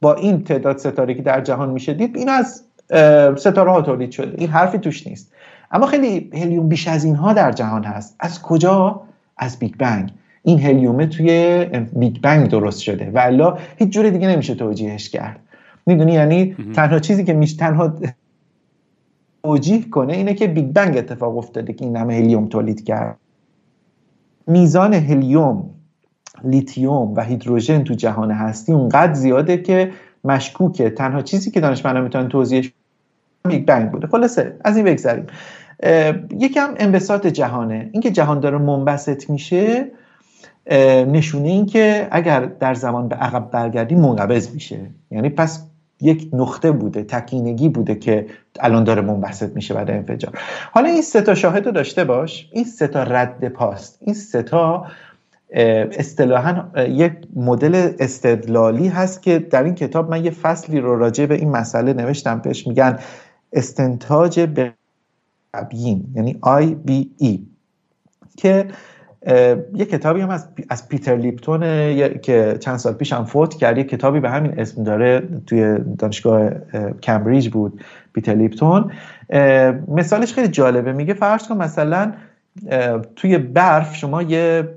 با 0.00 0.14
این 0.14 0.44
تعداد 0.44 0.78
ستاره 0.78 1.14
که 1.14 1.22
در 1.22 1.40
جهان 1.40 1.70
میشه 1.70 1.94
دید 1.94 2.16
این 2.16 2.28
از 2.28 2.64
ستاره 3.38 3.70
ها 3.70 3.82
تولید 3.82 4.10
شده. 4.10 4.34
این 4.38 4.48
حرفی 4.48 4.78
توش 4.78 5.06
نیست. 5.06 5.32
اما 5.70 5.86
خیلی 5.86 6.30
هلیوم 6.32 6.68
بیش 6.68 6.88
از 6.88 7.04
اینها 7.04 7.32
در 7.32 7.52
جهان 7.52 7.84
هست. 7.84 8.16
از 8.20 8.42
کجا؟ 8.42 9.02
از 9.36 9.58
بیگ 9.58 9.76
بنگ. 9.76 10.12
این 10.42 10.60
هلیومه 10.60 11.06
توی 11.06 11.64
بیگ 11.92 12.20
بنگ 12.20 12.48
درست 12.48 12.80
شده. 12.80 13.10
و 13.14 13.18
الا 13.18 13.58
هیچ 13.76 13.88
جور 13.88 14.10
دیگه 14.10 14.28
نمیشه 14.28 14.54
توجیهش 14.54 15.08
کرد. 15.08 15.40
می‌دونی 15.86 16.12
یعنی 16.12 16.56
تنها 16.74 16.98
چیزی 16.98 17.24
که 17.24 17.32
میشه 17.32 17.56
تنها 17.56 17.92
توجیه 19.42 19.88
کنه 19.88 20.12
اینه 20.12 20.34
که 20.34 20.46
بیگ 20.46 20.66
بنگ 20.66 20.96
اتفاق 20.96 21.36
افتاده 21.36 21.72
که 21.72 21.84
این 21.84 21.96
همه 21.96 22.14
هلیوم 22.14 22.46
تولید 22.46 22.84
کرد. 22.84 23.16
میزان 24.50 24.94
هلیوم 24.94 25.70
لیتیوم 26.44 27.14
و 27.14 27.24
هیدروژن 27.24 27.84
تو 27.84 27.94
جهان 27.94 28.30
هستی 28.30 28.72
اونقدر 28.72 29.14
زیاده 29.14 29.56
که 29.56 29.92
مشکوکه. 30.24 30.90
تنها 30.90 31.22
چیزی 31.22 31.50
که 31.50 31.60
دانشمندان 31.60 32.02
می‌تونن 32.02 32.28
توضیحش 32.28 32.72
بیگ 33.48 33.64
بنگ 33.64 33.90
بوده. 33.90 34.06
خلاصه 34.06 34.56
از 34.64 34.76
این 34.76 34.86
بگذریم. 34.86 35.26
یکم 36.38 36.74
انبساط 36.76 37.26
جهانه. 37.26 37.90
اینکه 37.92 38.10
جهان 38.10 38.40
داره 38.40 38.58
منبسط 38.58 39.30
میشه 39.30 39.86
نشونه 41.06 41.48
این 41.48 41.66
که 41.66 42.08
اگر 42.10 42.40
در 42.40 42.74
زمان 42.74 43.08
به 43.08 43.16
عقب 43.16 43.50
برگردی 43.50 43.94
منقبض 43.94 44.54
میشه. 44.54 44.78
یعنی 45.10 45.28
پس 45.28 45.69
یک 46.02 46.30
نقطه 46.32 46.72
بوده 46.72 47.02
تکینگی 47.02 47.68
بوده 47.68 47.94
که 47.94 48.26
الان 48.60 48.84
داره 48.84 49.02
منبسط 49.02 49.56
میشه 49.56 49.74
بعد 49.74 49.90
انفجار. 49.90 50.38
حالا 50.72 50.88
این 50.88 51.02
سه 51.02 51.20
تا 51.20 51.34
شاهد 51.34 51.66
رو 51.66 51.72
داشته 51.72 52.04
باش 52.04 52.48
این 52.52 52.64
سه 52.64 52.86
تا 52.86 53.02
رد 53.02 53.48
پاست 53.48 53.98
این 54.00 54.14
سه 54.14 54.42
تا 54.42 54.86
اصطلاحا 55.98 56.84
یک 56.88 57.12
مدل 57.36 57.92
استدلالی 57.98 58.88
هست 58.88 59.22
که 59.22 59.38
در 59.38 59.62
این 59.64 59.74
کتاب 59.74 60.10
من 60.10 60.24
یه 60.24 60.30
فصلی 60.30 60.80
رو 60.80 60.98
راجع 60.98 61.26
به 61.26 61.34
این 61.34 61.50
مسئله 61.50 61.92
نوشتم 61.92 62.38
پیش 62.38 62.66
میگن 62.66 62.98
استنتاج 63.52 64.40
به 64.40 64.72
یعنی 66.14 66.40
ای 67.18 67.46
که 68.36 68.66
یه 69.74 69.84
کتابی 69.84 70.20
هم 70.20 70.30
از, 70.30 70.48
از 70.68 70.88
پیتر 70.88 71.16
لیپتون 71.16 71.60
که 72.18 72.56
چند 72.60 72.76
سال 72.76 72.92
پیش 72.92 73.12
هم 73.12 73.24
فوت 73.24 73.54
کرد. 73.54 73.78
یه 73.78 73.84
کتابی 73.84 74.20
به 74.20 74.30
همین 74.30 74.60
اسم 74.60 74.84
داره 74.84 75.22
توی 75.46 75.78
دانشگاه 75.98 76.50
کمبریج 77.02 77.48
بود 77.48 77.80
پیتر 78.12 78.34
لیپتون. 78.34 78.92
مثالش 79.88 80.32
خیلی 80.34 80.48
جالبه. 80.48 80.92
میگه 80.92 81.14
فرض 81.14 81.48
کن 81.48 81.56
مثلا 81.56 82.12
توی 83.16 83.38
برف 83.38 83.96
شما 83.96 84.22
یه 84.22 84.68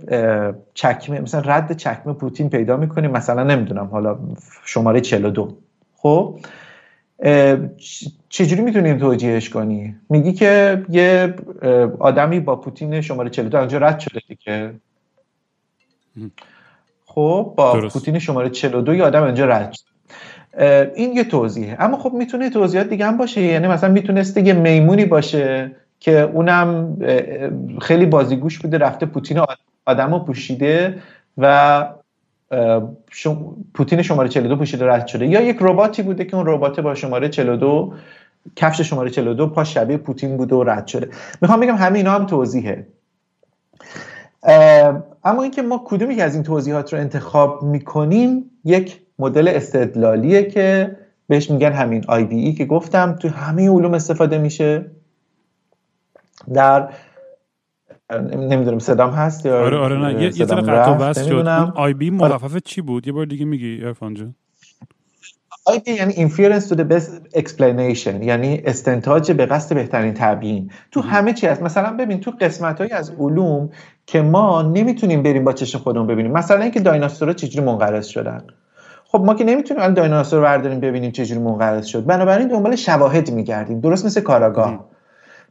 چکمه 0.74 1.22
مثلا 1.22 1.42
رد 1.46 1.78
چکمه 1.78 2.14
پوتین 2.14 2.50
پیدا 2.50 2.78
می‌کنیم 2.78 3.12
مثلا 3.12 3.44
نمی‌دونم 3.44 3.86
حالا 3.86 4.20
شماره 4.66 5.02
42 5.02 5.58
خب؟ 5.96 6.40
چجوری 8.30 8.62
می‌تونیم 8.62 8.98
توجیهش 8.98 9.50
کنی؟ 9.50 9.96
میگی 10.10 10.34
که 10.34 10.84
یه 10.90 11.34
آدمی 12.00 12.40
با 12.40 12.56
پوتین 12.56 13.02
شماره 13.02 13.30
42 13.30 13.58
انجا 13.58 13.78
رد 13.78 14.00
شده 14.00 14.20
دیگه. 14.28 14.74
خب 17.06 17.54
با 17.58 17.74
درست. 17.74 17.94
پوتین 17.94 18.20
شماره 18.20 18.50
42 18.50 18.96
یه 18.96 19.04
آدم 19.04 19.24
انجا 19.24 19.46
رد 19.46 19.74
شده. 19.74 20.92
این 20.96 21.14
یه 21.14 21.24
توضیحه. 21.24 21.76
اما 21.80 21.98
خب 21.98 22.14
می‌تونه 22.14 22.50
توضیحات 22.50 22.90
دیگه 22.90 23.06
هم 23.06 23.18
باشه. 23.18 23.42
یعنی 23.42 23.68
مثلا 23.68 23.92
می‌تونسته 23.92 24.42
یه 24.42 24.54
میمونی 24.54 25.06
باشه 25.06 25.72
که 26.00 26.22
اونم 26.22 26.98
خیلی 27.82 28.06
بازیگوش 28.06 28.60
بوده 28.60 28.78
رفته 28.78 29.06
پوتین 29.06 29.42
آدم 29.86 30.14
رو 30.14 30.20
پوشیده 30.20 31.02
و 31.38 31.88
پوتین 33.74 34.02
شماره 34.02 34.30
42 34.30 34.56
پوشیده 34.56 34.88
رد 34.88 35.08
شده. 35.08 35.28
یا 35.28 35.42
یک 35.42 35.58
رباتی 35.62 36.02
بوده 36.02 36.26
که 36.26 36.36
اون 36.36 36.46
ربات 36.48 36.80
با 36.80 36.96
شماره 36.96 37.30
42 37.30 37.94
کفش 38.56 38.82
شماره 38.82 39.10
42 39.10 39.48
پا 39.48 39.64
شبیه 39.64 39.98
پوتین 39.98 40.38
بوده 40.38 40.56
و 40.56 40.64
رد 40.64 40.88
شده. 40.88 41.10
می‌خوام 41.42 41.60
بگم 41.60 41.76
همه 41.76 41.98
اینا 41.98 42.12
هم 42.12 42.26
توضیحه. 42.26 42.88
اما 45.24 45.44
اینکه 45.44 45.62
ما 45.62 45.84
کدومی 45.86 46.16
که 46.16 46.24
از 46.24 46.34
این 46.34 46.44
توضیحات 46.44 46.94
رو 46.94 47.00
انتخاب 47.00 47.64
می‌کنیم 47.64 48.52
یک 48.66 49.02
مدل 49.20 49.48
استدلالیه 49.48 50.44
که 50.44 50.98
بهش 51.28 51.52
میگن 51.52 51.72
همین 51.72 52.06
ای 52.10 52.54
که 52.54 52.66
گفتم. 52.66 53.16
تو 53.20 53.30
همه 53.30 53.70
علوم 53.70 53.94
استفاده 53.94 54.38
میشه. 54.38 54.86
در 56.54 56.90
نمی‌دونم 58.22 58.80
صدام 58.80 59.10
هست 59.10 59.46
یا 59.46 59.66
آره 59.66 59.78
آره 59.78 59.98
نه. 59.98 60.24
یه 60.24 60.46
ذره 60.46 60.62
قطع 60.62 60.94
بس 60.94 61.26
شد. 61.26 61.72
آی 61.76 61.94
بی 61.94 62.10
مخفف 62.10 62.58
چی 62.58 62.82
بود؟ 62.82 63.08
یه 63.08 63.14
بار 63.14 63.26
دیگه 63.26 63.46
میگی 63.46 63.80
ارفان 63.84 64.14
جان. 64.14 64.36
آی 65.66 65.80
بی 65.80 65.92
یعنی 65.92 66.14
inference 66.14 66.64
to 66.64 66.76
the 66.76 66.84
best 66.94 67.38
explanation 67.38 68.24
یعنی 68.24 68.62
استنتاج 68.66 69.32
به 69.32 69.46
قصد 69.46 69.76
بهترین 69.76 70.14
تبیین. 70.14 70.72
تو 70.92 71.02
همه 71.02 71.34
چی 71.34 71.48
هست. 71.48 71.62
مثلا 71.62 71.98
ببین 71.98 72.20
تو 72.20 72.32
قسمت 72.42 72.82
های 72.82 72.92
از 72.92 73.12
علوم 73.20 73.70
که 74.06 74.22
ما 74.22 74.62
نمی‌تونیم 74.62 75.24
بریم 75.24 75.44
با 75.44 75.54
چشم 75.54 75.80
خودمون 75.80 76.08
ببینیم. 76.08 76.32
مثلا 76.32 76.62
اینکه 76.62 76.80
دایناسورها 76.80 77.34
چجوری 77.34 77.66
منقرض 77.66 78.06
شدن. 78.06 78.44
خب 79.06 79.20
ما 79.20 79.34
که 79.34 79.44
نمی‌تونیم 79.44 79.84
الان 79.84 79.94
دایناسور 79.94 80.40
رو 80.40 80.46
برداریم 80.46 80.80
ببینیم 80.80 81.12
چجوری 81.12 81.42
منقرض 81.42 81.86
شد. 81.86 82.06
بنابراین 82.06 82.48
دنبال 82.48 82.76
شواهد 82.76 83.32
میگردیم. 83.32 83.80
درست 83.80 84.06
مثل 84.06 84.22
کاراگاه. 84.22 84.86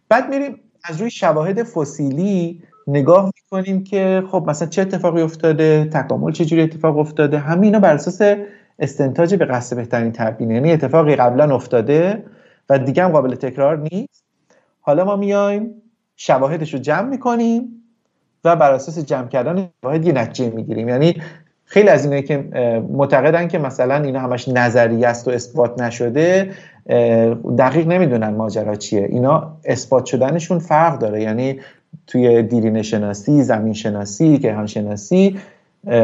بعد 0.09 0.31
میریم 0.31 0.61
از 0.85 1.01
روی 1.01 1.11
شواهد 1.11 1.63
فسیلی 1.63 2.63
نگاه 2.87 3.31
می‌کنیم 3.37 3.85
که 3.85 4.23
خب 4.31 4.45
مثلا 4.49 4.69
چه 4.69 4.83
اتفاقی 4.83 5.23
افتاده 5.23 5.85
تکامل 5.85 6.33
چجوری 6.33 6.63
اتفاق 6.63 6.99
افتاده؟ 6.99 7.39
همه 7.39 7.67
اینا 7.67 7.79
بر 7.79 7.95
اساس 7.95 8.37
استنتاج 8.79 9.35
به 9.35 9.45
قصد 9.45 9.77
بهترین 9.77 10.13
تبیین 10.13 10.51
یعنی 10.51 10.73
اتفاقی 10.73 11.17
قبلا 11.17 11.55
افتاده 11.55 12.25
و 12.71 12.79
دیگه 12.79 13.05
هم 13.05 13.11
قابل 13.11 13.35
تکرار 13.35 13.79
نیست. 13.79 14.25
حالا 14.81 15.05
ما 15.05 15.17
میایم 15.17 15.71
شواهدش 16.17 16.75
رو 16.75 16.81
جمع 16.81 17.09
می‌کنیم 17.09 17.83
و 18.45 18.57
بر 18.57 18.73
اساس 18.73 18.99
جمع 18.99 19.29
کردن 19.29 19.69
شواهد 19.85 20.07
یه 20.07 20.13
نتیجه 20.13 20.51
می‌گیریم. 20.51 20.89
یعنی 20.89 21.23
خیلی 21.65 21.89
از 21.89 22.05
اینه 22.05 22.23
که 22.23 22.37
معتقدن 22.93 23.49
که 23.49 23.59
مثلا 23.59 24.03
اینا 24.03 24.21
همش 24.21 24.49
نظریه 24.49 25.09
است 25.09 25.29
و 25.29 25.31
اثبات 25.31 25.81
نشده 25.81 26.53
دقیق 27.59 27.87
نمی‌دونن 27.87 28.29
ماجرا 28.29 28.75
چیه. 28.75 29.05
اینا 29.11 29.57
اثبات 29.65 30.07
شدنشون 30.07 30.59
فرق 30.59 30.99
داره. 30.99 31.23
یعنی 31.23 31.61
توی 32.07 32.43
دیرین 32.43 32.83
شناسی 32.83 33.43
زمین 33.43 33.73
شناسی 33.73 34.39
کیهان 34.39 34.67
شناسی 34.67 35.39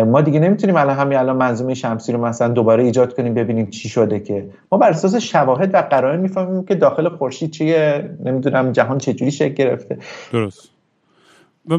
ما 0.06 0.20
دیگه 0.20 0.40
نمی‌تونیم 0.40 0.76
الان 0.76 0.96
همین 0.96 1.18
الان 1.18 1.36
منظومه 1.36 1.74
شمسی 1.74 2.12
رو 2.12 2.24
مثلا 2.24 2.48
دوباره 2.48 2.84
ایجاد 2.84 3.16
کنیم 3.16 3.34
ببینیم 3.34 3.66
چی 3.66 3.88
شده 3.88 4.20
که. 4.20 4.48
ما 4.72 4.78
بر 4.78 4.90
اساس 4.90 5.16
شواهد 5.16 5.74
و 5.74 5.76
قرائن 5.82 6.20
می‌فهمیم 6.20 6.64
که 6.64 6.74
داخل 6.74 7.08
خورشید 7.08 7.50
چیه 7.50 8.10
نمی‌دونم 8.24 8.72
جهان 8.72 8.98
چجوری 8.98 9.30
شکل 9.30 9.54
گرفته. 9.54 9.98
درست. 10.32 10.70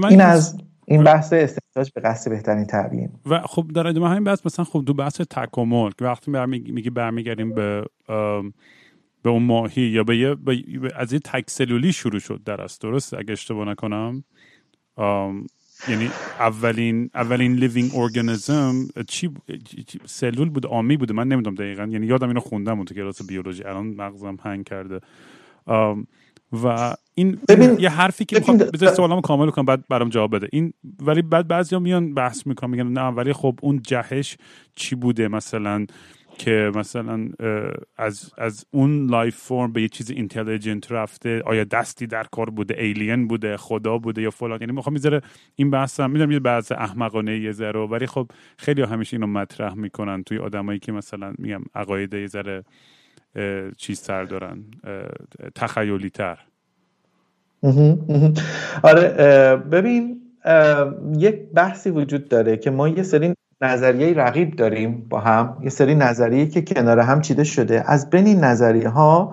این 0.10 0.22
از 0.22 0.58
این 0.86 1.04
بحث 1.04 1.34
استنتاج 1.34 1.92
به 1.96 2.02
قصد 2.02 2.32
بهترین 2.32 2.66
تعبیر 2.66 3.10
و 3.26 3.40
خب 3.40 3.66
در 3.76 3.88
ادامه 3.88 4.10
همین 4.10 4.24
بحث 4.24 4.46
مثلا 4.46 4.66
خب 4.66 4.84
دو 4.86 4.94
بحث 4.94 5.22
تکامل 5.22 5.90
که 5.90 6.06
وقتی 6.06 6.32
میگه 6.72 6.92
برمیگردیم 6.92 7.54
به 7.54 7.84
به 9.24 9.30
اون 9.30 9.44
ماهی 9.44 9.82
یا 9.82 10.04
به 10.04 10.18
یه 10.18 10.36
از 10.96 11.14
یه 11.14 11.20
تک 11.20 11.50
سلولی 11.50 11.94
شروع 11.94 12.20
شد 12.20 12.42
در 12.46 12.62
است 12.62 12.82
درست 12.82 13.14
اگه 13.14 13.32
اشتباه 13.32 13.68
نکنم. 13.68 14.24
یعنی 15.90 16.10
اولین 16.40 17.10
اولین 17.16 17.54
لیوینگ 17.54 17.92
ارگانیسم 17.96 18.88
چی 19.08 19.30
سلول 20.06 20.50
بود 20.50 20.66
آمی 20.66 20.98
بوده 20.98 21.14
من 21.14 21.28
نمی‌دونم 21.28 21.56
دقیقا. 21.56 21.88
یعنی 21.92 22.06
یادم 22.06 22.28
اینو 22.28 22.40
خوندم 22.40 22.84
تو 22.84 22.94
کلاس 22.94 23.28
بیولوژی. 23.28 23.64
الان 23.64 23.88
مغزم 23.88 24.38
هنگ 24.44 24.66
کرده. 24.66 25.00
و 26.64 26.96
این 27.16 27.38
یه 27.80 27.90
حرفی 27.90 28.26
که 28.26 28.36
می‌خوام 28.40 28.58
بذار 28.58 28.94
سوالمو 28.94 29.22
کامل 29.22 29.50
کنم 29.50 29.66
بعد 29.66 29.88
برام 29.90 30.10
جواب 30.10 30.36
بده. 30.36 30.48
این 30.52 30.74
ولی 31.02 31.22
بعد 31.22 31.48
بعضیا 31.48 31.80
میان 31.80 32.14
بحث 32.14 32.48
می‌کنن 32.48 32.70
میگن 32.70 32.88
نه 32.88 33.02
ولی 33.02 33.34
خب 33.34 33.60
اون 33.62 33.82
جهش 33.82 34.38
چی 34.76 34.96
بوده 34.96 35.28
مثلا؟ 35.28 35.86
که 36.40 36.72
مثلا 36.76 37.30
از, 37.98 38.32
از 38.38 38.66
اون 38.72 39.06
life 39.10 39.36
form 39.36 39.74
به 39.74 39.82
یه 39.82 39.88
چیز 39.88 40.12
intelligent 40.12 40.92
رفته 40.92 41.42
آیا 41.46 41.64
دستی 41.64 42.08
در 42.08 42.24
کار 42.24 42.50
بوده 42.50 42.76
alien 42.84 43.28
بوده 43.28 43.58
خدا 43.58 43.98
بوده 43.98 44.22
یا 44.22 44.32
فلان؟ 44.32 44.62
یعنی 44.62 44.74
می‌خوام 44.74 44.94
می‌ذاره 44.94 45.22
این 45.56 45.70
بحث 45.70 46.00
هم 46.00 46.12
می‌دونم 46.12 46.32
یه 46.32 46.40
بحث 46.40 46.72
احمقانه 46.72 47.40
یه 47.40 47.52
ذره 47.52 47.80
ولی 47.80 48.06
خب 48.06 48.32
خیلی 48.58 48.82
همیشه 48.82 49.18
اینو 49.18 49.28
مطرح 49.28 49.74
می‌کنن 49.74 50.24
توی 50.24 50.38
آدمایی 50.38 50.80
که 50.80 50.92
مثلا 50.92 51.34
میگم 51.38 51.62
عقاید 51.76 52.14
یه 52.14 52.28
ذره 52.28 52.64
چیز 53.78 54.02
تر 54.02 54.24
دارن 54.24 54.64
تخیلی 55.56 56.10
تر. 56.10 56.40
آره 58.84 59.08
ببین 59.72 60.22
یک 61.18 61.36
بحثی 61.56 61.90
وجود 61.90 62.28
داره 62.28 62.58
که 62.58 62.72
ما 62.72 62.88
یه 62.88 63.04
سری 63.04 63.34
نظریه 63.62 64.14
رقیب 64.14 64.56
داریم 64.56 65.06
با 65.10 65.20
هم. 65.20 65.58
یه 65.62 65.70
سری 65.70 65.96
نظریه 65.96 66.48
که 66.48 66.62
کنار 66.62 67.00
هم 67.00 67.22
چیده 67.22 67.44
شده. 67.44 67.84
از 67.86 68.10
بین 68.10 68.26
این 68.26 68.44
نظریه 68.44 68.90
ها 68.90 69.32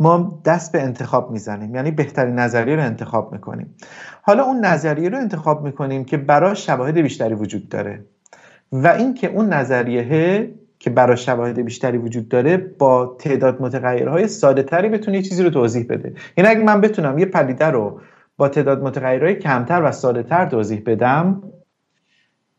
ما 0.00 0.42
دست 0.44 0.72
به 0.72 0.82
انتخاب 0.82 1.30
می‌زنیم. 1.30 1.74
یعنی 1.74 1.90
بهترین 1.90 2.34
نظریه 2.34 2.76
رو 2.76 2.82
انتخاب 2.82 3.32
می‌کنیم. 3.32 3.74
حالا 4.22 4.44
اون 4.44 4.64
نظریه 4.64 5.08
رو 5.08 5.18
انتخاب 5.18 5.64
می‌کنیم 5.64 6.04
که 6.04 6.16
برای 6.16 6.56
شواهد 6.56 6.98
بیشتری 6.98 7.34
وجود 7.34 7.68
داره. 7.68 8.04
و 8.72 8.88
اینکه 8.88 9.26
اون 9.26 9.52
نظریه 9.52 10.50
که 10.78 10.90
برای 10.90 11.16
شواهد 11.16 11.64
بیشتری 11.64 11.98
وجود 11.98 12.28
داره 12.28 12.56
با 12.56 13.16
تعداد 13.18 13.62
متغیرهای 13.62 14.28
ساده 14.28 14.62
تری 14.62 14.88
بتونه 14.88 15.22
چیزی 15.22 15.42
رو 15.42 15.50
توضیح 15.50 15.86
بده. 15.88 16.14
یعنی 16.36 16.50
اگه 16.50 16.64
من 16.64 16.80
بتونم 16.80 17.18
یه 17.18 17.26
پدیده 17.26 17.66
رو 17.66 18.00
با 18.36 18.48
تعداد 18.48 18.82
متغیرهای 18.82 19.34
کمتر 19.34 19.82
و 19.82 19.92
ساده 19.92 20.22
تر 20.22 20.46
توضیح 20.46 20.82
بدم 20.86 21.42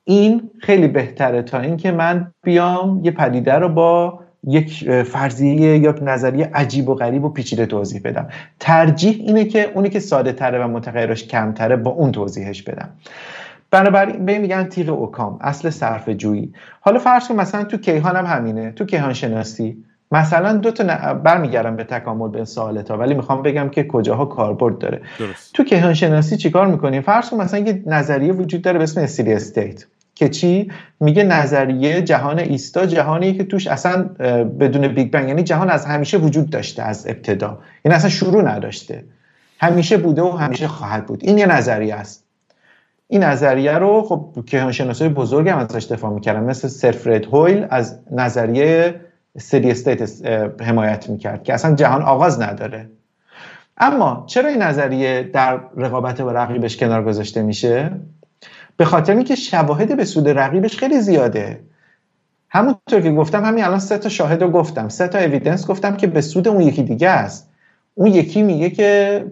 این 0.10 0.50
خیلی 0.60 0.88
بهتره 0.88 1.42
تا 1.42 1.60
اینکه 1.60 1.92
من 1.92 2.32
بیام 2.44 3.02
یه 3.04 3.12
پدیده 3.12 3.54
رو 3.54 3.70
با 3.70 4.20
یک 4.44 5.02
فرضیه 5.02 5.78
یا 5.78 5.96
نظریه 6.02 6.50
عجیب 6.54 6.90
و 6.90 6.96
غریب 6.96 7.24
و 7.24 7.30
پیچیده 7.30 7.66
توضیح 7.66 8.02
بدم. 8.04 8.28
ترجیح 8.60 9.16
اینه 9.20 9.46
که 9.46 9.72
اونی 9.76 9.90
که 9.90 10.00
ساده 10.00 10.32
تره 10.32 10.66
و 10.66 10.68
متغیرش 10.68 11.28
کمتره 11.28 11.76
با 11.76 11.92
اون 11.92 12.12
توضیحش 12.12 12.64
بدم. 12.64 12.90
بنابراین 13.72 14.26
به 14.26 14.38
میگن 14.38 14.64
تیغ 14.64 14.90
اوکام 14.90 15.40
اصل 15.42 15.70
صرف 15.70 16.10
جویی. 16.10 16.54
حالا 16.82 17.00
فرض 17.00 17.28
کن 17.28 17.36
مثلا 17.36 17.64
تو 17.64 17.78
کیهان 17.78 18.16
هم 18.16 18.26
همینه 18.26 18.72
تو 18.72 18.86
کیهان 18.86 19.14
شناسی. 19.14 19.84
مثلا 20.12 20.54
دو 20.54 20.72
تا 20.72 20.84
ن... 20.84 21.14
برمیگردم 21.24 21.76
به 21.76 21.84
تکامل 21.84 22.30
به 22.30 22.46
سوالتا 22.46 22.98
ولی 22.98 23.14
می‌خوام 23.14 23.42
بگم 23.42 23.70
که 23.70 23.84
کجاها 23.84 24.26
کاربرد 24.26 24.78
داره. 24.78 25.02
درست. 25.20 25.54
تو 25.54 25.64
کیهان 25.64 25.94
شناسی 25.94 26.38
چیکار 26.38 26.68
می‌کنیم؟ 26.68 27.02
فرض 27.02 27.30
کن 27.30 27.38
مثلا 27.38 27.60
یه 27.60 27.84
نظریه 27.86 28.34
وجود 28.34 28.62
داره 28.62 28.78
به 28.78 28.84
اسم 28.84 29.02
استیت. 29.02 29.86
که 30.18 30.30
چی؟ 30.30 30.72
میگه 31.00 31.24
نظریه 31.24 32.02
جهان 32.02 32.40
ایستا 32.40 32.86
جهانی 32.86 33.34
که 33.34 33.44
توش 33.44 33.68
اصلا 33.68 34.04
بدون 34.60 34.88
بیگ 34.88 35.12
بنگ 35.12 35.28
یعنی 35.28 35.44
جهان 35.44 35.70
از 35.70 35.86
همیشه 35.86 36.18
وجود 36.18 36.50
داشته 36.50 36.84
از 36.84 37.08
ابتدا. 37.08 37.60
یعنی 37.86 37.96
اصلا 37.96 38.10
شروع 38.10 38.42
نداشته. 38.42 39.04
همیشه 39.60 39.98
بوده 39.98 40.22
و 40.22 40.32
همیشه 40.32 40.68
خواهد 40.68 41.06
بود. 41.06 41.20
این 41.24 41.38
یه 41.38 41.46
نظریه 41.46 41.96
است. 41.96 42.24
این 43.08 43.24
نظریه 43.24 43.72
رو 43.72 44.02
خب 44.02 44.44
کیهانشناسای 44.46 45.10
بزرگ 45.10 45.50
هم 45.50 45.58
ازش 45.58 45.86
دفاع 45.86 46.14
می‌کردن. 46.14 46.44
مثل 46.44 46.68
سر 46.68 46.92
فرد 46.92 47.26
هویل 47.26 47.66
از 47.70 48.00
نظریه 48.12 49.02
سری 49.38 49.72
state 49.72 50.28
حمایت 50.62 51.10
می‌کرد 51.10 51.44
که 51.44 51.54
اصلا 51.54 51.76
جهان 51.76 52.02
آغاز 52.02 52.42
نداره. 52.42 52.90
اما 53.78 54.24
چرا 54.28 54.50
این 54.50 54.62
نظریه 54.62 55.24
در 55.34 55.60
رقابت 55.78 56.22
با 56.22 56.32
رقیبش 56.32 56.78
کنار 56.78 57.04
گذاشته 57.04 57.42
میشه؟ 57.42 57.92
به 58.78 58.86
خاطر 58.86 59.14
اینکه 59.14 59.36
شواهد 59.36 59.98
به 59.98 60.06
سود 60.06 60.30
رقیبش 60.30 60.78
خیلی 60.78 61.02
زیاده. 61.02 61.60
همونطور 62.50 63.02
که 63.02 63.12
گفتم 63.12 63.46
همین 63.46 63.64
الان 63.64 63.80
سه 63.80 63.98
تا 63.98 64.10
شاهد 64.10 64.42
رو 64.42 64.50
گفتم. 64.50 64.90
سه 64.90 65.08
تا 65.08 65.20
اویدنس 65.20 65.68
گفتم 65.68 65.98
که 65.98 66.08
به 66.08 66.22
سود 66.22 66.48
اون 66.48 66.62
یکی 66.62 66.84
دیگه 66.84 67.10
است. 67.10 67.50
اون 67.94 68.08
یکی 68.08 68.44
میگه 68.44 68.70
که 68.70 69.26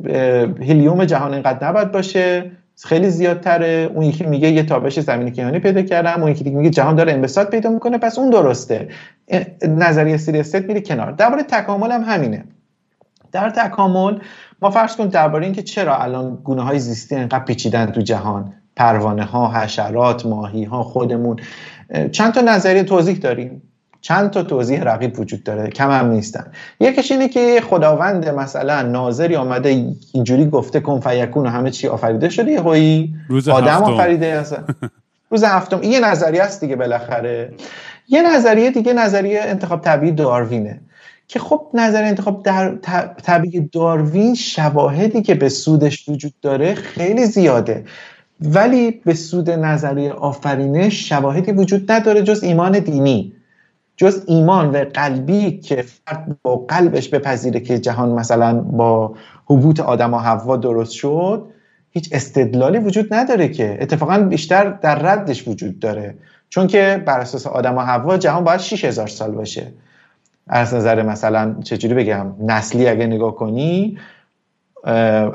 هلیوم 0.61 1.05
جهان 1.05 1.33
اینقدر 1.33 1.67
نباید 1.67 1.91
باشه 1.91 2.51
خیلی 2.83 3.09
زیادتره. 3.09 3.91
اون 3.93 4.03
یکی 4.03 4.25
میگه 4.25 4.51
یه 4.51 4.63
تابش 4.63 4.99
زمینی 4.99 5.31
کیهانی 5.31 5.59
پیدا 5.59 5.81
کردم. 5.81 6.21
اون 6.21 6.31
یکی 6.31 6.43
دیگه 6.43 6.57
میگه 6.57 6.69
جهان 6.69 6.95
داره 6.95 7.13
انبساط 7.13 7.49
پیدا 7.49 7.69
می‌کنه. 7.69 7.97
پس 7.97 8.19
اون 8.19 8.29
درسته. 8.29 8.89
نظریه 9.67 10.17
سری 10.17 10.43
ست 10.43 10.55
میره 10.55 10.81
کنار. 10.81 11.11
درباره 11.11 11.43
تکامل 11.43 11.91
هم 11.91 12.03
همینه. 12.03 12.43
در 13.31 13.49
تکامل 13.49 14.19
ما 14.61 14.69
فرض 14.69 14.95
کن 14.95 15.07
درباره 15.07 15.45
اینکه 15.45 15.63
چرا 15.63 15.97
الان 15.97 16.35
گونه 16.43 16.61
های 16.61 16.79
زیستی 16.79 17.15
انقدر 17.15 17.43
پیچیدن 17.43 17.85
تو 17.85 18.01
جهان. 18.01 18.53
پروانه 18.75 19.23
ها 19.23 19.51
حشرات 19.51 20.25
ماهی 20.25 20.63
ها 20.63 20.83
خودمون. 20.83 21.39
چند 22.11 22.33
تا 22.33 22.41
نظریه 22.41 22.83
توضیح 22.83 23.17
داریم. 23.17 23.61
چند 24.01 24.29
تا 24.29 24.43
توضیح 24.43 24.83
رقیب 24.83 25.19
وجود 25.19 25.43
داره. 25.43 25.69
کم 25.69 25.91
هم 25.91 26.11
نیستن. 26.11 26.51
یکیش 26.79 27.11
اینه 27.11 27.27
که 27.27 27.61
خداوند 27.69 28.29
مثلا 28.29 28.81
ناظری 28.81 29.35
آمده 29.35 29.93
اینجوری 30.13 30.45
گفته 30.45 30.79
کن 30.79 30.99
فیکون 30.99 31.45
و 31.45 31.49
همه 31.49 31.71
چی 31.71 31.87
آفریده 31.87 32.29
شده 32.29 32.61
هایی. 32.61 33.15
آدم 33.51 33.83
آفریده 33.83 34.43
روز 35.31 35.43
هفتم. 35.43 35.79
این 35.81 35.91
یه 35.91 35.99
نظریه 35.99 36.43
است 36.43 36.61
دیگه 36.61 36.75
بالاخره. 36.75 37.53
یه 38.07 38.35
نظریه 38.35 38.71
دیگه 38.71 38.93
نظریه 38.93 39.41
انتخاب 39.41 39.81
طبیعی 39.81 40.11
داروینه. 40.11 40.81
که 41.27 41.39
خب 41.39 41.67
نظر 41.73 42.03
انتخاب 42.03 42.43
در 42.43 42.75
طبیعی 43.23 43.69
داروین 43.71 44.35
شواهدی 44.35 45.21
که 45.21 45.35
به 45.35 45.49
سودش 45.49 46.09
وجود 46.09 46.33
داره 46.41 46.73
خیلی 46.73 47.25
زیاده. 47.25 47.83
ولی 48.41 48.91
به 48.91 49.13
سود 49.13 49.49
نظریه 49.49 50.11
آفرینش 50.11 51.09
شواهدی 51.09 51.51
وجود 51.51 51.91
نداره 51.91 52.23
جز 52.23 52.43
ایمان 52.43 52.79
دینی. 52.79 53.33
جز 53.97 54.23
ایمان 54.27 54.69
و 54.69 54.85
قلبی 54.93 55.51
که 55.59 55.81
فرد 55.81 56.37
با 56.43 56.55
قلبش 56.55 57.09
بپذیره 57.09 57.59
که 57.59 57.79
جهان 57.79 58.09
مثلا 58.09 58.53
با 58.53 59.15
حبوط 59.45 59.79
آدم 59.79 60.13
و 60.13 60.17
حوا 60.17 60.57
درست 60.57 60.91
شد 60.91 61.47
هیچ 61.89 62.09
استدلالی 62.11 62.77
وجود 62.77 63.13
نداره 63.13 63.47
که. 63.47 63.77
اتفاقا 63.81 64.17
بیشتر 64.17 64.69
در 64.69 64.95
ردش 64.95 65.47
وجود 65.47 65.79
داره. 65.79 66.15
چون 66.49 66.67
که 66.67 67.03
بر 67.05 67.19
اساس 67.19 67.47
آدم 67.47 67.77
و 67.77 67.81
حوا 67.81 68.17
جهان 68.17 68.43
باید 68.43 68.59
6000 68.59 69.07
سال 69.07 69.31
باشه. 69.31 69.73
از 70.47 70.73
نظر 70.73 71.03
مثلا 71.03 71.55
چجوری 71.63 71.93
بگم 71.93 72.27
نسلی 72.39 72.87
اگه 72.87 73.07
نگاه 73.07 73.35
کنی 73.35 73.97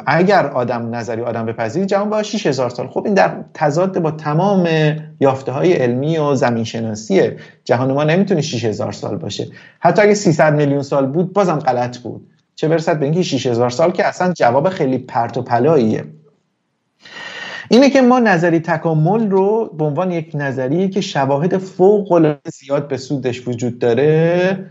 اگر 0.06 0.46
آدم 0.46 0.94
نظری 0.94 1.22
آدم 1.22 1.46
بپذیری 1.46 1.86
جهان 1.86 2.10
با 2.10 2.22
6000 2.22 2.70
سال. 2.70 2.88
خب 2.88 3.02
این 3.04 3.14
در 3.14 3.36
تضاد 3.54 3.98
با 3.98 4.10
تمام 4.10 4.68
یافته 5.20 5.52
های 5.52 5.72
علمی 5.72 6.18
و 6.18 6.34
زمین 6.34 6.64
شناسی 6.64 7.30
جهان 7.64 7.92
ما 7.92 8.04
نمی‌تونه 8.04 8.40
6000 8.40 8.92
سال 8.92 9.16
باشه. 9.16 9.46
حتی 9.80 10.02
اگه 10.02 10.14
300 10.14 10.54
میلیون 10.54 10.82
سال 10.82 11.06
بود 11.06 11.32
بازم 11.32 11.58
غلط 11.58 11.98
بود. 11.98 12.26
چه 12.54 12.68
برسد 12.68 12.98
به 12.98 13.04
اینکه 13.04 13.22
6000 13.22 13.70
سال 13.70 13.90
که 13.90 14.06
اصلا 14.06 14.32
جواب 14.32 14.68
خیلی 14.68 14.98
پرت 14.98 15.36
و 15.36 15.42
پلاییه. 15.42 16.04
اینه 17.68 17.90
که 17.90 18.02
ما 18.02 18.18
نظری 18.18 18.60
تکامل 18.60 19.30
رو 19.30 19.74
به 19.78 19.84
عنوان 19.84 20.10
یک 20.10 20.30
نظریه 20.34 20.88
که 20.88 21.00
شواهد 21.00 21.58
فوق 21.58 22.12
العاده 22.12 22.50
زیاد 22.52 22.88
به 22.88 22.96
سودش 22.96 23.48
وجود 23.48 23.78
داره 23.78 24.66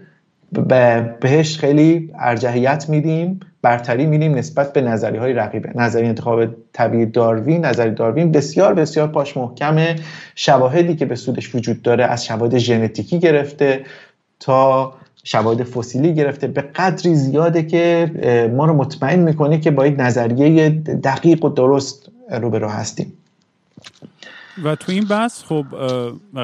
بهش 1.21 1.57
خیلی 1.57 2.11
ارجحیت 2.19 2.89
میدیم. 2.89 3.39
برتری 3.61 4.05
میدیم 4.05 4.35
نسبت 4.35 4.73
به 4.73 4.81
نظری 4.81 5.17
های 5.17 5.33
رقیبه. 5.33 5.71
نظری 5.75 6.07
انتخاب 6.07 6.45
طبیعی 6.73 7.05
داروین 7.05 7.65
نظری 7.65 7.91
داروین 7.91 8.31
بسیار 8.31 8.73
بسیار 8.73 9.07
پاش 9.07 9.37
محکمه 9.37 9.95
شواهدی 10.35 10.95
که 10.95 11.05
به 11.05 11.15
سودش 11.15 11.55
وجود 11.55 11.81
داره 11.81 12.05
از 12.05 12.25
شواهد 12.25 12.57
ژنتیکی 12.57 13.19
گرفته 13.19 13.85
تا 14.39 14.93
شواهد 15.23 15.63
فسیلی 15.63 16.13
گرفته. 16.13 16.47
به 16.47 16.61
قدری 16.61 17.15
زیاده 17.15 17.63
که 17.63 18.11
ما 18.55 18.65
رو 18.65 18.73
مطمئن 18.73 19.19
می‌کنه 19.19 19.59
که 19.59 19.71
با 19.71 19.87
یک 19.87 19.95
نظریه 19.97 20.69
دقیق 21.03 21.45
و 21.45 21.49
درست 21.49 22.11
روبرو 22.31 22.69
هستیم. 22.69 23.13
و 24.63 24.75
تو 24.75 24.91
این 24.91 25.05
بحث 25.05 25.43
خب 25.43 25.65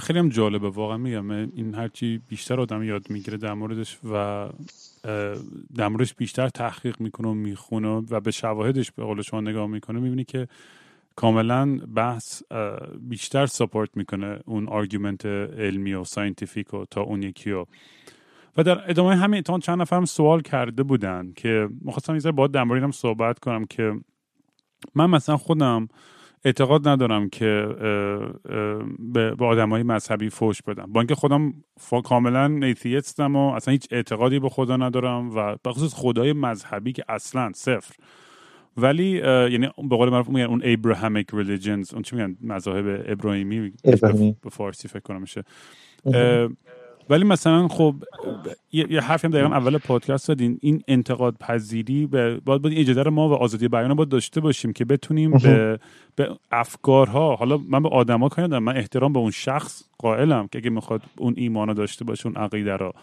خیلی 0.02 0.20
هم 0.20 0.30
جالبه 0.30 0.70
واقعا 0.70 0.98
میگم 0.98 1.32
این 1.32 1.76
هرچی 1.76 2.22
بیشتر 2.30 2.60
آدم 2.60 2.84
یاد 2.84 3.06
می‌گیره 3.10 3.38
در 3.38 3.54
موردش 3.54 3.98
و 4.12 4.46
در 5.76 5.88
موردش 5.88 6.14
بیشتر 6.14 6.50
تحقیق 6.50 7.02
می‌کنه 7.02 7.28
و 7.28 7.34
می‌خونه 7.34 7.88
و 7.88 8.20
به 8.20 8.32
شواهدش 8.32 8.92
به 8.92 9.04
قول 9.04 9.22
شما 9.22 9.42
نگاه 9.42 9.68
می‌کنه 9.68 10.00
می‌بینی 10.00 10.24
که 10.24 10.48
کاملا 11.16 11.78
بحث 11.96 12.44
بیشتر 13.00 13.46
support 13.46 13.90
می‌کنه 13.98 14.40
اون 14.46 14.68
argument 14.68 15.26
علمی 15.26 15.94
و 15.94 16.04
scientific 16.04 16.74
و 16.74 16.86
تا 16.86 17.02
اون 17.02 17.24
یکی 17.24 17.52
و. 17.52 17.66
و 18.58 18.64
در 18.64 18.90
ادامه 18.90 19.16
همین 19.16 19.42
تا 19.42 19.60
چند 19.60 19.82
نفرم 19.82 20.06
سوال 20.06 20.42
کرده 20.42 20.84
بودن 20.84 21.34
که 21.36 21.70
مخواستم 21.86 22.16
یه 22.16 22.32
با 22.32 22.48
در 22.48 22.62
هم 22.62 22.92
صحبت 22.92 23.40
کنم 23.40 23.66
که 23.66 23.94
من 24.96 25.10
مثلا 25.10 25.38
خودم 25.38 25.88
اعتقاد 26.46 26.88
ندارم 26.88 27.30
که 27.30 27.68
به 29.14 29.46
آدم 29.46 29.70
های 29.70 29.84
مذهبی 29.84 30.30
فوش 30.30 30.62
بدم. 30.62 30.86
با 30.88 31.00
اینکه 31.02 31.16
خودم 31.16 31.54
کاملا 32.04 32.48
نیتیستم 32.48 33.36
و 33.36 33.54
اصلا 33.54 33.72
هیچ 33.72 33.88
اعتقادی 33.92 34.40
به 34.40 34.50
خدا 34.50 34.78
ندارم 34.78 35.30
و 35.36 35.56
به 35.64 35.72
خصوص 35.72 35.94
خدای 35.94 36.34
مذهبی 36.34 36.92
که 36.92 37.04
اصلا 37.10 37.52
صفر. 37.56 37.96
ولی 38.78 39.10
یعنی 39.52 39.68
به 39.90 39.96
قول 39.96 40.10
معروف 40.10 40.30
میگن 40.30 40.46
اون 40.46 40.62
ابراهامیک 40.64 41.28
ریلیجنز 41.34 41.94
اون 41.94 42.02
چی 42.02 42.16
میگن؟ 42.16 42.38
مذاهب 42.42 43.04
ابراهیمی 43.08 43.72
به 44.44 44.50
فارسی 44.50 44.88
فکر 44.88 45.00
کنم 45.00 45.22
میشه. 45.22 45.44
ولی 47.10 47.24
مثلا 47.24 47.68
خب 47.68 47.96
یه, 48.72 49.02
حرفی 49.02 49.28
هم 49.28 49.34
دقیقا 49.34 49.48
اول 49.56 49.78
پادکست 49.78 50.28
دادین. 50.28 50.58
این 50.62 50.84
انتقاد 50.88 51.36
پذیری 51.40 52.06
به 52.06 52.42
باید 52.46 52.62
باید 52.62 52.78
اجازه 52.78 53.04
رو 53.04 53.12
ما 53.12 53.30
و 53.30 53.34
آزادی 53.34 53.68
بیان 53.68 53.94
باید 53.94 54.10
داشته 54.10 54.42
باشیم 54.42 54.74
که 54.74 54.86
بتونیم 54.86 55.32
به, 55.32 55.80
به 56.16 56.30
افکارها 56.52 57.36
حالا 57.36 57.58
من 57.70 57.84
به 57.84 57.90
آدما 57.90 58.30
کاری 58.30 58.48
ندارم 58.48 58.64
من 58.64 58.78
احترام 58.78 59.14
به 59.14 59.20
اون 59.20 59.32
شخص 59.32 59.84
قائلم 59.98 60.48
که 60.48 60.60
اگه 60.60 60.70
می‌خواد 60.70 61.02
اون 61.18 61.34
ایمانو 61.38 61.74
داشته 61.74 62.06
باشه 62.06 62.28
اون 62.28 62.36
عقیده 62.36 62.78
رو. 62.78 62.94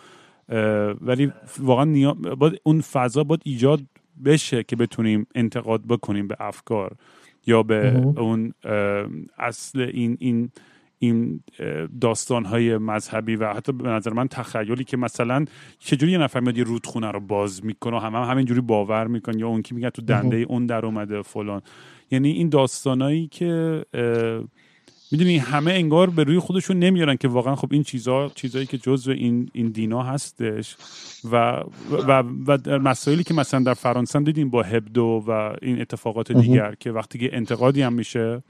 ولی 1.00 1.32
واقعا 1.59 1.84
نیا... 1.84 2.14
باید 2.14 2.61
اون 2.62 2.80
فضا 2.80 3.24
باید 3.24 3.40
ایجاد 3.44 3.80
بشه 4.24 4.62
که 4.62 4.76
بتونیم 4.76 5.26
انتقاد 5.34 5.82
بکنیم 5.86 6.28
به 6.28 6.36
افکار 6.40 6.96
یا 7.46 7.62
به 7.62 7.96
اون 8.16 8.55
اصل 9.38 9.80
این 9.80 10.16
این 10.20 10.50
این 11.03 11.42
داستان 12.00 12.44
های 12.44 12.78
مذهبی 12.78 13.36
و 13.36 13.53
حتی 13.53 13.72
به 13.72 13.88
نظر 13.88 14.12
من 14.12 14.28
تخیلی 14.28 14.84
که 14.84 14.96
مثلا 14.96 15.44
چجوری 15.78 16.12
یه 16.12 16.18
نفر 16.18 16.40
میاد 16.40 16.59
یه 16.59 16.64
رودخونه 16.64 17.11
رو 17.11 17.20
باز 17.20 17.64
می‌کنه 17.64 17.96
و 17.96 18.00
همه 18.00 18.18
هم 18.18 18.30
همینجوری 18.30 18.61
باور 18.61 19.07
می‌کنه 19.07 19.38
یا 19.38 19.48
اون 19.48 19.62
که 19.62 19.74
میگه 19.74 19.90
تو 19.90 20.03
دنده 20.03 20.36
اون 20.36 20.66
در 20.66 20.86
اومده 20.86 21.22
فلان. 21.22 21.62
یعنی 22.11 22.30
این 22.30 22.48
داستانایی 22.48 23.26
که 23.26 23.84
می‌دونی 25.12 25.38
همه 25.38 25.72
انگار 25.72 26.11
به 26.11 26.24
روی 26.24 26.38
خودشون 26.38 26.78
نمیارن 26.78 27.16
که 27.16 27.28
واقعا 27.28 27.55
خب 27.55 27.68
این 27.72 27.82
چیزها 27.82 28.30
چیزهایی 28.34 28.66
که 28.66 28.78
جزو 28.78 29.11
این 29.11 29.50
این 29.53 29.70
دینا 29.70 30.03
هستش 30.03 30.76
و 31.32 31.62
و 31.90 32.22
و 32.46 32.78
مسائلی 32.78 33.24
که 33.24 33.34
مثلا 33.34 33.61
در 33.61 33.74
فرانسه 33.74 34.20
دیدیم 34.20 34.50
با 34.50 34.62
هبدو 34.62 35.24
و 35.26 35.55
این 35.62 35.80
اتفاقات 35.80 36.32
دیگر 36.32 36.74
که 36.80 36.92
وقتی 36.92 37.18
که 37.18 37.36
انتقادی 37.36 37.82
هم 37.82 37.92
میشه 37.92 38.42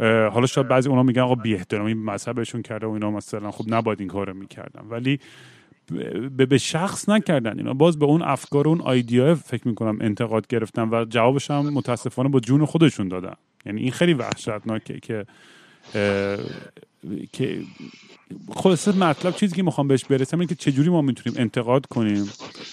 حالا 0.00 0.46
شاید 0.46 0.68
بعضی 0.68 0.88
اونا 0.88 1.02
میگن 1.02 1.22
آقا 1.22 1.34
بی 1.34 1.54
احترامی 1.54 1.94
مذهبشون 1.94 2.62
کرده 2.62 2.86
و 2.86 2.90
اینا 2.90 3.10
مثلا 3.10 3.50
خب 3.50 3.64
نباید 3.68 4.00
این 4.00 4.08
کارو 4.08 4.34
می‌کردن. 4.34 4.88
ولی 4.90 5.20
به 6.36 6.46
به 6.46 6.58
شخص 6.58 7.08
نکردن 7.08 7.58
اینا. 7.58 7.74
باز 7.74 7.98
به 7.98 8.04
اون 8.04 8.22
افکار 8.22 8.68
و 8.68 8.70
اون 8.70 8.80
ایده 8.80 9.34
فکر 9.34 9.68
می‌کنم 9.68 9.98
انتقاد 10.00 10.46
گرفتن 10.46 10.88
و 10.88 11.04
جوابش 11.04 11.50
هم 11.50 11.68
متاسفانه 11.68 12.28
با 12.28 12.40
جون 12.40 12.64
خودشون 12.64 13.08
دادن. 13.08 13.34
یعنی 13.66 13.80
این 13.80 13.90
خیلی 13.90 14.14
وحشتناکه 14.14 15.00
که 15.00 15.26
که 17.32 17.60
خلاصه 18.54 18.98
مطلب 18.98 19.34
چیزی 19.34 19.56
که 19.56 19.62
می‌خوام 19.62 19.88
بهش 19.88 20.04
برسم 20.04 20.40
اینه 20.40 20.48
که 20.48 20.54
چجوری 20.54 20.88
ما 20.88 21.02
می‌تونیم 21.02 21.40
انتقاد 21.40 21.86
کنیم 21.86 22.30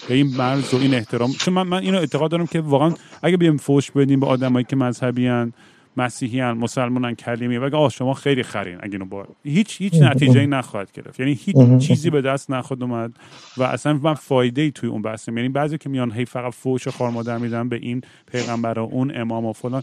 به 0.08 0.14
این 0.14 0.36
مرز 0.36 0.74
و 0.74 0.76
این 0.76 0.94
احترام. 0.94 1.32
چون 1.32 1.54
من, 1.54 1.62
من 1.62 1.78
اینو 1.78 1.98
اعتقاد 1.98 2.30
دارم 2.30 2.46
که 2.46 2.60
واقعا 2.60 2.94
اگه 3.22 3.36
بیم 3.36 3.56
فوش 3.56 3.90
بدیم 3.90 4.20
به 4.20 4.26
آدمایی 4.26 4.64
که 4.64 4.76
مذهبی 4.76 5.26
هن 5.26 5.52
مسیحی 5.96 6.40
هن 6.40 6.52
مسلمان 6.52 7.14
کلیمی. 7.14 7.56
و 7.56 7.76
آه 7.76 7.90
شما 7.90 8.14
خیلی 8.14 8.42
خرین. 8.42 8.78
اگه 8.80 8.92
اینو 8.92 9.04
با 9.04 9.26
هیچ 9.44 9.80
هیچ 9.80 9.94
نتیجه 9.94 10.40
ای 10.40 10.46
نخواهد 10.46 10.92
گرفت. 10.92 11.20
یعنی 11.20 11.32
هیچ 11.32 11.56
چیزی 11.78 12.10
به 12.10 12.20
دست 12.20 12.50
نخواهد 12.50 12.82
اومد. 12.82 13.12
و 13.56 13.62
اصلا 13.62 13.92
من 14.02 14.14
فایده 14.14 14.62
ای 14.62 14.70
توی 14.70 14.88
اون 14.88 15.02
بحثم. 15.02 15.36
یعنی 15.36 15.48
بعضی 15.48 15.78
که 15.78 15.88
میان 15.88 16.12
هی 16.12 16.24
فقط 16.24 16.52
فوش 16.52 16.88
خار 16.88 17.10
مادر 17.10 17.38
میدن 17.38 17.68
به 17.68 17.76
این 17.76 18.02
پیغمبر 18.32 18.78
و 18.78 18.82
اون 18.82 19.12
امام 19.16 19.44
و 19.44 19.52
فلان. 19.52 19.82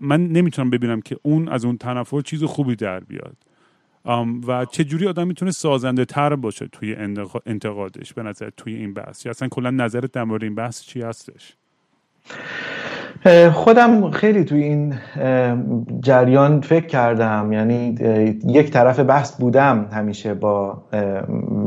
من 0.00 0.26
نمی‌تونم 0.26 0.70
ببینم 0.70 1.00
که 1.00 1.16
اون 1.22 1.48
از 1.48 1.64
اون 1.64 1.78
تنفر 1.78 2.20
چیز 2.20 2.44
خوبی 2.44 2.76
در 2.76 3.00
بیاد. 3.00 3.36
و 4.46 4.64
چه 4.64 4.84
جوری 4.84 5.06
آدم 5.06 5.26
می‌تونه 5.26 5.50
سازنده 5.50 6.04
تر 6.04 6.36
باشه 6.36 6.66
توی 6.66 6.96
انتقادش 7.46 8.12
به 8.14 8.22
نظر 8.22 8.50
توی 8.56 8.74
این 8.74 8.94
بحث. 8.94 9.26
یا 9.26 9.30
اصلا 9.30 9.48
کلا 9.48 9.70
نظرت 9.70 10.12
در 10.12 10.24
مورد 10.24 10.42
این 10.42 10.54
بحث 10.54 10.82
چی 10.82 11.02
هستش؟ 11.02 11.54
خودم 13.52 14.10
خیلی 14.10 14.44
توی 14.44 14.62
این 14.62 14.94
جریان 16.00 16.60
فکر 16.60 16.86
کردم. 16.86 17.52
یعنی 17.52 17.94
یک 18.46 18.70
طرف 18.70 19.00
بحث 19.00 19.36
بودم 19.40 19.86
همیشه 19.92 20.34
با 20.34 20.82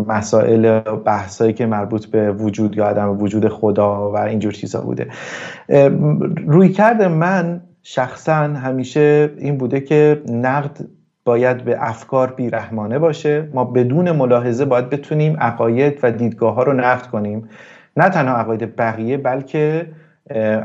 مسائل 0.07 0.79
بحثایی 0.79 1.53
که 1.53 1.65
مربوط 1.65 2.05
به 2.05 2.31
وجود 2.31 2.77
یا 2.77 2.85
عدم 2.85 3.21
وجود 3.21 3.47
خدا 3.47 4.11
و 4.11 4.17
اینجور 4.17 4.51
چیزا 4.51 4.81
بوده. 4.81 5.07
روی 6.47 6.69
کرده 6.69 7.07
من 7.07 7.61
شخصا 7.83 8.33
همیشه 8.33 9.31
این 9.37 9.57
بوده 9.57 9.81
که 9.81 10.21
نقد 10.29 10.77
باید 11.25 11.63
به 11.63 11.77
افکار 11.79 12.33
بیرحمانه 12.33 12.99
باشه. 12.99 13.49
ما 13.53 13.65
بدون 13.65 14.11
ملاحظه 14.11 14.65
باید 14.65 14.89
بتونیم 14.89 15.37
عقاید 15.39 15.99
و 16.03 16.11
دیدگاه 16.11 16.55
ها 16.55 16.63
رو 16.63 16.73
نقد 16.73 17.05
کنیم. 17.05 17.49
نه 17.97 18.09
تنها 18.09 18.35
عقاید 18.35 18.75
بقیه 18.75 19.17
بلکه 19.17 19.87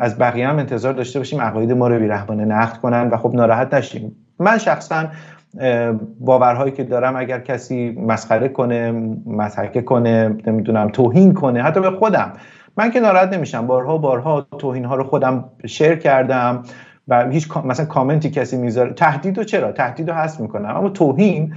از 0.01 0.19
بقیه 0.19 0.49
هم 0.49 0.59
انتظار 0.59 0.93
داشته 0.93 1.19
باشیم 1.19 1.41
عقاید 1.41 1.73
ما 1.73 1.89
رو 1.89 1.99
بیرحمانه 1.99 2.45
نقد 2.45 2.77
کنن 2.77 3.09
و 3.09 3.17
خب 3.17 3.35
ناراحت 3.35 3.75
نشیم. 3.75 4.17
من 4.39 4.59
شخصا 4.59 5.05
باورهایی 6.21 6.73
که 6.73 6.85
دارم 6.85 7.17
اگر 7.17 7.41
کسی 7.41 7.91
مسخره 8.07 8.49
کنه 8.49 8.93
مضحکه 9.27 9.83
کنه 9.83 10.37
نمی‌دونم 10.47 10.89
توهین 10.89 11.35
کنه 11.35 11.63
حتی 11.63 11.81
به 11.81 11.91
خودم 11.91 12.33
من 12.77 12.91
که 12.91 13.01
ناراحت 13.01 13.33
نمیشم. 13.33 13.67
بارها 13.67 13.99
بارها 13.99 14.47
توهین 14.59 14.85
ها 14.85 14.95
رو 14.95 15.05
خودم 15.05 15.45
شیر 15.67 15.95
کردم 15.95 16.63
و 17.09 17.31
هیچ 17.31 17.57
مثلا 17.65 17.87
کامنتی 17.87 18.31
کسی 18.31 18.57
می‌ذاره. 18.57 18.93
تهدید 18.93 19.39
چرا؟ 19.43 19.73
تهدید 19.73 20.11
رو 20.11 20.17
می‌کنم. 20.41 20.77
اما 20.77 20.89
توهین 20.89 21.55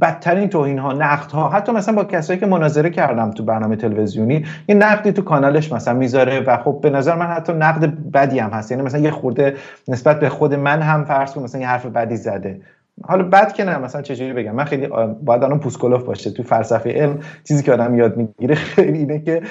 بدترین 0.00 0.48
توهین 0.48 0.78
ها 0.78 0.92
نقد 0.92 1.30
ها 1.30 1.48
حتی 1.48 1.72
مثلا 1.72 1.94
با 1.94 2.04
کسایی 2.04 2.38
که 2.38 2.46
مناظره 2.46 2.90
کردم 2.90 3.30
تو 3.30 3.44
برنامه 3.44 3.76
تلویزیونی 3.76 4.44
یه 4.68 4.74
نقدی 4.74 5.12
تو 5.12 5.22
کانالش 5.22 5.72
مثلا 5.72 5.94
می‌ذاره 5.94 6.40
و 6.40 6.56
خب 6.56 6.78
به 6.82 6.90
نظر 6.90 7.16
من 7.16 7.26
حتی 7.26 7.52
نقد 7.52 7.84
بدی 8.14 8.38
هم 8.38 8.50
هست. 8.50 8.70
یعنی 8.70 8.82
مثلا 8.82 9.00
یه 9.00 9.10
خورده 9.10 9.56
نسبت 9.88 10.20
به 10.20 10.28
خود 10.28 10.54
من 10.54 10.82
هم 10.82 11.04
فرض 11.04 11.32
کن 11.32 11.42
مثلا 11.42 11.60
یه 11.60 11.68
حرف 11.68 11.86
بدی 11.86 12.16
زده. 12.16 12.60
حالا 13.04 13.22
بد 13.22 13.52
که 13.52 13.64
نه 13.64 13.78
مثلا 13.78 14.02
چجوری 14.02 14.32
بگم؟ 14.32 14.54
من 14.54 14.64
خیلی 14.64 14.86
باید 15.24 15.42
الان 15.42 15.60
پوسکولوف 15.60 16.02
باشه. 16.02 16.30
تو 16.30 16.42
فلسفه 16.42 16.90
علم 16.90 17.18
چیزی 17.44 17.62
که 17.62 17.72
آدم 17.72 17.94
یاد 17.94 18.16
می‌گیره 18.16 18.54
خیلی 18.74 18.98
اینه 18.98 19.18
که 19.18 19.42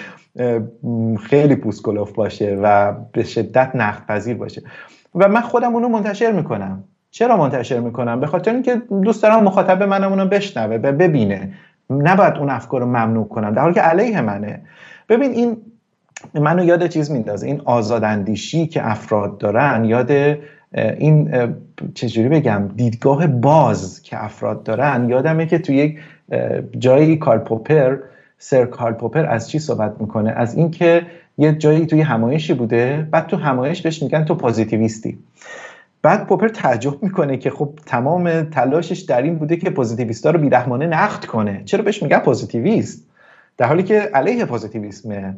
خیلی 1.23 1.55
پوسکولوف 1.55 2.11
باشه 2.11 2.59
و 2.63 2.93
به 3.11 3.23
شدت 3.23 3.71
نقد 3.75 4.05
پذیر 4.07 4.37
باشه. 4.37 4.61
و 5.15 5.27
من 5.27 5.41
خودم 5.41 5.73
اونو 5.73 5.87
منتشر 5.87 6.31
می‌کنم. 6.31 6.83
چرا 7.17 7.37
منتشر 7.37 7.79
می‌کنم؟ 7.79 8.19
به 8.19 8.27
خاطر 8.27 8.53
اینکه 8.53 8.81
دوست 9.03 9.23
دارم 9.23 9.43
مخاطب 9.43 9.83
منم 9.83 10.09
اونو 10.09 10.25
بشنوه 10.25 10.77
ببینه. 10.77 11.53
نباید 11.89 12.37
اون 12.37 12.49
افکار 12.49 12.81
رو 12.81 12.87
ممنوع 12.87 13.27
کنم 13.27 13.53
در 13.53 13.61
حالی 13.61 13.73
که 13.73 13.81
علیه 13.81 14.21
منه. 14.21 14.61
ببین 15.09 15.31
این 15.31 15.57
منو 16.33 16.65
یاد 16.65 16.87
چیز 16.87 17.11
میندازه. 17.11 17.47
این 17.47 17.61
آزاداندیشی 17.65 18.67
که 18.67 18.91
افراد 18.91 19.37
دارن 19.37 19.85
یاد 19.85 20.11
این 20.73 21.33
چجوری 21.93 22.29
بگم 22.29 22.67
دیدگاه 22.75 23.27
باز 23.27 24.01
که 24.01 24.23
افراد 24.23 24.63
دارن. 24.63 25.09
یادمه 25.09 25.45
که 25.45 25.59
تو 25.59 25.73
یک 25.73 25.99
جایی 26.79 27.17
کارل 27.17 27.39
پوپر 27.39 27.97
سر 28.37 28.65
کارل 28.65 28.93
پوپر 28.93 29.25
از 29.25 29.49
چی 29.49 29.59
صحبت 29.59 30.01
می‌کنه؟ 30.01 30.31
از 30.31 30.55
اینکه 30.55 31.01
یه 31.37 31.53
جایی 31.53 31.85
توی 31.85 32.01
همایشی 32.01 32.53
بوده 32.53 33.07
بعد 33.11 33.27
تو 33.27 33.37
همایش 33.37 33.81
بهش 33.81 34.03
میگن 34.03 34.25
تو 34.25 34.35
پوزیتیویستی. 34.35 35.17
بعد 36.01 36.27
پوپر 36.27 36.47
تعجب 36.47 37.03
می‌کنه 37.03 37.37
که 37.37 37.49
خب 37.49 37.69
تمام 37.85 38.41
تلاشش 38.43 38.99
در 38.99 39.21
این 39.21 39.35
بوده 39.35 39.57
که 39.57 39.69
پوزیتیویستا 39.69 40.31
رو 40.31 40.39
بیرحمانه 40.39 40.87
نقد 40.87 41.25
کنه. 41.25 41.61
چرا 41.65 41.83
بهش 41.83 42.03
میگن 42.03 42.19
پوزیتیویست؟ 42.19 43.07
در 43.57 43.65
حالی 43.67 43.83
که 43.83 43.99
علیه 43.99 44.45
پوزیتیویسمه. 44.45 45.37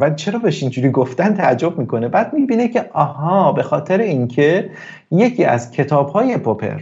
و 0.00 0.10
چرا 0.10 0.38
بهش 0.38 0.62
اینجوری 0.62 0.90
گفتن 0.90 1.34
تعجب 1.34 1.78
می‌کنه؟ 1.78 2.08
بعد 2.08 2.34
می‌بینه 2.34 2.68
که 2.68 2.90
آها 2.92 3.52
به 3.52 3.62
خاطر 3.62 3.98
اینکه 3.98 4.70
یکی 5.10 5.44
از 5.44 5.70
کتابهای 5.70 6.36
پوپر 6.36 6.80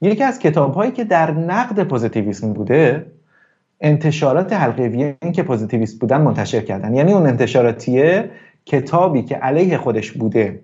یکی 0.00 0.22
از 0.22 0.38
کتابهایی 0.38 0.90
که 0.90 1.04
در 1.04 1.30
نقد 1.30 1.88
پوزیتیویسم 1.88 2.52
بوده 2.52 3.06
انتشارات 3.80 4.52
حلقه 4.52 5.16
وین 5.22 5.32
که 5.32 5.42
پوزیتیویست 5.42 6.00
بودن 6.00 6.20
منتشر 6.20 6.60
کردن. 6.60 6.94
یعنی 6.94 7.12
اون 7.12 7.26
انتشاراتیه 7.26 8.30
کتابی 8.66 9.22
که 9.22 9.34
علیه 9.34 9.78
خودش 9.78 10.12
بوده. 10.12 10.60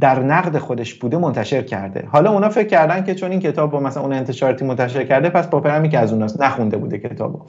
در 0.00 0.22
نقد 0.22 0.58
خودش 0.58 0.94
بوده 0.94 1.18
منتشر 1.18 1.62
کرده. 1.62 2.08
حالا 2.12 2.32
اونا 2.32 2.48
فکر 2.48 2.68
کردن 2.68 3.04
که 3.04 3.14
چون 3.14 3.30
این 3.30 3.40
کتاب 3.40 3.70
با 3.70 3.80
مثلا 3.80 4.02
اون 4.02 4.12
انتشاراتی 4.12 4.64
منتشر 4.64 5.04
کرده 5.04 5.28
پس 5.28 5.48
پوپرم 5.48 5.70
یکی 5.70 5.88
که 5.88 5.98
از 5.98 6.12
اوناست 6.12 6.42
نخونده 6.42 6.76
بوده 6.76 6.98
کتابو. 6.98 7.40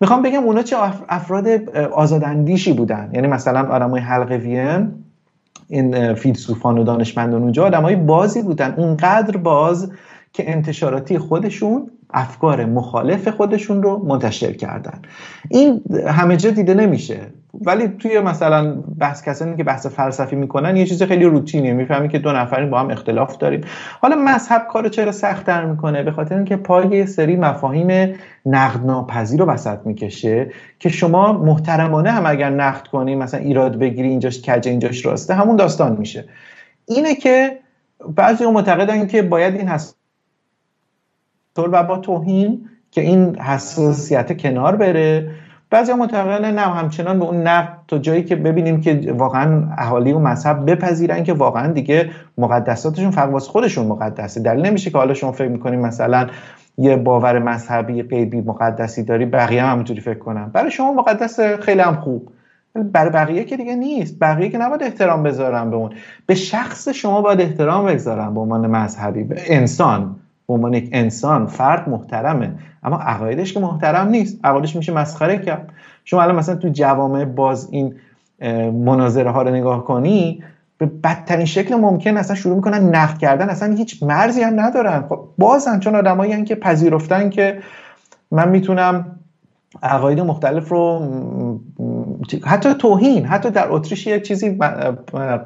می‌خوام 0.00 0.22
بگم 0.22 0.42
اونا 0.42 0.62
چه 0.62 0.76
افراد 1.08 1.46
آزاداندیشی 1.92 2.72
بودن. 2.72 3.10
یعنی 3.12 3.26
مثلا 3.26 3.68
آدمای 3.68 4.00
حلقه 4.00 4.36
وین 4.36 4.92
این 5.68 6.14
فیلسوفان 6.14 6.78
و 6.78 6.84
دانشمندان 6.84 7.42
اونجا 7.42 7.66
آدمای 7.66 7.96
بازی 7.96 8.42
بودن. 8.42 8.74
اونقدر 8.76 9.36
باز 9.36 9.92
که 10.32 10.50
انتشاراتی 10.52 11.18
خودشون 11.18 11.90
افکار 12.10 12.64
مخالف 12.64 13.28
خودشون 13.28 13.82
رو 13.82 14.04
منتشر 14.06 14.52
کردن. 14.52 15.02
این 15.48 15.82
همه 16.08 16.36
جا 16.36 16.50
دیده 16.50 16.74
نمیشه. 16.74 17.20
ولی 17.60 17.88
توی 17.88 18.20
مثلا 18.20 18.74
بحث 18.98 19.22
کسانی 19.22 19.56
که 19.56 19.64
بحث 19.64 19.86
فلسفی 19.86 20.36
می‌کنن 20.36 20.76
یه 20.76 20.86
چیز 20.86 21.02
خیلی 21.02 21.24
روتینیه 21.24 21.72
می‌فهمی 21.72 22.08
که 22.08 22.18
دو 22.18 22.32
نفرین 22.32 22.70
با 22.70 22.80
هم 22.80 22.90
اختلاف 22.90 23.36
داریم. 23.36 23.60
حالا 24.00 24.16
مذهب 24.16 24.66
کارو 24.70 24.88
چرا 24.88 25.12
سختتر 25.12 25.64
می‌کنه؟ 25.64 26.02
به 26.02 26.10
خاطر 26.10 26.36
اینکه 26.36 26.56
پای 26.56 27.06
سری 27.06 27.36
مفاهیم 27.36 28.14
نقد 28.46 28.86
ناپذیر 28.86 29.40
رو 29.40 29.46
وسط 29.46 29.78
می‌کشه 29.84 30.50
که 30.78 30.88
شما 30.88 31.32
محترمانه 31.32 32.10
هم 32.10 32.26
اگر 32.26 32.50
نقد 32.50 32.86
کنی 32.86 33.14
مثلا 33.14 33.40
ایراد 33.40 33.78
بگیری 33.78 34.08
اینجاش 34.08 34.42
کج 34.42 34.68
اینجاش 34.68 35.06
راسته 35.06 35.34
همون 35.34 35.56
داستان 35.56 35.96
میشه. 35.96 36.24
اینه 36.86 37.14
که 37.14 37.58
بعضی 38.16 38.46
معتقدن 38.46 39.06
که 39.06 39.22
باید 39.22 39.54
این 39.54 39.68
هست 39.68 39.97
و 41.66 41.82
با 41.82 41.98
توهین 41.98 42.60
که 42.90 43.00
این 43.00 43.38
حساسیت 43.38 44.40
کنار 44.40 44.76
بره. 44.76 45.30
بعضی 45.70 45.92
معتقدن 45.92 46.54
نه 46.54 46.60
همچنان 46.60 47.18
به 47.18 47.24
اون 47.24 47.36
نقد 47.36 47.78
تا 47.88 47.98
جایی 47.98 48.24
که 48.24 48.36
ببینیم 48.36 48.80
که 48.80 49.14
واقعا 49.18 49.68
اهالی 49.78 50.12
و 50.12 50.18
مذهب 50.18 50.70
بپذیرن 50.70 51.24
که 51.24 51.32
واقعا 51.32 51.72
دیگه 51.72 52.10
مقدساتشون 52.38 53.10
فقط 53.10 53.42
خودشون 53.42 53.86
مقدسه. 53.86 54.40
دلیل 54.40 54.66
نمیشه 54.66 54.90
که 54.90 54.98
حالا 54.98 55.14
شما 55.14 55.32
فکر 55.32 55.48
می‌کنیم 55.48 55.80
مثلا 55.80 56.26
یه 56.78 56.96
باور 56.96 57.38
مذهبی 57.38 58.02
غیبی 58.02 58.40
مقدسی 58.40 59.02
داری 59.02 59.26
بقیه 59.26 59.62
هم 59.62 59.72
همونطوری 59.72 60.00
فکر 60.00 60.18
کنن. 60.18 60.50
برای 60.52 60.70
شما 60.70 60.92
مقدس 60.92 61.40
خیلی 61.40 61.80
هم 61.80 61.94
خوب. 61.94 62.28
برای 62.92 63.10
بقیه 63.10 63.44
که 63.44 63.56
دیگه 63.56 63.74
نیست. 63.74 64.18
بقیه 64.20 64.48
که 64.48 64.58
نباید 64.58 64.82
احترام 64.82 65.22
بذارن 65.22 65.70
به 65.70 65.76
اون. 65.76 65.90
به 66.26 66.34
شخص 66.34 66.88
شما 66.88 67.22
باید 67.22 67.40
احترام 67.40 67.86
بگذارن 67.86 68.34
به 68.34 68.40
عنوان 68.40 68.66
مذهبی 68.66 69.24
به 69.24 69.36
انسان. 69.46 70.16
به 70.48 70.54
عنوان 70.54 70.74
یک 70.74 70.88
انسان 70.92 71.46
فرد 71.46 71.88
محترمه 71.88 72.52
اما 72.82 72.96
عقایدش 72.96 73.52
که 73.52 73.60
محترم 73.60 74.08
نیست 74.08 74.38
عقایدش 74.44 74.76
میشه 74.76 74.92
مسخره 74.92 75.38
کرد. 75.38 75.68
شما 76.04 76.22
الان 76.22 76.36
مثلا 76.36 76.56
تو 76.56 76.68
جوامع 76.68 77.24
باز 77.24 77.68
این 77.70 77.94
مناظره 78.84 79.30
ها 79.30 79.42
رو 79.42 79.50
نگاه 79.50 79.84
کنی 79.84 80.42
به 80.78 80.86
بدترین 80.86 81.46
شکل 81.46 81.74
ممکن 81.74 82.16
اصلا 82.16 82.36
شروع 82.36 82.56
می‌کنن 82.56 82.94
نقد 82.94 83.18
کردن 83.18 83.48
اصلا 83.48 83.74
هیچ 83.74 84.02
مرزی 84.02 84.42
هم 84.42 84.60
ندارن. 84.60 85.04
خب 85.08 85.28
بازن 85.38 85.80
چون 85.80 85.94
آدمایی 85.94 86.44
که 86.44 86.54
پذیرفتن 86.54 87.30
که 87.30 87.58
من 88.30 88.48
می‌تونم 88.48 89.16
عقاید 89.82 90.20
مختلف 90.20 90.68
رو 90.68 91.08
حتی 92.44 92.74
توهین 92.74 93.24
حتی 93.24 93.50
در 93.50 93.66
اتریش 93.72 94.06
یک 94.06 94.22
چیزی 94.22 94.58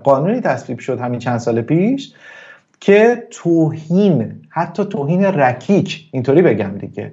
قانونی 0.04 0.40
تصویب 0.40 0.78
شد 0.78 1.00
همین 1.00 1.20
چند 1.20 1.38
سال 1.38 1.62
پیش 1.62 2.14
که 2.80 3.26
توهین 3.30 4.41
حتی 4.54 4.84
توهین 4.84 5.24
رکیک 5.24 6.08
اینطوری 6.12 6.42
بگم 6.42 6.78
دیگه. 6.78 7.12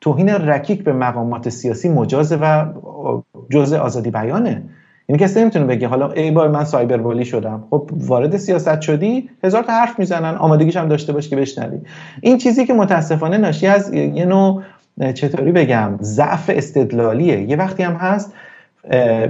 توهین 0.00 0.28
رکیک 0.28 0.84
به 0.84 0.92
مقامات 0.92 1.48
سیاسی 1.48 1.88
مجازه 1.88 2.36
و 2.36 2.64
جزء 3.50 3.78
آزادی 3.78 4.10
بیانه. 4.10 4.62
یعنی 5.08 5.22
کسی 5.22 5.40
نمی‌تونه 5.40 5.64
بگه 5.64 5.88
حالا 5.88 6.12
ای 6.12 6.30
بار 6.30 6.48
من 6.48 6.64
سایبر 6.64 7.00
والی 7.00 7.24
شدم. 7.24 7.64
خب 7.70 7.90
وارد 7.92 8.36
سیاست 8.36 8.80
شدی 8.80 9.30
هزار 9.44 9.62
تا 9.62 9.72
حرف 9.72 9.98
می‌زنن 9.98 10.34
آمادگیش 10.34 10.76
هم 10.76 10.88
داشته 10.88 11.12
باش 11.12 11.28
که 11.28 11.36
بشنوی. 11.36 11.78
این 12.20 12.38
چیزی 12.38 12.66
که 12.66 12.74
متاسفانه 12.74 13.38
ناشی 13.38 13.66
از 13.66 13.94
یه 13.94 14.24
نوع 14.24 14.62
چطوری 15.14 15.52
بگم 15.52 15.98
ضعف 16.00 16.50
استدلالیه. 16.54 17.40
یه 17.40 17.56
وقتی 17.56 17.82
هم 17.82 17.94
هست 17.94 18.32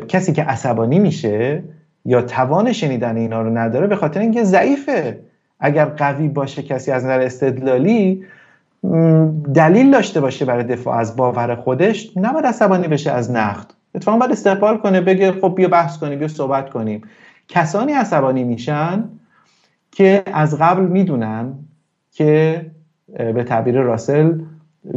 کسی 0.08 0.32
که 0.32 0.42
عصبانی 0.42 0.98
میشه 0.98 1.62
یا 2.04 2.22
توان 2.22 2.72
شنیدن 2.72 3.16
اینا 3.16 3.42
رو 3.42 3.58
نداره 3.58 3.86
به 3.86 3.96
خاطر 3.96 4.20
اینکه 4.20 4.44
ضعیفه. 4.44 5.18
اگر 5.60 5.84
قوی 5.84 6.28
باشه 6.28 6.62
کسی 6.62 6.90
از 6.90 7.04
نظر 7.04 7.20
استدلالی 7.20 8.24
دلیل 9.54 9.90
داشته 9.90 10.20
باشه 10.20 10.44
برای 10.44 10.64
دفاع 10.64 10.96
از 10.96 11.16
باور 11.16 11.54
خودش 11.54 12.16
نباید 12.16 12.46
عصبانی 12.46 12.88
بشه 12.88 13.10
از 13.10 13.30
نقد. 13.30 13.66
اتفاقا 13.94 14.18
باید 14.18 14.32
استقبال 14.32 14.78
کنه 14.78 15.00
بگه 15.00 15.32
خب 15.32 15.54
بیا 15.56 15.68
بحث 15.68 15.98
کنیم 15.98 16.18
بیا 16.18 16.28
صحبت 16.28 16.70
کنیم. 16.70 17.02
کسانی 17.48 17.92
عصبانی 17.92 18.44
میشن 18.44 19.04
که 19.92 20.22
از 20.32 20.58
قبل 20.58 20.82
می‌دونن 20.82 21.54
که 22.12 22.66
به 23.16 23.44
تعبیر 23.44 23.80
راسل 23.80 24.40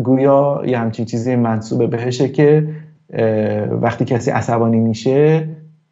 گویا 0.03 0.61
یه 0.65 0.79
همچین 0.79 1.05
چیزی 1.05 1.35
منصوبه 1.35 1.87
بهشه 1.87 2.29
که 2.29 2.67
وقتی 3.81 4.05
کسی 4.05 4.31
عصبانی 4.31 4.79
میشه 4.79 5.47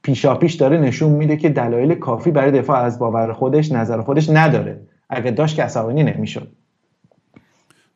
پیشاپیش 0.09 0.53
داره 0.53 0.77
نشون 0.77 1.11
میده 1.11 1.37
که 1.37 1.49
دلایل 1.49 1.95
کافی 1.95 2.31
برای 2.31 2.51
دفاع 2.51 2.77
از 2.79 2.99
باور 2.99 3.33
خودش 3.33 3.71
نظر 3.71 4.01
خودش 4.01 4.29
نداره. 4.29 4.81
اگه 5.09 5.31
داشت 5.31 5.55
که 5.55 5.63
عصبانی 5.63 6.03
نمی‌شد. 6.03 6.51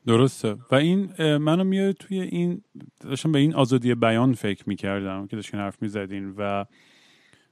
درسته. 0.07 0.55
و 0.71 0.75
این 0.75 1.09
منو 1.37 1.63
میاره 1.63 1.93
توی 1.93 2.21
این 2.21 2.61
داشتم 2.99 3.31
به 3.31 3.39
این 3.39 3.55
آزادی 3.55 3.95
بیان 3.95 4.33
فکر 4.33 4.63
می‌کردم 4.67 5.27
که 5.27 5.35
داشتین 5.35 5.59
حرف 5.59 5.81
می‌زدین 5.81 6.33
و 6.37 6.65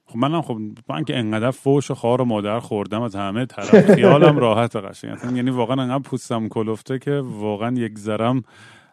خب 0.05 0.17
منم 0.17 0.41
خب 0.41 0.57
من 0.89 1.03
که 1.03 1.17
انقدر 1.17 1.51
فوش 1.51 1.91
و 1.91 1.93
خار 1.93 2.21
و 2.21 2.25
مادر 2.25 2.59
خوردم 2.59 3.01
از 3.01 3.15
همه 3.15 3.45
طرف 3.45 3.95
خیالم 3.95 4.37
راحت 4.37 4.75
قشنگ. 4.75 5.17
یعنی 5.35 5.49
واقعا 5.49 5.81
انقدر 5.81 6.03
پوستم 6.03 6.47
کلفته 6.47 6.99
که 6.99 7.11
واقعا 7.25 7.75
یک 7.75 7.99
ذرم 7.99 8.43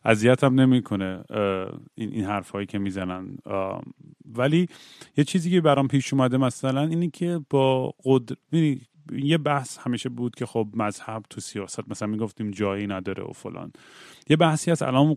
اذیتم 0.08 0.60
نمی‌کنه 0.60 1.24
این 1.94 2.12
این 2.12 2.24
حرفایی 2.24 2.66
که 2.66 2.78
می‌زنن. 2.78 3.38
ولی 4.36 4.68
یه 5.16 5.24
چیزی 5.24 5.50
که 5.50 5.60
برام 5.60 5.88
پیش 5.88 6.12
اومده 6.12 6.36
مثلا 6.36 6.82
اینی 6.82 7.10
که 7.10 7.40
با 7.50 7.94
قدر 8.04 8.36
یه 9.12 9.38
بحث 9.38 9.78
همیشه 9.78 10.08
بود 10.08 10.34
که 10.34 10.46
خب 10.46 10.68
مذهب 10.74 11.22
تو 11.30 11.40
سیاست 11.40 11.90
مثلا 11.90 12.08
می‌گفتیم 12.08 12.50
جایی 12.50 12.86
نداره 12.86 13.24
و 13.24 13.32
فلان. 13.32 13.72
یه 14.28 14.36
بحثی 14.36 14.70
هست 14.70 14.82
الان 14.82 15.16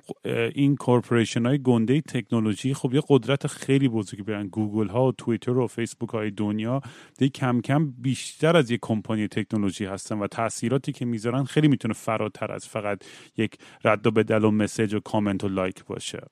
این 0.56 0.76
corporation 0.76 1.46
های 1.46 1.62
گنده 1.62 2.02
تکنولوژی 2.02 2.74
خب 2.74 2.94
یه 2.94 3.02
قدرت 3.10 3.48
خیلی 3.48 3.90
بزرگی 3.90 4.24
برن. 4.24 4.48
گوگل 4.48 4.88
ها 4.88 5.08
و 5.08 5.12
توییتر 5.12 5.58
و 5.58 5.68
فیسبوک 5.68 6.10
های 6.10 6.32
دنیا 6.32 6.82
دی 7.18 7.30
کم 7.30 7.62
کم 7.62 7.92
بیشتر 7.92 8.58
از 8.58 8.72
یک 8.72 8.80
کمپانی 8.82 9.28
تکنولوژی 9.28 9.86
هستن 9.86 10.20
و 10.20 10.28
تاثیراتی 10.28 10.92
که 10.92 11.06
می‌ذارن 11.06 11.44
خیلی 11.44 11.68
می‌تونه 11.68 11.94
فراتر 11.94 12.52
از 12.52 12.68
فقط 12.68 13.04
یک 13.38 13.58
رد 13.84 14.08
و 14.08 14.12
بدل 14.12 14.44
و 14.44 14.52
مسیج 14.52 14.94
و 14.94 15.00
کامنت 15.00 15.44
و 15.44 15.48
لایک 15.48 15.86
باشه. 15.86 16.28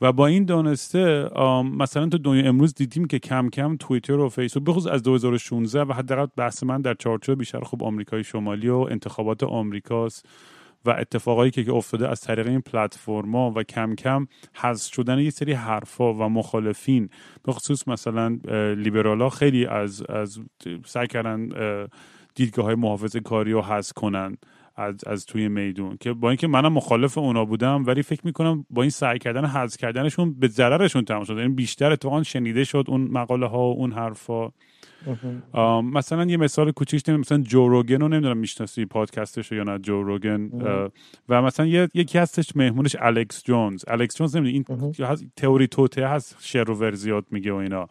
و 0.00 0.12
با 0.12 0.26
این 0.26 0.44
دانسته 0.44 1.28
مثلا 1.76 2.08
تو 2.08 2.18
دنیا 2.18 2.48
امروز 2.48 2.74
دیدیم 2.74 3.04
که 3.04 3.18
کم 3.18 3.48
کم 3.50 3.76
توییتر 3.76 4.18
و 4.18 4.28
فیسبوک 4.28 4.64
بخصوص 4.64 4.92
از 4.92 5.02
2016 5.02 5.82
و 5.82 5.92
حداقل 5.92 6.26
بحث 6.36 6.62
من 6.62 6.80
در 6.80 6.94
چارچوب 6.94 7.38
بیشتر 7.38 7.60
خب 7.60 7.84
آمریکای 7.84 8.24
شمالی 8.24 8.68
و 8.68 8.76
انتخابات 8.76 9.42
آمریکاست 9.42 10.26
و 10.84 10.90
اتفاقایی 10.90 11.50
که 11.50 11.72
افتاده 11.72 12.08
از 12.08 12.20
طریق 12.20 12.46
این 12.46 12.60
پلتفرما 12.60 13.52
و 13.56 13.62
کم 13.62 13.94
کم 13.94 14.26
حذف 14.54 14.94
شدن 14.94 15.18
یه 15.18 15.30
سری 15.30 15.52
حرفا 15.52 16.14
و 16.14 16.28
مخالفین 16.28 17.08
به 17.44 17.52
خصوص 17.52 17.88
مثلا 17.88 18.38
لیبرالا 18.76 19.28
خیلی 19.28 19.66
از 19.66 20.02
از 20.02 20.38
سعی 20.84 21.06
کردن 21.06 21.48
دیدگاه 22.34 22.64
های 22.64 22.74
محافظ 22.74 23.16
کاری 23.16 23.52
رو 23.52 23.62
حذف 23.62 23.92
کنن. 23.92 24.36
از, 24.76 25.04
از 25.04 25.26
توی 25.26 25.48
میدون 25.48 25.96
که 26.00 26.12
با 26.12 26.30
اینکه 26.30 26.46
منم 26.46 26.72
مخالف 26.72 27.18
اونا 27.18 27.44
بودم 27.44 27.86
ولی 27.86 28.02
فکر 28.02 28.20
می‌کنم 28.24 28.66
با 28.70 28.82
این 28.82 28.90
سعی 28.90 29.18
کردن 29.18 29.44
حذف 29.44 29.76
کردنشون 29.76 30.34
به 30.34 30.48
ضررشون 30.48 31.04
تمام 31.04 31.24
شد. 31.24 31.36
یعنی 31.36 31.54
بیشتر 31.54 31.92
اتفاقا 31.92 32.22
شنیده 32.22 32.64
شد 32.64 32.84
اون 32.88 33.00
مقاله 33.00 33.46
ها 33.46 33.58
و 33.58 33.78
اون 33.78 33.92
حرفا. 33.92 34.48
مثلا 35.82 36.24
یه 36.24 36.36
مثال 36.36 36.70
کوچیک 36.70 37.08
مثلا 37.08 37.38
جو 37.38 37.68
روگن 37.68 38.00
رو 38.00 38.08
نمی‌دونم 38.08 38.36
می‌شناسی 38.36 38.84
پادکستش 38.84 39.52
یا 39.52 39.62
نه. 39.62 39.78
جو 39.78 40.02
روگن 40.02 40.50
و 41.28 41.42
مثلا 41.42 41.66
یکی 41.94 42.18
هستش 42.18 42.56
مهمونش 42.56 42.96
الکس 43.00 43.44
جونز. 43.44 43.84
الکس 43.88 44.16
جونز 44.16 44.36
نمی‌دونی 44.36 44.64
این 44.68 45.32
تئوری 45.36 45.66
توته 45.66 46.08
هست 46.08 46.36
شعر 46.40 46.70
و 46.70 46.74
ورزیات 46.74 47.24
میگه 47.30 47.52
و 47.52 47.56
اینا. 47.56 47.88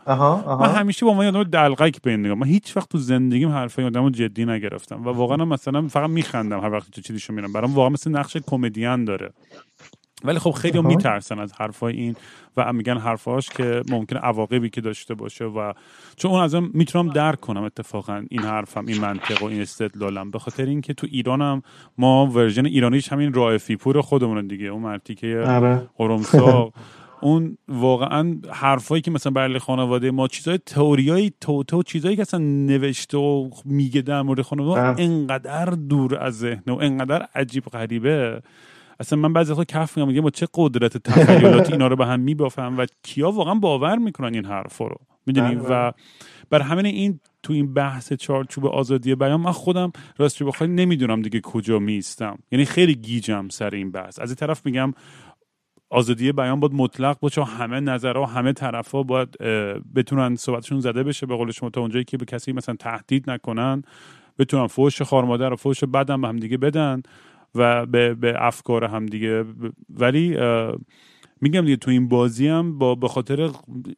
من 0.59 0.69
همیشه 0.75 1.05
با 1.05 1.13
من 1.13 1.25
یادم 1.25 1.43
دلقک 1.43 2.01
به 2.01 2.11
این 2.11 2.19
نگاه 2.19 2.37
من 2.37 2.47
هیچ 2.47 2.77
وقت 2.77 2.89
تو 2.89 2.97
زندگیم 2.97 3.49
حرفای 3.49 3.85
آدمو 3.85 4.09
جدی 4.09 4.45
نگرفتم. 4.45 5.05
و 5.05 5.09
واقعا 5.09 5.45
مثلا 5.45 5.87
فقط 5.87 6.09
میخندم 6.09 6.59
هر 6.59 6.71
وقت 6.71 6.91
تو 6.91 7.01
چیزیشو 7.01 7.33
میرم 7.33 7.53
برام 7.53 7.73
واقعا 7.73 7.89
مثل 7.89 8.11
نقش 8.11 8.37
کمدین 8.37 9.05
داره. 9.05 9.31
ولی 10.23 10.39
خب 10.39 10.51
خیلی 10.51 10.81
میترسن 10.81 11.39
از 11.39 11.53
حرفای 11.53 11.93
این 11.95 12.15
و 12.57 12.73
میگن 12.73 12.97
حرفاش 12.97 13.49
که 13.49 13.83
ممکنه 13.89 14.19
عواقبی 14.19 14.69
که 14.69 14.81
داشته 14.81 15.13
باشه 15.13 15.45
و 15.45 15.73
چون 16.15 16.31
اون 16.31 16.41
ازم 16.41 16.69
می‌تونم 16.73 17.13
درک 17.13 17.39
کنم 17.39 17.63
اتفاقا 17.63 18.23
این 18.29 18.41
حرفم 18.41 18.85
این 18.85 19.01
منطق 19.01 19.43
و 19.43 19.45
این 19.45 19.61
استدلالم. 19.61 20.31
به 20.31 20.39
خاطر 20.39 20.65
اینکه 20.65 20.93
تو 20.93 21.07
ایرانم 21.11 21.61
ما 21.97 22.27
ورژن 22.27 22.65
ایرانیش 22.65 23.11
همین 23.11 23.33
رائفی 23.33 23.75
پور 23.75 24.01
خودمون 24.01 24.47
دیگه 24.47 24.65
اون 24.65 24.81
مرتیکه 24.81 25.43
آره. 25.47 25.89
قرمساق 25.97 26.73
اون 27.21 27.57
واقعا 27.67 28.37
حرفایی 28.49 29.01
که 29.01 29.11
مثلا 29.11 29.31
برای 29.31 29.59
خانواده 29.59 30.11
ما 30.11 30.27
چیزای 30.27 30.57
تئوریای 30.57 31.31
توته 31.41 31.77
و 31.77 31.83
چیزایی 31.83 32.15
که 32.15 32.21
اصلا 32.21 32.39
نوشته 32.39 33.17
و 33.17 33.49
میگه 33.65 34.01
در 34.01 34.21
مورد 34.21 34.41
خانواده 34.41 35.01
انقدر 35.01 35.65
دور 35.65 36.17
از 36.17 36.39
ذهن 36.39 36.63
و 36.67 36.77
انقدر 36.81 37.27
عجیب 37.35 37.65
غریبه. 37.65 38.41
اصلا 38.99 39.19
من 39.19 39.33
بعضی 39.33 39.51
وقتا 39.51 39.63
کف 39.63 39.97
میگم 39.97 40.07
میگم 40.07 40.21
با 40.21 40.29
چه 40.29 40.47
قدرت 40.53 40.97
تخیلات 40.97 41.71
اینا 41.71 41.87
رو 41.87 41.95
به 41.95 42.05
هم 42.05 42.19
میبافم 42.19 42.77
و 42.77 42.85
کیا 43.03 43.31
واقعا 43.31 43.55
باور 43.55 43.97
می‌کنن 43.97 44.33
این 44.33 44.45
حرفا 44.45 44.87
رو. 44.87 44.97
می‌دونی؟ 45.25 45.55
بله، 45.55 45.87
و. 45.87 45.91
بر 46.49 46.61
همین 46.61 46.85
این 46.85 47.19
تو 47.43 47.53
این 47.53 47.73
بحث 47.73 48.13
چارچوب 48.13 48.65
آزادی 48.65 49.15
بیان 49.15 49.41
من 49.41 49.51
خودم 49.51 49.91
راستش 50.17 50.43
بخوای 50.43 50.69
نمی‌دونم 50.69 51.21
دیگه 51.21 51.41
کجا 51.41 51.79
میستم 51.79 52.39
یعنی 52.51 52.65
خیلی 52.65 52.95
گیجم 52.95 53.49
سر 53.49 53.69
این 53.69 53.91
بحث. 53.91 54.19
از 54.19 54.29
این 54.29 54.35
طرف 54.35 54.65
میگم 54.65 54.93
آزادی 55.89 56.31
بیان 56.31 56.59
باید 56.59 56.73
مطلق 56.73 57.19
باشه 57.19 57.43
همه 57.43 57.79
نظرها 57.79 58.21
و 58.21 58.25
همه 58.25 58.53
طرفها 58.53 59.03
باید 59.03 59.37
بتونن 59.95 60.35
صحبتشون 60.35 60.79
زده 60.79 61.03
بشه 61.03 61.25
به 61.25 61.35
قول 61.35 61.51
شما 61.51 61.69
تا 61.69 61.81
اونجایی 61.81 62.05
که 62.05 62.17
به 62.17 62.25
کسی 62.25 62.53
مثلا 62.53 62.75
تهدید 62.75 63.29
نکنن 63.29 63.81
بتونن 64.39 64.67
فوش 64.67 65.01
خارمادر 65.01 65.53
و 65.53 65.55
فوش 65.55 65.83
بدن 65.83 66.21
به 66.21 66.27
هم 66.27 66.37
دیگه 66.37 66.57
بدن. 66.57 67.01
و 67.55 67.85
به, 67.85 68.13
به 68.13 68.33
افکار 68.37 68.83
هم 68.83 69.05
دیگه. 69.05 69.45
ولی 69.89 70.37
میگم 71.41 71.61
دیگه 71.61 71.75
تو 71.75 71.91
این 71.91 72.07
بازی 72.07 72.47
هم 72.47 72.77
با 72.77 72.95
به 72.95 73.07
خاطر 73.07 73.49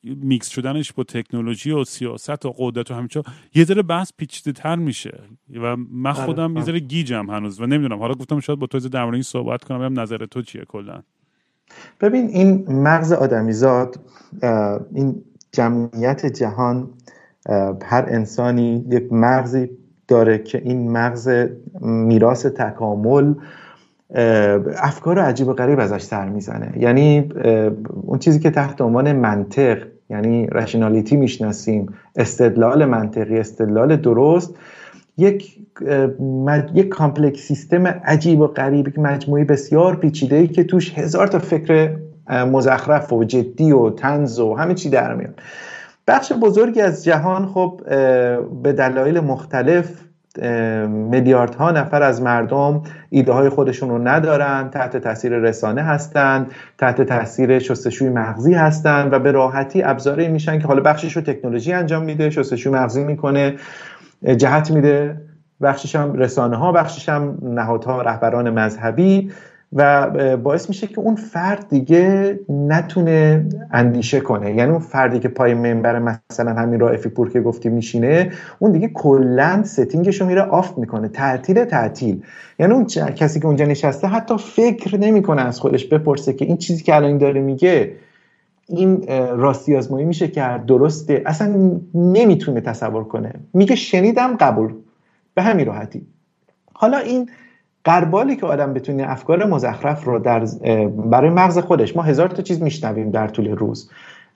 میکس 0.04 0.49
شدنش 0.49 0.93
با 0.93 1.04
تکنولوژی 1.04 1.72
و 1.72 1.84
سیاست 1.84 2.45
و 2.45 2.54
قدرت 2.58 2.91
و 2.91 2.93
همیچه 2.93 3.24
یه 3.56 3.64
ذره 3.64 3.82
بحث 3.82 4.12
پیچیده 4.18 4.51
تر 4.51 4.76
میشه. 4.76 5.20
و 5.56 5.76
من 5.76 6.12
آره، 6.12 6.26
خودم 6.26 6.58
یه. 6.58 6.64
ذره 6.64 6.80
گیجم 6.80 7.30
هنوز 7.30 7.62
و 7.62 7.66
نمی‌دونم. 7.66 7.99
حالا 7.99 8.14
گفتم 8.14 8.39
شاید 8.39 8.60
با 8.60 8.68
تو 8.68 8.80
در 8.80 9.04
مورد 9.04 9.14
این 9.14 9.24
صحبت 9.24 9.64
کنم 9.64 9.80
ببینم 9.80 9.99
نظر 9.99 10.26
تو 10.26 10.41
چیه 10.41 10.66
کلا. 10.66 11.01
ببین 12.01 12.28
این 12.28 12.66
مغز 12.70 13.12
آدمیزاد 13.12 13.99
این 14.95 15.24
جمعیت 15.51 16.26
جهان 16.26 16.89
هر 17.84 18.06
انسانی 18.08 18.86
یک 18.89 19.14
مغزی 19.14 19.70
داره 20.14 20.38
که 20.38 20.61
این 20.66 20.91
مغز 20.91 21.30
میراث 21.82 22.45
تکامل 22.45 23.34
افکار 24.78 25.20
عجیب 25.20 25.47
و 25.47 25.53
غریب 25.53 25.80
ازش 25.80 26.01
سر 26.01 26.30
می‌زنه. 26.30 26.74
یعنی 26.78 27.30
اون 28.03 28.20
چیزی 28.20 28.39
که 28.39 28.49
تحت 28.49 28.82
عنوان 28.82 29.11
منطق 29.11 29.78
یعنی 30.09 30.47
rationality 30.47 31.16
می‌شناسیم 31.16 31.93
استدلال 32.16 32.86
منطقی 32.86 33.38
استدلال 33.39 33.95
درست 33.95 34.55
یک 35.18 35.59
یک 36.74 36.89
complex 36.89 37.39
system 37.39 37.88
عجیب 37.88 38.39
و 38.39 38.47
غریب 38.47 38.88
یک 38.88 38.99
مجموعه 38.99 39.43
بسیار 39.43 39.95
پیچیده 39.95 40.36
ای 40.36 40.47
که 40.47 40.64
توش 40.64 40.97
هزار 40.97 41.28
تا 41.28 41.39
فکر 41.39 41.95
مزخرف 42.30 43.14
و 43.14 43.24
جدی 43.24 43.72
و 43.72 43.89
تنز 43.89 44.39
و 44.39 44.53
همه 44.53 44.74
چی 44.74 44.89
در 44.89 45.16
میاد. 45.16 45.41
بخش 46.08 46.32
بزرگی 46.41 46.82
از 46.82 47.04
جهان 47.04 47.45
خب 47.45 47.82
به 48.64 48.74
دلایل 48.74 49.20
مختلف 49.20 50.04
میلیاردها 50.88 51.72
نفر 51.72 52.04
از 52.04 52.22
مردم 52.22 52.82
ایده 53.10 53.32
های 53.32 53.49
خودشون 53.49 53.89
رو 53.89 54.08
ندارن 54.08 54.70
تحت 54.70 54.97
تاثیر 54.97 55.38
رسانه 55.38 55.82
هستند 55.82 56.51
تحت 56.78 57.01
تاثیر 57.01 57.60
شستشوی 57.60 58.10
مغزی 58.10 58.54
هستند 58.54 59.14
و 59.14 59.20
به 59.20 59.32
راحتی 59.32 59.84
ابزاری 59.84 60.28
میشن 60.28 60.60
که 60.60 60.68
حالا 60.68 60.82
بخشش 60.82 61.16
رو 61.16 61.22
تکنولوژی 61.22 61.74
انجام 61.74 62.04
میده 62.04 62.30
شستشوی 62.30 62.74
مغزی 62.74 63.04
می‌کنه 63.04 63.56
جهت 64.38 64.72
میده. 64.72 65.22
بخشش 65.62 65.95
هم 65.95 66.14
رسانه 66.14 66.58
ها 66.58 66.72
بخشش 66.72 67.10
هم 67.10 67.38
نهادها 67.41 68.01
رهبران 68.01 68.49
مذهبی. 68.49 69.32
و 69.76 70.38
باعث 70.38 70.69
میشه 70.69 70.88
که 70.88 70.99
اون 70.99 71.15
فرد 71.15 71.69
دیگه 71.69 72.39
نتونه 72.49 73.45
اندیشه 73.71 74.19
کنه. 74.19 74.55
یعنی 74.55 74.71
اون 74.71 74.80
فردی 74.80 75.19
که 75.19 75.28
پای 75.28 75.53
منبر 75.53 75.99
مثلا 75.99 76.53
همین 76.53 76.80
رائفی 76.80 77.09
پور 77.09 77.30
که 77.30 77.41
گفتی 77.41 77.69
میشینه 77.69 78.32
اون 78.59 78.71
دیگه 78.71 78.88
کلا 78.88 79.63
setting 79.64 80.09
ش 80.09 80.22
رو 80.21 80.28
میره 80.28 80.41
off 80.41 80.78
می‌کنه. 80.78 81.07
تعطیل 81.07 81.65
تعطیل. 81.65 82.24
یعنی 82.59 82.74
اون 82.74 82.86
کسی 82.86 83.39
که 83.39 83.45
اونجا 83.45 83.65
نشسته 83.65 84.07
حتی 84.07 84.38
فکر 84.38 84.97
نمی‌کنه 84.97 85.41
از 85.41 85.59
خودش 85.59 85.86
بپرسه 85.86 86.34
که 86.34 86.45
این 86.45 86.57
چیزی 86.57 86.84
که 86.84 86.95
الان 86.95 87.17
داره 87.17 87.41
میگه 87.41 87.91
این 88.67 89.07
راستی 89.38 89.78
آزمایی 89.78 90.05
میشه 90.05 90.28
کرد 90.28 90.65
درسته؟ 90.65 91.24
اصلا 91.26 91.71
نمی‌تونه 91.93 92.61
تصور 92.61 93.03
کنه. 93.03 93.34
میگه 93.53 93.76
شنیدم 93.76 94.38
قبول. 94.39 94.74
به 95.36 95.41
همین 95.41 95.65
راحتی. 95.65 96.07
حالا 96.74 96.97
این 96.97 97.30
قربالی 97.84 98.36
که 98.36 98.45
آدم 98.45 98.73
بتونه 98.73 99.03
افکار 99.07 99.45
مزخرف 99.45 100.03
رو 100.03 100.19
در 100.19 100.45
برای 101.11 101.29
مغز 101.29 101.57
خودش 101.57 101.95
ما 101.95 102.01
هزار 102.01 102.27
تا 102.27 102.41
چیز 102.41 102.61
میشنویم 102.61 103.11
در 103.11 103.27
طول 103.27 103.51
روز. 103.51 103.89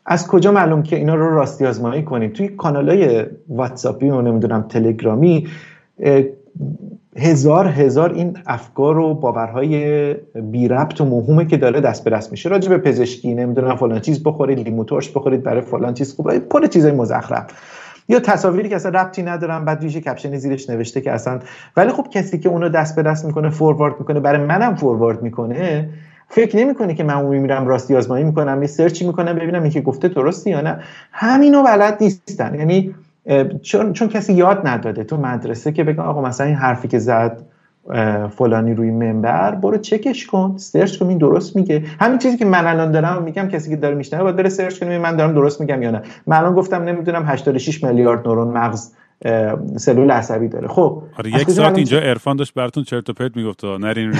از 0.05 0.27
کجا 0.27 0.51
معلوم 0.51 0.83
که 0.83 0.95
اینا 0.95 1.15
رو 1.15 1.35
راستی 1.35 1.65
آزمایی 1.65 2.03
کنیم؟ 2.03 2.29
توی 2.29 2.47
کانال 2.47 2.89
های 2.89 3.25
واتساپی 3.49 4.09
و 4.09 4.21
نمی‌دونم 4.21 4.61
تلگرامی 4.61 5.47
هزار 7.17 7.67
هزار 7.67 8.13
این 8.13 8.37
افکار 8.45 8.97
و 8.97 9.13
باورهای 9.13 10.13
بی 10.35 10.67
ربط 10.67 11.01
و 11.01 11.05
موهومه 11.05 11.45
که 11.45 11.57
داره 11.57 11.81
دست 11.81 12.03
به 12.03 12.09
دست 12.09 12.31
میشه. 12.31 12.49
راجع 12.49 12.69
به 12.69 12.77
پزشکی 12.77 13.33
نمی‌دونم 13.33 13.75
فلان 13.75 13.99
چیز 13.99 14.23
بخورید 14.23 14.59
لیمو 14.59 14.83
ترش 14.83 15.09
بخورید 15.09 15.43
برای 15.43 15.61
فلان 15.61 15.93
چیز 15.93 16.15
خوبه 16.15 16.39
پر 16.39 16.65
چیزای 16.65 16.91
مزخرف. 16.91 17.45
یا 18.09 18.19
تصاویری 18.19 18.69
که 18.69 18.75
اصلا 18.75 19.01
ربطی 19.01 19.23
ندارن 19.23 19.65
بعد 19.65 19.83
یه 19.83 20.01
caption 20.01 20.37
زیرش 20.37 20.69
نوشته 20.69 21.01
که 21.01 21.11
اصلا 21.11 21.39
ولی 21.77 21.89
خب 21.89 22.07
کسی 22.11 22.39
که 22.39 22.49
اونو 22.49 22.69
دست 22.69 22.95
به 22.95 23.03
دست 23.03 23.25
می‌کنه 23.25 23.49
forward 23.49 23.95
می‌کنه 23.99 24.19
برای 24.19 24.45
منم 24.45 24.75
forward 24.75 25.21
می‌کنه 25.21 25.89
فکر 26.29 26.57
نمی‌کنه 26.57 26.93
که 26.93 27.03
من 27.03 27.13
اون 27.13 27.37
میرم 27.37 27.67
راستی 27.67 27.95
آزمایی 27.95 28.23
می‌کنم 28.23 28.61
یه 28.61 28.67
search 28.67 29.01
ی 29.01 29.07
می‌کنم 29.07 29.35
ببینم 29.35 29.61
این 29.61 29.71
که 29.71 29.81
گفته 29.81 30.07
درسته 30.07 30.49
یا 30.49 30.61
نه. 30.61 30.79
همینو 31.11 31.63
بلد 31.63 31.97
نیستن. 32.01 32.55
یعنی 32.55 32.95
چون 33.61 33.93
چون 33.93 34.07
کسی 34.07 34.33
یاد 34.33 34.67
نداده 34.67 35.03
تو 35.03 35.17
مدرسه 35.17 35.71
که 35.71 35.83
بگه 35.83 36.01
آقا 36.01 36.21
مثلا 36.21 36.47
این 36.47 36.55
حرفی 36.55 36.87
که 36.87 36.99
زد 36.99 37.41
فلانی 38.37 38.73
روی 38.73 38.91
منبر 38.91 39.55
برو 39.55 39.77
چکش 39.77 40.27
کن 40.27 40.57
search 40.57 40.97
کن 40.97 41.07
این 41.07 41.17
درست 41.17 41.55
میگه. 41.55 41.83
همین 41.99 42.17
چیزی 42.17 42.37
که 42.37 42.45
من 42.45 42.67
الان 42.67 42.91
دارم 42.91 43.23
میگم 43.23 43.47
کسی 43.47 43.69
که 43.69 43.75
داره 43.75 43.95
میشنوه 43.95 44.23
باید 44.23 44.35
بره 44.35 44.49
search 44.49 44.79
کنه 44.79 44.97
من 44.97 45.15
دارم 45.15 45.33
درست 45.33 45.61
میگم 45.61 45.81
یا 45.81 45.91
نه. 45.91 46.01
من 46.27 46.37
الان 46.37 46.53
گفتم 46.55 46.83
نمی‌دونم 46.83 47.23
86 47.25 47.83
میلیارد 47.83 48.27
نورون 48.27 48.47
مغز 48.47 48.91
سلول 49.77 50.11
عصبی 50.11 50.47
داره. 50.47 50.67
خب 50.67 51.03
آره 51.19 51.31
یک 51.31 51.49
ساعت 51.49 51.75
اینجا 51.75 51.99
عرفان 51.99 52.35
داشت 52.35 52.53
براتون 52.53 52.83
چرت 52.83 53.09
و 53.09 53.13
پرت 53.13 53.37
می‌گفت 53.37 53.65
نرین 53.65 54.13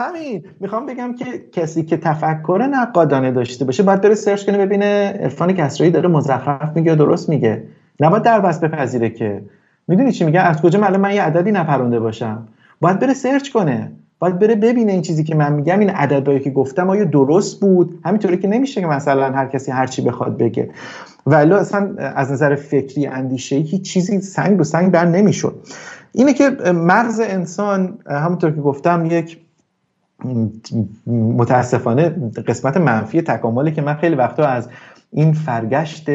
همین. 0.00 0.44
می‌خوام 0.60 0.86
بگم 0.86 1.14
که 1.14 1.24
کسی 1.52 1.84
که 1.84 1.96
تفکر 1.96 2.68
نقادانه 2.70 3.30
داشته 3.32 3.64
باشه 3.64 3.82
باید 3.82 4.00
بره 4.00 4.14
سرچ 4.14 4.46
کنه 4.46 4.66
ببینه 4.66 5.18
عرفان 5.22 5.52
کسرایی 5.52 5.92
داره 5.92 6.08
مزخرف 6.08 6.76
میگه 6.76 6.94
درست 6.94 7.28
میگه. 7.28 7.62
نباید 8.00 8.22
در 8.22 8.40
بس 8.40 8.60
بپذیره 8.60 9.10
که 9.10 9.42
می‌دونی 9.88 10.12
چی 10.12 10.24
میگه؟ 10.24 10.40
از 10.40 10.62
کجا 10.62 10.80
معلوم 10.80 11.00
من 11.00 11.14
یه 11.14 11.22
عددی 11.22 11.52
نپرونده 11.52 12.00
باشم؟ 12.00 12.48
باید 12.80 12.98
بره 12.98 13.14
سرچ 13.14 13.50
کنه. 13.50 13.92
باید 14.18 14.38
بره 14.38 14.54
ببینه 14.54 14.92
این 14.92 15.02
چیزی 15.02 15.24
که 15.24 15.34
من 15.34 15.52
میگم 15.52 15.78
این 15.78 15.90
عددهایی 15.90 16.40
که 16.40 16.50
گفتم 16.50 16.90
آیا 16.90 17.04
درست 17.04 17.60
بود؟ 17.60 18.00
همینطوری 18.04 18.36
که 18.36 18.48
نمیشه 18.48 18.80
که 18.80 18.86
مثلا 18.86 19.32
هر 19.32 19.46
کسی 19.46 19.70
هر 19.70 19.86
چی 19.86 20.02
بخواد 20.02 20.38
بگه. 20.38 20.70
ولی 21.26 21.52
اصلا 21.52 21.94
از 21.98 22.32
نظر 22.32 22.54
فکری 22.54 23.06
اندیشه 23.06 23.56
هیچ 23.56 23.82
چیزی 23.82 24.20
سنگ 24.20 24.58
رو 24.58 24.64
سنگ 24.64 24.90
بر 24.90 25.04
نمی‌شد. 25.04 25.60
اینه 26.12 26.34
که 26.34 26.50
مغز 26.72 27.20
انسان 27.20 27.98
همونطور 28.06 28.50
که 28.50 28.60
گفتم 28.60 29.06
یک 29.10 29.38
متاسفانه 31.06 32.08
قسمت 32.46 32.76
منفی 32.76 33.22
تکاملی 33.22 33.72
که 33.72 33.82
من 33.82 33.94
خیلی 33.94 34.14
وقتا 34.14 34.46
از 34.46 34.68
این 35.12 35.32
فرگشت 35.32 36.10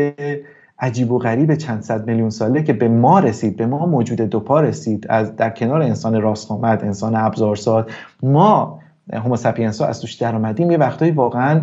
عجیب 0.82 1.12
و 1.12 1.18
غریب 1.18 1.56
چند 1.56 1.82
صد 1.82 2.08
میلیون 2.08 2.30
ساله 2.30 2.64
که 2.64 2.74
به 2.74 2.88
ما 2.88 3.20
رسید 3.20 3.58
به 3.58 3.66
ما 3.66 3.86
موجود 3.86 4.22
دوپا 4.22 4.60
رسید 4.60 5.06
از 5.10 5.36
در 5.36 5.50
کنار 5.50 5.82
انسان 5.82 6.22
راست 6.22 6.52
آمد 6.52 6.84
انسان 6.84 7.16
ابزارساز. 7.16 7.86
ما 8.24 8.80
هوموساپینس 9.14 9.82
ها 9.82 9.88
از 9.88 10.02
توش 10.02 10.14
در 10.14 10.36
اومدیم 10.36 10.72
یه 10.72 10.78
وقتایی 10.78 11.12
واقعا 11.12 11.62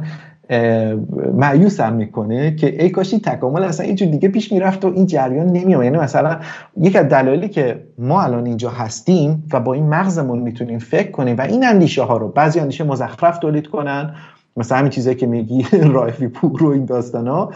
معیوس 1.34 1.80
هم 1.80 1.92
می‌کنه 1.92 2.56
که 2.56 2.82
ای 2.82 2.90
کاشی 2.90 3.20
تکامل 3.20 3.64
اصلا 3.64 3.86
اینجور 3.86 4.08
دیگه 4.08 4.28
پیش 4.28 4.52
می‌رفت 4.52 4.84
و 4.84 4.88
این 4.94 5.06
جریان 5.06 5.46
نمیاد 5.46 5.84
یعنی 5.84 5.98
مثلا 5.98 6.36
یک 6.80 6.96
از 6.96 7.08
دلایلی 7.08 7.48
که 7.48 7.84
ما 7.98 8.22
الان 8.22 8.46
اینجا 8.46 8.70
هستیم 8.70 9.44
و 9.52 9.60
با 9.60 9.74
این 9.74 9.88
مغزمون 9.88 10.38
می‌تونیم 10.38 10.78
فکر 10.78 11.10
کنیم 11.10 11.36
و 11.36 11.40
این 11.40 11.66
اندیشه 11.66 12.02
ها 12.02 12.16
رو 12.16 12.28
بعضی 12.28 12.60
اندیشه 12.60 12.84
مزخرف 12.84 13.38
تولید 13.38 13.66
کنن 13.66 14.14
مثلا 14.56 14.78
همین 14.78 14.90
چیزایی 14.90 15.16
که 15.16 15.26
میگی 15.26 15.66
رایفی 15.96 16.28
پور 16.28 16.64
و 16.64 16.68
این 16.68 16.84
داستان 16.84 17.28
ها 17.28 17.52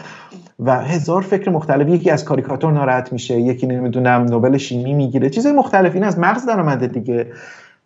و 0.59 0.81
هزار 0.81 1.21
فکر 1.21 1.49
مختلف 1.49 1.87
یکی 1.89 2.09
از 2.09 2.25
کاریکاتور 2.25 2.71
ناراحت 2.71 3.13
میشه 3.13 3.39
یکی 3.39 3.67
نمی‌دونم 3.67 4.21
نوبل 4.21 4.57
شیمی 4.57 4.93
می‌گیره 4.93 5.29
چیزای 5.29 5.51
مختلف 5.53 5.93
این 5.93 6.03
از 6.03 6.19
مغز 6.19 6.45
در 6.45 6.59
اومده 6.59 6.87
دیگه. 6.87 7.27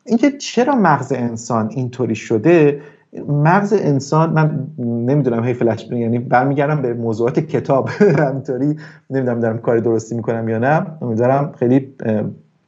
اینکه 0.05 0.32
چرا 0.32 0.76
مغز 0.76 1.11
انسان 1.11 1.70
اینطوری 1.70 2.15
شده 2.15 2.82
مغز 3.28 3.74
انسان 3.74 4.30
من 4.30 4.68
نمی‌دونم 4.80 5.43
هی 5.43 5.53
فلش 5.53 5.88
یعنی 5.91 6.20
برمیگردم 6.20 6.82
به 6.82 6.93
موضوعات 6.93 7.39
کتاب 7.39 7.89
همینطوری 8.20 8.76
نمی‌دونم 9.09 9.39
دارم 9.39 9.57
کار 9.57 9.80
درستی 9.80 10.15
می‌کنم 10.15 10.49
یا 10.49 10.57
نه. 10.59 10.86
امیدوارم 11.01 11.53
خیلی 11.59 11.93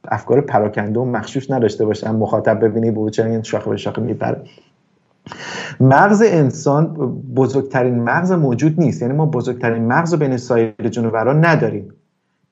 افکار 0.07 0.41
پراکنده 0.41 0.99
و 0.99 1.05
مخشوش 1.05 1.51
نداشته 1.51 1.85
باشم 1.85 2.15
مخاطب 2.15 2.65
ببینی 2.65 2.91
به 2.91 3.25
این 3.25 3.41
شاخه 3.41 3.69
به 3.69 3.77
شاخه 3.77 4.01
میپره. 4.01 4.41
مغز 5.79 6.23
انسان 6.25 6.85
بزرگترین 7.35 8.03
مغز 8.03 8.31
موجود 8.31 8.79
نیست. 8.79 9.01
یعنی 9.01 9.13
ما 9.13 9.25
بزرگترین 9.25 9.85
مغز 9.85 10.15
بین 10.15 10.37
سایر 10.37 10.89
جانوران 10.91 11.45
نداریم. 11.45 11.93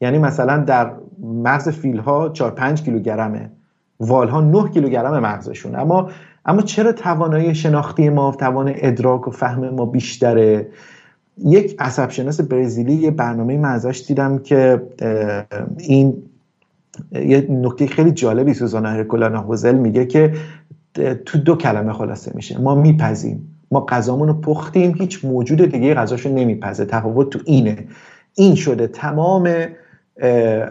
یعنی 0.02 0.18
مثلا 0.18 0.58
در 0.58 0.92
مغز 1.24 1.70
فیل 1.70 1.98
ها 1.98 2.30
4 2.30 2.52
5 2.52 2.84
کیلوگرمه. 2.84 3.52
وال 4.00 4.28
ها 4.28 4.42
9 4.42 4.70
کیلوگرم 4.70 5.20
مغزشون. 5.20 5.76
اما 5.76 6.10
اما 6.46 6.62
چرا 6.62 6.92
توانایی 6.92 7.56
شناختی 7.56 8.10
ما 8.10 8.32
توان 8.32 8.72
ادراک 8.76 9.28
و 9.28 9.32
فهم 9.32 9.70
ما 9.70 9.86
بیشتره؟ 9.86 10.68
یک 11.46 11.76
عصب 11.80 12.10
شناس 12.10 12.42
برزیلی 12.42 12.94
یه 12.94 13.12
برنامه 13.12 13.58
من 13.58 13.70
ازش 13.70 14.04
دیدم 14.08 14.38
که 14.38 14.82
این 15.78 16.24
یه 17.12 17.48
نکته 17.50 17.88
خیلی 17.88 18.12
جالبی 18.12 18.54
سوزانا 18.54 18.90
هرکولانا 18.90 19.42
هوزل 19.42 19.76
میگه 19.76 20.06
که 20.06 20.34
تو 21.00 21.38
دو 21.38 21.56
کلمه 21.56 21.94
خلاصه 21.94 22.32
میشه. 22.36 22.62
ما 22.62 22.76
میپزیم. 22.76 23.54
ما 23.72 23.86
غذامون 23.90 24.28
رو 24.28 24.34
پختیم. 24.34 24.96
هیچ 25.00 25.26
موجود 25.26 25.62
دیگه 25.62 25.94
غذاشو 25.94 26.30
نمیپزه. 26.30 26.86
تفاوت 26.86 27.30
تو 27.30 27.40
اینه. 27.46 27.88
این 28.36 28.56
شده 28.56 28.88
تمام 28.88 29.50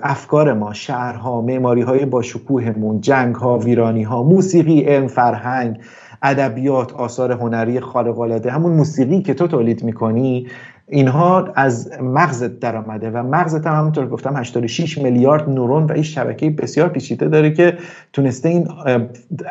افکار 0.03 0.53
ما 0.53 0.72
شهرها 0.72 1.41
معماری 1.41 1.83
های 1.83 2.05
با 2.05 2.22
شکوهمون 2.22 3.01
جنگ 3.01 3.35
ها 3.35 3.59
ویرانی 3.59 4.03
ها 4.03 4.22
موسیقی 4.22 4.81
علم 4.81 5.07
فرهنگ 5.07 5.79
ادبیات 6.22 6.93
آثار 6.93 7.33
هنری 7.33 7.79
العاده 7.97 8.51
همون 8.51 8.72
موسیقی 8.72 9.22
که 9.22 9.35
تو 9.35 9.47
تولید 9.47 9.85
می‌کنی 9.85 10.47
اینها 10.89 11.53
از 11.55 11.91
مغزت 12.03 12.61
در 12.61 12.76
آمده 12.76 13.11
و 13.11 13.22
مغزت 13.22 13.66
هم 13.66 13.74
همونطور 13.74 14.09
گفتم 14.09 14.37
86 14.37 14.99
میلیارد 14.99 15.49
نورون 15.49 15.84
و 15.84 15.93
این 15.93 16.03
شبکه 16.03 16.51
بسیار 16.51 16.89
پیچیده 16.89 17.28
داره 17.28 17.51
که 17.51 17.78
تونسته 18.12 18.49
این 18.49 18.68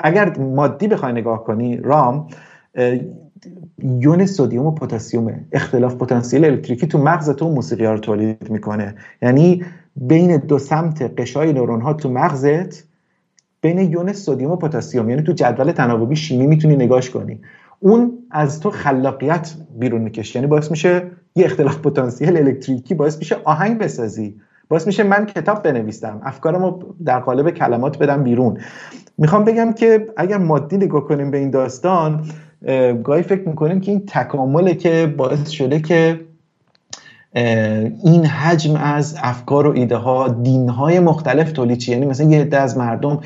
اگر 0.03 0.37
مادی 0.37 0.87
بخوای 0.87 1.13
نگاه 1.13 1.43
کنی 1.43 1.77
رام 1.77 2.27
یون 3.83 4.25
سودیوم 4.25 4.65
و 4.65 4.71
پتاسیم 4.71 5.47
اختلاف 5.51 5.95
پتانسیل 5.95 6.45
الکتریکی 6.45 6.87
تو 6.87 6.97
مغز 6.97 7.29
تو 7.29 7.49
موسیقی 7.49 7.85
ها 7.85 7.91
رو 7.91 7.99
تولید 7.99 8.49
می‌کنه. 8.49 8.95
یعنی 9.21 9.65
بین 9.95 10.37
دو 10.37 10.59
سمت 10.59 11.19
قشای 11.19 11.53
نورون 11.53 11.81
ها 11.81 11.93
تو 11.93 12.09
مغزت 12.09 12.83
بین 13.61 13.79
یون 13.79 14.13
سودیوم 14.13 14.51
و 14.51 14.55
پتاسیم. 14.55 15.09
یعنی 15.09 15.21
تو 15.21 15.31
جدول 15.31 15.71
تناوبی 15.71 16.15
شیمی 16.15 16.47
می‌تونی 16.47 16.75
نگاش 16.75 17.09
کنی. 17.09 17.39
اون 17.79 18.13
از 18.31 18.59
تو 18.59 18.69
خلاقیت 18.69 19.53
بیرون 19.79 20.01
می‌کشه. 20.01 20.39
یعنی 20.39 20.47
باعث 20.47 20.71
میشه 20.71 21.03
یه 21.35 21.45
اختلاف 21.45 21.77
پتانسیل 21.77 22.37
الکتریکی 22.37 22.93
باعث 22.93 23.17
میشه 23.17 23.37
آهنگ 23.43 23.77
بسازی. 23.77 24.35
باعث 24.69 24.87
میشه 24.87 25.03
من 25.03 25.25
کتاب 25.25 25.63
بنویسم 25.63 26.21
افکارمو 26.23 26.79
در 27.05 27.19
قالب 27.19 27.49
کلمات 27.49 27.97
بدم 27.97 28.23
بیرون. 28.23 28.57
می‌خوام 29.17 29.45
بگم 29.45 29.73
که 29.73 30.07
اگر 30.17 30.37
مادی 30.37 30.77
نگاه 30.77 31.05
کنیم 31.07 31.31
به 31.31 31.37
این 31.37 31.49
داستان 31.49 32.25
گاهی 33.03 33.23
فکر 33.23 33.49
می‌کنیم 33.49 33.79
که 33.79 33.91
این 33.91 34.03
تکامله 34.07 34.75
که 34.75 35.13
باعث 35.17 35.49
شده 35.49 35.79
که 35.79 36.19
این 38.03 38.25
حجم 38.25 38.75
از 38.75 39.17
افکار 39.21 39.67
و 39.67 39.71
ایده 39.71 39.95
ها 39.95 40.27
دین 40.27 40.69
های 40.69 40.99
مختلف 40.99 41.51
تولید 41.51 41.89
یعنی 41.89 42.05
مثلا 42.05 42.29
یه 42.29 42.41
عده 42.41 42.57
از 42.57 42.77
مردم 42.77 43.19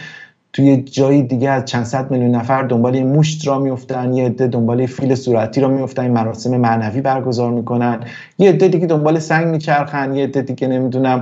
توی 0.54 0.78
جایی 0.78 1.24
دیگه 1.24 1.50
از 1.50 1.66
چند 1.66 1.84
صد 1.84 2.12
میلیون 2.12 2.36
نفر 2.36 2.64
دنبال 2.64 2.96
یه 2.96 3.04
مشت 3.04 3.48
را 3.48 3.60
میفتن 3.60 4.14
یه 4.14 4.26
عده 4.26 4.48
دنبال 4.48 4.86
فیل 4.86 5.16
صورتی 5.16 5.62
را 5.62 5.68
میفتن 5.68 6.02
این 6.02 6.12
مراسم 6.12 6.58
معنوی 6.58 7.02
برگزار 7.02 7.52
می‌کنن 7.52 8.00
یه 8.38 8.50
عده 8.50 8.68
دیگه 8.68 8.88
دنبال 8.88 9.20
سنگ 9.20 9.48
میچرخن 9.48 10.16
یه 10.16 10.24
عده 10.24 10.42
دیگه 10.42 10.68
نمی‌دونم 10.68 11.22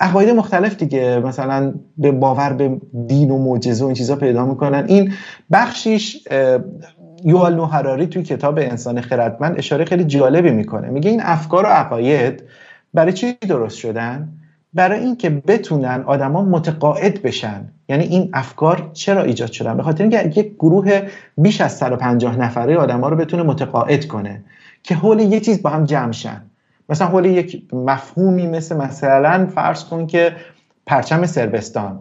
عقاید 0.00 0.30
مختلف 0.30 0.76
دیگه 0.76 1.20
مثلا 1.24 1.74
به 1.98 2.12
باور 2.12 2.52
به 2.52 2.80
دین 3.06 3.30
و 3.30 3.38
معجزه 3.38 3.84
و 3.84 3.86
این 3.86 3.94
چیزا 3.94 4.16
پیدا 4.16 4.46
می‌کنن. 4.46 4.84
این 4.88 5.12
بخشیش 5.52 6.28
یوال 7.24 7.54
نو 7.54 7.64
هراری 7.64 8.06
توی 8.06 8.22
کتاب 8.22 8.58
انسان 8.58 9.00
خردمند 9.00 9.58
اشاره 9.58 9.84
خیلی 9.84 10.04
جالبی 10.04 10.50
می‌کنه. 10.50 10.88
میگه 10.88 11.10
این 11.10 11.20
افکار 11.22 11.64
و 11.64 11.68
عقاید 11.68 12.42
برای 12.94 13.12
چی 13.12 13.32
درست 13.48 13.76
شدن؟ 13.76 14.28
برای 14.74 15.00
اینکه 15.00 15.30
بتونن 15.30 16.04
آدما 16.06 16.42
متقاعد 16.42 17.22
بشن. 17.22 17.68
یعنی 17.90 18.04
این 18.04 18.30
افکار 18.32 18.90
چرا 18.92 19.22
ایجاد 19.22 19.52
شدن؟ 19.52 19.76
به 19.76 19.82
خاطر 19.82 20.04
اینکه 20.04 20.40
یک 20.40 20.54
گروه 20.54 21.02
بیش 21.38 21.60
از 21.60 21.76
150 21.76 22.36
نفره 22.36 22.76
آدما 22.76 23.08
رو 23.08 23.16
بتونه 23.16 23.42
متقاعد 23.42 24.06
کنه 24.06 24.42
که 24.82 24.94
حول 24.94 25.20
یه 25.20 25.40
چیز 25.40 25.62
با 25.62 25.70
هم 25.70 25.84
جمع 25.84 26.12
شن. 26.12 26.42
مثلا 26.88 27.06
حول 27.06 27.24
یک 27.24 27.62
مفهومی 27.72 28.46
مثل 28.46 28.76
مثلا 28.76 29.46
فرض 29.54 29.84
کن 29.84 30.06
که 30.06 30.36
پرچم 30.86 31.26
سربستان 31.26 32.00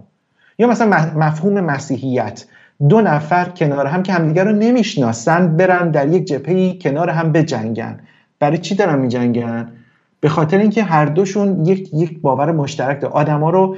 یا 0.60 0.68
مثلا 0.68 1.12
مفهوم 1.16 1.60
مسیحیت. 1.60 2.46
دو 2.90 3.02
نفر 3.02 3.46
کنار 3.46 3.86
هم 3.86 4.04
که 4.04 4.14
همدیگر 4.14 4.46
رو 4.46 4.52
نمی‌شناسن 4.52 5.58
برن 5.58 5.92
در 5.92 6.08
یک 6.08 6.26
جبهه 6.26 6.78
کنار 6.78 7.10
هم 7.10 7.32
بجنگن. 7.32 8.00
برای 8.40 8.58
چی 8.58 8.76
دارن 8.76 9.00
میجنگن؟ 9.00 9.72
به 10.20 10.30
خاطر 10.30 10.58
اینکه 10.58 10.84
هر 10.84 11.06
دوشون 11.06 11.66
یک 11.66 11.94
یک 11.94 12.22
باور 12.22 12.52
مشترک 12.52 13.02
داره 13.02 13.14
آدما 13.14 13.50
رو 13.50 13.78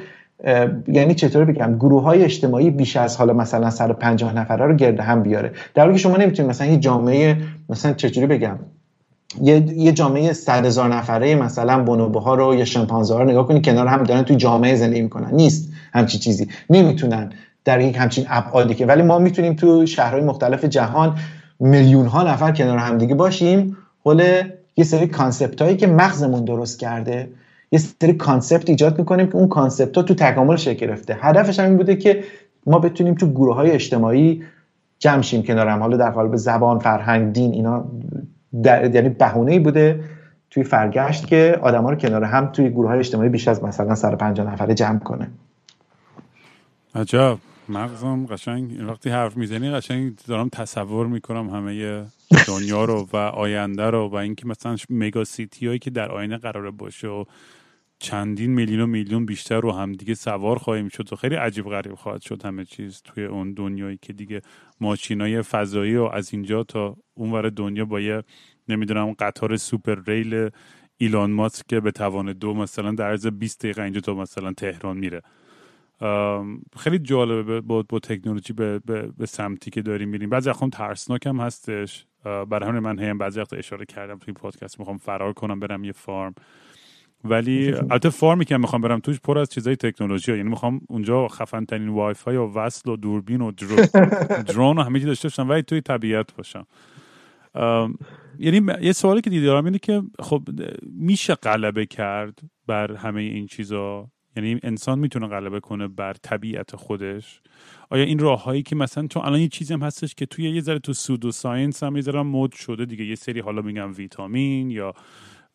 یعنی 0.88 1.16
چطور 1.16 1.46
بگم 1.46 1.78
گروه 1.78 2.04
های 2.04 2.24
اجتماعی 2.24 2.70
بیش 2.70 2.98
از 2.98 3.18
حالا 3.18 3.34
مثلا 3.34 3.70
150 3.70 4.34
نفره 4.34 4.66
رو 4.66 4.76
گرد 4.76 5.00
هم 5.00 5.24
بیاره. 5.24 5.52
در 5.74 5.84
حالی 5.84 5.94
که 5.94 6.00
شما 6.00 6.18
نمی‌تونید 6.18 6.50
مثلا 6.50 6.68
یه 6.68 6.78
جامعه 6.78 7.38
مثلا 7.70 7.94
چجوری 7.94 8.28
بگم 8.28 8.60
یه, 9.42 9.56
یه 9.78 9.92
جامعه 9.92 10.34
صد 10.34 10.66
هزار 10.66 10.96
نفره 10.96 11.36
مثلا 11.36 11.84
بونوبه 11.84 12.20
ها 12.20 12.36
رو 12.36 12.56
یا 12.56 12.66
شمپانزه 12.66 13.18
رو 13.18 13.24
نگاه 13.24 13.48
کنید 13.48 13.66
کنار 13.66 13.88
هم 13.88 14.04
دارن 14.04 14.24
توی 14.24 14.36
جامعه 14.36 14.76
زندگی 14.76 15.02
می‌کنن. 15.02 15.36
نیست 15.36 15.70
همچی 15.94 16.18
چیزی. 16.18 16.48
نمی‌تونن 16.70 17.30
در 17.66 17.82
یک 17.82 17.98
همچین 17.98 18.26
ابعادی 18.30 18.74
که 18.74 18.86
ولی 18.86 19.02
ما 19.02 19.20
می‌تونیم 19.20 19.54
تو 19.54 19.86
شهرهای 19.86 20.24
مختلف 20.24 20.66
جهان 20.66 21.16
میلیون 21.60 22.06
ها 22.06 22.24
نفر 22.24 22.52
کنار 22.52 22.78
همدیگه 22.78 23.16
باشیم 23.16 23.78
حول 24.04 24.42
یه 24.78 24.84
سری 24.84 25.08
concept 25.08 25.62
هایی 25.62 25.78
که 25.78 25.88
مغزمون 25.88 26.46
درست 26.46 26.80
کرده. 26.80 27.30
یه 27.72 27.80
سری 27.80 28.14
concept 28.14 28.70
ایجاد 28.70 29.00
می‌کنیم 29.00 29.28
که 29.28 29.36
اون 29.36 29.48
concept 29.48 29.98
ها 29.98 30.04
تو 30.04 30.14
تکامل 30.14 30.56
شکل 30.56 30.88
گرفته. 30.88 31.18
هدفش 31.22 31.60
هم 31.60 31.66
این 31.66 31.78
بوده 31.78 31.96
که 31.96 32.24
ما 32.66 32.80
بتونیم 32.80 33.16
تو 33.16 33.32
گروه 33.32 33.56
های 33.56 33.72
اجتماعی 33.72 34.44
جمع 35.00 35.22
شیم 35.22 35.44
کنار 35.44 35.68
هم. 35.68 35.80
حالا 35.80 35.98
در 35.98 36.12
قالب 36.12 36.36
زبان 36.36 36.80
فرهنگ 36.80 37.34
دین 37.34 37.54
اینا 37.54 37.86
در... 38.64 38.96
یعنی 38.96 39.10
بهونه 39.10 39.60
بوده 39.60 40.04
توی 40.50 40.64
فرگشت 40.64 41.28
که 41.28 41.60
آدما 41.62 41.90
رو 41.90 41.96
کنار 41.96 42.24
هم 42.24 42.46
توی 42.52 42.70
گروه 42.70 42.90
های 42.90 43.00
اجتماعی 43.00 43.30
بیش 43.30 43.48
از 43.48 43.64
مثلا 43.64 43.96
150 43.96 44.54
نفره 44.54 44.74
جمع 44.74 45.00
کنه. 45.00 45.28
عجب. 46.96 47.38
مغزم 47.70 48.26
قشنگ. 48.26 48.90
وقتی 48.90 49.10
حرف 49.10 49.38
می‌زنی 49.38 49.72
قشنگ 49.72 50.14
دارم 50.28 50.50
تصور 50.50 51.08
می‌کنم 51.08 51.50
همه 51.50 52.04
دنیا 52.48 52.86
رو 52.86 53.08
و 53.14 53.18
آینده 53.18 53.90
رو 53.90 54.08
و 54.08 54.16
اینکه 54.16 54.48
مثلا 54.48 54.76
مگا 54.90 55.24
سیتی 55.24 55.68
هایی 55.68 55.80
که 55.80 55.90
در 55.90 56.12
آینه 56.12 56.38
قرار 56.38 56.72
باشه 56.72 57.08
و 57.08 57.24
چندین 58.02 58.52
میلیون 58.52 58.80
و 58.80 58.88
میلیون 58.88 59.26
بیشتر 59.26 59.60
رو 59.60 59.72
هم 59.72 59.92
دیگه 59.92 60.14
سوار 60.14 60.58
خواهیم 60.58 60.90
شد 60.90 61.14
و 61.14 61.16
خیلی 61.16 61.36
عجیب 61.36 61.66
غریب 61.66 61.96
خواهد 61.96 62.22
شد 62.22 62.46
همه 62.46 62.66
چیز 62.66 63.02
توی 63.02 63.26
اون 63.26 63.54
دنیایی 63.54 64.00
که 64.02 64.14
دیگه 64.14 64.42
ماشینای 64.80 65.42
فضایی 65.42 65.96
و 65.96 66.04
از 66.04 66.34
اینجا 66.34 66.64
تا 66.64 66.98
اونور 67.14 67.50
دنیا 67.50 67.86
با 67.86 68.00
یه 68.00 68.24
نمی‌دونم 68.70 69.14
قطار 69.20 69.58
سوپر 69.58 70.00
ریل 70.08 70.50
ایلان 70.98 71.32
ماسک 71.32 71.68
که 71.68 71.80
به 71.80 71.92
توان 71.92 72.34
دو 72.34 72.54
مثلا 72.54 72.92
در 72.92 73.10
عرض 73.10 73.28
20 73.28 73.60
دقیقه 73.60 73.82
اینجا 73.84 74.02
تو 74.02 74.16
مثلا 74.16 74.54
تهران 74.54 74.98
میره. 74.98 75.22
خیلی 76.78 77.00
جالبه 77.00 77.62
با, 77.62 77.84
با 77.90 78.00
تکنولوژی 78.00 78.54
به, 78.54 78.80
به, 78.80 79.12
به, 79.18 79.26
سمتی 79.26 79.72
که 79.72 79.82
داریم 79.82 80.10
میریم. 80.10 80.30
بعضی 80.30 80.50
وقتا 80.50 80.70
ترسناک 80.70 81.26
هم 81.26 81.40
هستش. 81.40 82.06
برای 82.24 82.70
همین 82.70 82.80
من 82.80 83.00
هم 83.00 83.18
بعضی 83.18 83.40
وقتا 83.40 83.58
اشاره 83.58 83.86
کردم 83.86 84.18
توی 84.18 84.34
پادکست. 84.34 84.80
می‌خوام 84.80 84.98
فرار 84.98 85.34
کنم 85.34 85.60
برم 85.60 85.84
یه 85.84 85.92
فارم. 85.92 86.36
ولی 87.24 87.74
البته 87.74 88.10
فارمی 88.10 88.46
که 88.46 88.58
می‌خوام 88.58 88.82
برم 88.82 89.00
توش 89.00 89.20
پر 89.20 89.40
از 89.40 89.50
چیزای 89.50 89.76
تکنولوژی 89.76 90.32
یعنی 90.32 90.50
می‌خوام 90.50 90.82
اونجا 90.88 91.28
خفن 91.28 91.66
ترین 91.66 91.90
وای 91.90 92.14
فای 92.14 92.36
و 92.36 92.54
وصل 92.54 92.90
و 92.90 92.96
دوربین 92.96 93.42
و 93.42 93.52
درون 94.48 94.78
و 94.78 94.84
همه 94.84 95.00
چی 95.00 95.06
داشته 95.06 95.28
باشم 95.28 95.50
ولی 95.50 95.62
توی 95.62 95.82
طبیعت 95.82 96.36
باشم. 96.36 96.68
یعنی 98.40 98.74
یه 98.82 98.92
سوالی 98.92 99.22
که 99.22 99.30
دیدارم 99.30 99.66
اینه 99.66 99.80
که 99.80 100.02
خب 100.20 100.44
میشه 100.84 101.36
غلبه 101.36 101.86
کرد 101.86 102.40
بر 102.68 102.96
همه 102.96 103.22
این 103.22 103.48
چیزا؟ 103.48 104.10
یعنی 104.38 104.60
انسان 104.64 105.00
می‌تونه 105.00 105.28
غلبه 105.28 105.60
کنه 105.60 105.88
بر 105.88 106.14
طبیعت 106.14 106.76
خودش؟ 106.76 107.42
آیا 107.90 108.04
این 108.04 108.20
راههایی 108.20 108.64
که 108.64 108.76
مثلا 108.76 109.08
تو 109.08 109.20
الان 109.20 109.40
یه 109.40 109.48
چیزی 109.48 109.74
هم 109.74 109.82
هستش 109.82 110.16
که 110.16 110.26
توی 110.26 110.50
یه 110.50 110.62
ذره 110.62 110.80
تو 110.80 110.94
سودو 110.94 111.32
ساینس 111.32 111.84
هم 111.84 111.96
یه 111.96 112.02
ذره 112.02 112.22
مد 112.22 112.54
شده 112.54 112.86
دیگه 112.86 113.06
یه 113.06 113.16
سری 113.16 113.40
حالا 113.40 113.62
میگم 113.62 113.94
ویتامین 113.94 114.72
یا 114.72 114.94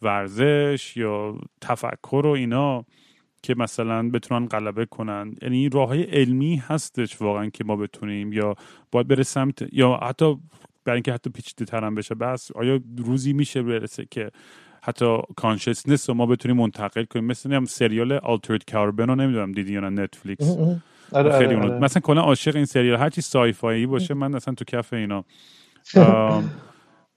ورزش 0.03 0.97
یا 0.97 1.39
تفکر 1.61 2.23
و 2.27 2.31
اینا 2.31 2.85
که 3.43 3.55
مثلا 3.55 4.11
بتونن 4.11 4.47
غلبه 4.47 4.87
کنن. 4.87 5.35
یعنی 5.43 5.57
این 5.57 5.71
راه 5.71 5.89
های 5.89 6.03
علمی 6.03 6.57
هستش 6.57 7.23
واقعا 7.23 7.51
که 7.51 7.65
ما 7.65 7.77
بتونیم 7.77 8.33
یا 8.33 8.55
باید 8.93 9.09
بره 9.09 9.23
سمت 9.23 9.65
یا 9.73 10.01
حتی 10.03 10.37
برای 10.85 10.97
اینکه 10.97 11.13
حتی 11.13 11.31
پیچیده 11.31 11.65
ترم 11.65 11.95
بشه 11.95 12.15
بس 12.15 12.53
آیا 12.53 12.81
روزی 12.99 13.33
میشه 13.33 13.63
برسه 13.63 14.07
که 14.11 14.31
حتی 14.83 15.19
کانشسنس 15.37 16.09
رو 16.09 16.15
ما 16.15 16.27
بتونیم 16.27 16.57
منتقل 16.57 17.05
کنیم؟ 17.05 17.25
مثل 17.25 17.53
هم 17.53 17.65
سریال 17.65 18.13
آلترد 18.13 18.65
کاربن 18.71 19.07
رو 19.07 19.15
نمی‌دونم 19.15 19.53
دیدی 19.53 19.73
یا 19.73 19.81
نه 19.81 20.03
نتفلیکس 20.03 20.57
آره 21.13 21.39
خیلی 21.39 21.55
آره, 21.55 21.71
آره. 21.71 21.79
مثلا 21.79 22.01
کلا 22.01 22.21
عاشق 22.21 22.57
این 22.57 22.65
سریال 22.65 22.99
هر 22.99 23.11
چی 23.11 23.21
سایفایی 23.21 23.87
باشه 23.87 24.15
من 24.15 24.33
مثلا 24.33 24.55
تو 24.55 24.65
کف 24.65 24.93
اینا. 24.93 25.25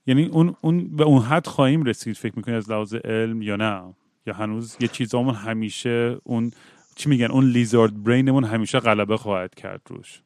یعنی 0.10 0.26
اون 0.26 0.56
اون 0.62 0.96
به 0.96 1.04
اون 1.04 1.22
حد 1.22 1.48
خواهیم 1.48 1.84
رسید 1.84 2.16
فکر 2.16 2.34
می‌کنی 2.36 2.56
از 2.56 2.72
لحاظ 2.72 2.96
علم 2.96 3.42
یا 3.42 3.56
نه؟ 3.56 3.82
یا 4.28 4.34
هنوز 4.34 4.78
یه 4.80 4.88
چیزامون 4.88 5.34
همیشه 5.34 6.18
اون 6.24 6.52
چی 6.96 7.10
میگن 7.10 7.32
اون 7.32 7.46
لیزارد 7.46 8.04
برینمون 8.04 8.44
همیشه 8.44 8.80
غلبه 8.80 9.18
خواهد 9.18 9.56
کرد 9.56 9.82
روش؟ 9.90 10.22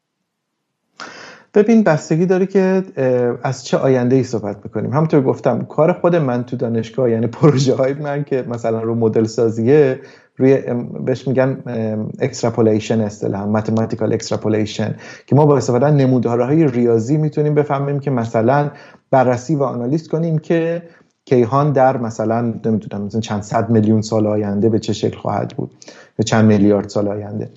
ببین 1.54 1.84
بستگی 1.84 2.26
داره 2.26 2.46
که 2.46 2.84
از 3.44 3.66
چه 3.66 3.78
آینده 3.78 4.16
ای 4.16 4.24
صحبت 4.24 4.62
می‌کنیم. 4.64 4.94
همونطور 4.94 5.22
گفتم 5.22 5.66
کار 5.66 5.94
خود 5.94 6.16
من 6.16 6.44
تو 6.44 6.56
دانشگاه 6.56 7.10
یعنی 7.10 7.28
پروژه 7.28 7.76
های 7.76 7.94
من 7.94 8.24
که 8.24 8.46
مثلا 8.48 8.82
رو 8.82 8.96
مدل 8.96 9.24
سازیه 9.24 10.00
روی 10.44 10.58
بهش 11.06 11.28
میگن 11.28 11.58
extrapolation 12.20 13.02
اصطلاحا 13.02 13.46
mathematical 13.46 14.14
extrapolation 14.14 14.96
که 15.28 15.36
ما 15.36 15.46
با 15.46 15.58
استفاده 15.58 15.92
نمودارهای 15.92 16.68
ریاضی 16.68 17.18
می‌تونیم 17.18 17.56
بفهمیم 17.56 18.00
که 18.00 18.12
مثلا 18.12 18.72
بررسی 19.12 19.56
و 19.56 19.64
آنالیز 19.64 20.08
کنیم 20.08 20.38
که 20.38 20.84
کیهان 21.26 21.72
در 21.72 21.98
مثلا 21.98 22.42
نمی‌دونم 22.42 23.06
مثلا 23.06 23.22
چند 23.22 23.42
صد 23.42 23.70
میلیون 23.70 24.02
سال 24.02 24.28
آینده 24.28 24.70
به 24.70 24.80
چه 24.80 24.94
شکل 24.94 25.18
خواهد 25.18 25.54
بود؟ 25.58 25.72
به 26.18 26.24
چند 26.24 26.46
میلیارد 26.46 26.90
سال 26.90 27.08
آینده. 27.08 27.50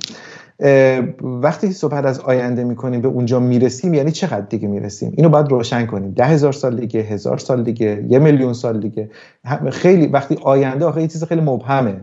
وقتی 1.20 1.72
صحبت 1.72 2.04
از 2.04 2.20
آینده 2.20 2.64
می‌کنیم 2.64 3.00
به 3.00 3.08
اونجا 3.08 3.40
می‌رسیم 3.40 3.94
یعنی 3.94 4.10
چقدر 4.10 4.40
دیگه 4.40 4.68
می‌رسیم؟ 4.68 5.12
اینو 5.16 5.28
باید 5.28 5.48
روشن 5.48 5.86
کنیم. 5.86 6.10
ده 6.10 6.24
هزار 6.24 6.52
سال 6.52 6.76
دیگه 6.76 7.00
هزار 7.00 7.38
سال 7.38 7.62
دیگه 7.62 8.04
یه 8.08 8.18
میلیون 8.18 8.52
سال 8.52 8.80
دیگه. 8.80 9.10
خیلی 9.70 10.06
وقتی 10.06 10.38
آینده 10.42 10.84
آخه 10.84 11.02
یه 11.02 11.08
چیز 11.08 11.24
خیلی 11.24 11.40
مبهمه. 11.40 12.00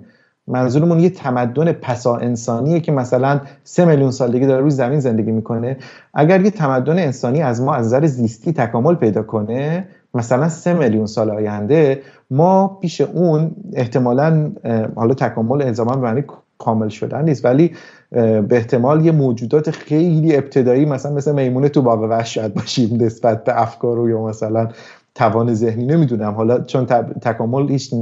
منظورمون 0.47 0.99
یه 0.99 1.09
تمدن 1.09 1.71
پسا 1.71 2.15
انسانیه 2.17 2.79
که 2.79 2.91
مثلا 2.91 3.41
سه 3.63 3.85
میلیون 3.85 4.11
سال 4.11 4.31
دیگه 4.31 4.47
داره 4.47 4.61
روی 4.61 4.71
زمین 4.71 4.99
زندگی 4.99 5.31
می‌کنه. 5.31 5.77
اگر 6.13 6.41
یه 6.41 6.51
تمدن 6.51 6.99
انسانی 6.99 7.41
از 7.41 7.61
ما 7.61 7.75
از 7.75 7.85
نظر 7.85 8.05
زیستی 8.05 8.53
تکامل 8.53 8.95
پیدا 8.95 9.23
کنه 9.23 9.87
مثلا 10.13 10.49
سه 10.49 10.73
میلیون 10.73 11.05
سال 11.05 11.31
آینده 11.31 12.01
ما 12.31 12.77
پیش 12.81 13.01
اون 13.01 13.51
احتمالا 13.73 14.51
حالا 14.95 15.13
تکامل 15.13 15.61
الزاما 15.61 15.95
معنی 15.95 16.23
کامل 16.57 16.89
شدن 16.89 17.25
نیست 17.25 17.45
ولی 17.45 17.71
به 18.11 18.47
احتمال 18.51 19.05
یه 19.05 19.11
موجودات 19.11 19.71
خیلی 19.71 20.35
ابتدایی 20.35 20.85
مثلا 20.85 21.11
مثل 21.13 21.35
میمونه 21.35 21.69
تو 21.69 21.81
باغ 21.81 22.01
وحش 22.01 22.33
شاید 22.33 22.53
باشیم 22.53 23.01
نسبت 23.01 23.43
به 23.43 23.61
افکار 23.61 23.99
و 23.99 24.09
یا 24.09 24.23
مثلا 24.23 24.67
توان 25.15 25.53
ذهنی 25.53 25.85
نمی‌دونم. 25.85 26.31
حالا 26.31 26.59
چون 26.59 26.85
تکامل 27.21 27.69
هیچ 27.69 27.93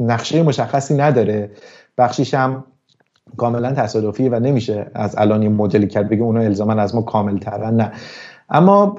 نقشه 0.00 0.42
مشخصی 0.42 0.94
نداره. 0.94 1.50
بخشیش 1.98 2.34
هم 2.34 2.64
کاملا 3.36 3.72
تصادفیه 3.72 4.30
و 4.30 4.34
نمیشه 4.40 4.86
از 4.94 5.14
الان 5.18 5.42
یه 5.42 5.48
مدلی 5.48 5.86
کرد 5.86 6.08
بگه 6.08 6.22
اونا 6.22 6.40
الزاما 6.40 6.72
از 6.72 6.94
ما 6.94 7.02
کامل 7.02 7.38
ترن 7.38 7.76
نه. 7.76 7.92
اما 8.50 8.96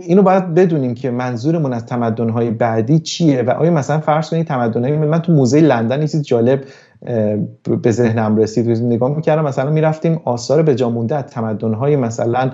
اینو 0.00 0.22
باید 0.22 0.54
بدونیم 0.54 0.94
که 0.94 1.10
منظورمون 1.10 1.72
از 1.72 1.86
تمدن‌های 1.86 2.50
بعدی 2.50 2.98
چیه 2.98 3.42
و 3.42 3.50
آیا 3.50 3.70
مثلا 3.70 4.00
فرض 4.00 4.30
کنید 4.30 4.46
تمدن‌های 4.46 4.96
من 4.96 5.22
تو 5.22 5.32
موزه 5.32 5.60
لندن 5.60 6.00
یه 6.00 6.08
چیز 6.08 6.22
جالب 6.22 6.64
به 7.82 7.90
ذهنم 7.90 8.36
رسید. 8.36 8.68
نگاه 8.68 9.16
می‌کردم 9.16 9.44
مثلا 9.44 9.70
می‌رفتیم 9.70 10.20
آثار 10.24 10.62
به 10.62 10.74
جا 10.74 10.90
مونده 10.90 11.16
از 11.16 11.24
تمدن‌های 11.24 11.96
مثلا 11.96 12.50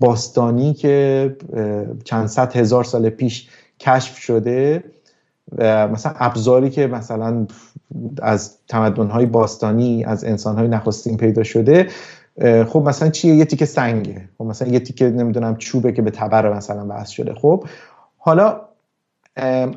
باستانی 0.00 0.74
که 0.74 1.36
چند 2.04 2.26
صد 2.26 2.56
هزار 2.56 2.84
سال 2.84 3.10
پیش 3.10 3.48
کشف 3.80 4.18
شده. 4.18 4.84
مثلا 5.92 6.12
ابزاری 6.16 6.70
که 6.70 6.86
مثلا 6.86 7.46
از 8.22 8.56
تمدن‌های 8.68 9.26
باستانی 9.26 10.04
از 10.04 10.24
انسان‌های 10.24 10.68
نخستین 10.68 11.16
پیدا 11.16 11.42
شده 11.42 11.88
خب 12.68 12.82
مثلا 12.86 13.08
چیه؟ 13.10 13.34
یه 13.34 13.44
تیکه 13.44 13.64
سنگه. 13.64 14.28
خب 14.38 14.44
مثلا 14.44 14.68
یه 14.68 14.80
تیکه 14.80 15.10
نمی‌دونم 15.10 15.56
چوبه 15.56 15.92
که 15.92 16.02
به 16.02 16.10
تبر 16.10 16.56
مثلا 16.56 16.86
وصل 16.88 17.12
شده. 17.12 17.34
خب 17.34 17.64
حالا 18.18 18.60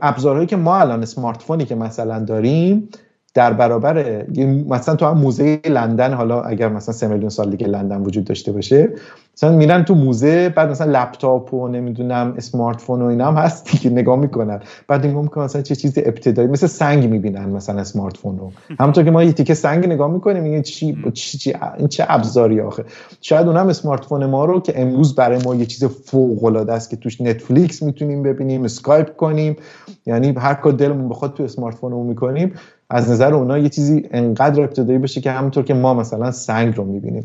ابزارهایی 0.02 0.48
که 0.48 0.56
ما 0.56 0.78
الان 0.78 1.02
اسمارت 1.02 1.42
فونی 1.42 1.66
که 1.66 1.76
مثلا 1.76 2.20
داریم 2.20 2.90
در 3.34 3.54
برابر 3.54 4.26
مثلا 4.70 4.96
تو 4.96 5.06
هم 5.06 5.18
موزه 5.18 5.60
لندن 5.66 6.14
حالا 6.14 6.42
اگر 6.42 6.70
مثلا 6.70 6.94
سه 6.94 7.08
میلیون 7.08 7.30
سال 7.30 7.50
دیگه 7.50 7.68
لندن 7.68 8.02
وجود 8.02 8.24
داشته 8.24 8.52
باشه 8.52 8.90
مثلا 9.38 9.52
میرن 9.52 9.86
تو 9.86 9.96
موزه 9.96 10.50
بعد 10.50 10.70
مثلا 10.70 10.92
لپتاپ 10.92 11.54
و 11.54 11.68
نمی‌دونم 11.68 12.34
smartphone 12.38 13.02
و 13.02 13.06
اینا 13.06 13.28
هم 13.28 13.34
هست 13.34 13.66
که 13.66 13.90
نگاه 13.90 14.20
می‌کنن. 14.20 14.60
بعد 14.88 15.06
نگاه 15.06 15.22
می‌کنن 15.22 15.44
مثلا 15.44 15.62
چه 15.62 15.76
چیز 15.76 15.94
ابتدایی 15.98 16.48
مثل 16.48 16.68
سنگ 16.68 17.10
می‌بینن 17.10 17.46
مثلا 17.46 17.82
smartphone 17.82 18.38
رو. 18.40 18.52
همونطور 18.80 19.04
که 19.04 19.12
ما 19.12 19.24
یه 19.24 19.32
تیکه 19.32 19.54
سنگ 19.54 19.86
نگاه 19.86 20.12
می‌کنیم 20.12 20.44
میگن 20.44 20.62
چی 20.62 20.98
چی, 21.14 21.38
چی 21.38 21.54
این 21.78 21.88
چه 21.88 22.06
ابزاری 22.08 22.62
آخه. 22.62 22.86
شاید 23.22 23.48
اونم 23.48 23.68
smartphone 23.68 24.26
ما 24.26 24.46
رو 24.46 24.60
که 24.60 24.82
امروز 24.82 25.16
برای 25.16 25.40
ما 25.46 25.56
یه 25.56 25.66
چیز 25.66 25.86
فوق 25.86 26.44
العاده 26.44 26.74
است 26.74 26.90
که 26.90 26.96
توش 26.96 27.22
Netflix 27.22 27.84
می‌تونیم 27.84 28.24
ببینیم 28.24 28.64
اسکایپ 28.64 29.16
کنیم. 29.16 29.56
یعنی 30.06 30.34
هر 30.38 30.54
کار 30.54 30.74
دلمون 30.74 31.10
بخواد 31.10 31.34
تو 31.34 31.44
اسمارت 31.44 31.76
فونمون 31.76 32.08
می‌کنیم. 32.08 32.54
از 32.94 33.10
نظر 33.10 33.34
اونا 33.34 33.58
یه 33.58 33.70
چیزی 33.70 34.10
انقدر 34.12 34.62
ابتدایی 34.62 35.00
بشه 35.00 35.22
که 35.22 35.32
همونطور 35.32 35.64
که 35.64 35.74
ما 35.74 35.94
مثلا 35.94 36.32
سنگ 36.32 36.78
رو 36.78 36.84
می‌بینیم. 36.84 37.24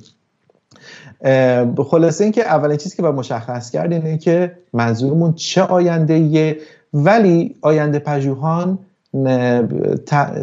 خلاصه 1.85 2.25
اینکه 2.25 2.43
اولین 2.43 2.77
چیزی 2.77 2.97
که 2.97 3.03
باید 3.03 3.15
مشخص 3.15 3.71
کرد 3.71 3.93
اینه 3.93 4.19
که 4.19 4.53
منظورمون 4.73 5.33
چه 5.33 5.63
آینده 5.63 6.15
ایه 6.15 6.59
ولی 6.95 7.55
آینده 7.61 7.99
پژوهان 7.99 8.79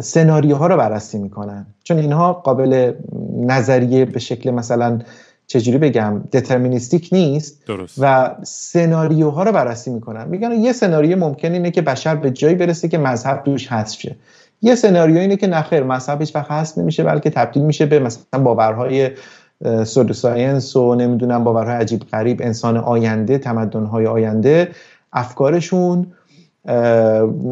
سناریوها 0.00 0.66
رو 0.66 0.76
بررسی 0.76 1.18
می‌کنن. 1.18 1.66
چون 1.84 1.98
اینها 1.98 2.32
قابل 2.32 2.92
نظریه 3.36 4.04
به 4.04 4.18
شکل 4.18 4.50
مثلا 4.50 4.98
چجوری 5.46 5.78
بگم 5.78 6.20
دترمینیستیک 6.32 7.08
نیست 7.12 7.66
درست. 7.66 7.98
و 8.00 8.34
سناریوها 8.42 9.42
رو 9.42 9.52
بررسی 9.52 9.90
می‌کنن. 9.90 10.28
میگن 10.28 10.52
یه 10.52 10.72
سناریو 10.72 11.18
ممکن 11.18 11.52
اینه 11.52 11.70
که 11.70 11.82
بشر 11.82 12.14
به 12.14 12.30
جایی 12.30 12.54
برسه 12.54 12.88
که 12.88 12.98
مذهب 12.98 13.44
دوش 13.44 13.72
حذف 13.72 14.00
شه. 14.00 14.16
یه 14.62 14.74
سناریو 14.74 15.18
اینه 15.18 15.36
که 15.36 15.46
نخیر 15.46 15.82
مذهب 15.82 16.20
هیچ 16.20 16.36
وقت 16.36 16.78
نمیشه 16.78 17.02
بلکه 17.02 17.30
تبدیل 17.30 17.62
میشه 17.62 17.86
به 17.86 17.98
مثلا 17.98 18.40
باورهای 18.42 19.10
سود 19.84 20.12
ساینس 20.12 20.76
و 20.76 20.94
نمی‌دونم 20.94 21.44
باورهای 21.44 21.76
عجیب 21.76 22.02
غریب 22.12 22.40
انسان 22.42 22.76
آینده 22.76 23.38
تمدنهای 23.38 24.06
آینده. 24.06 24.68
افکارشون 25.12 26.06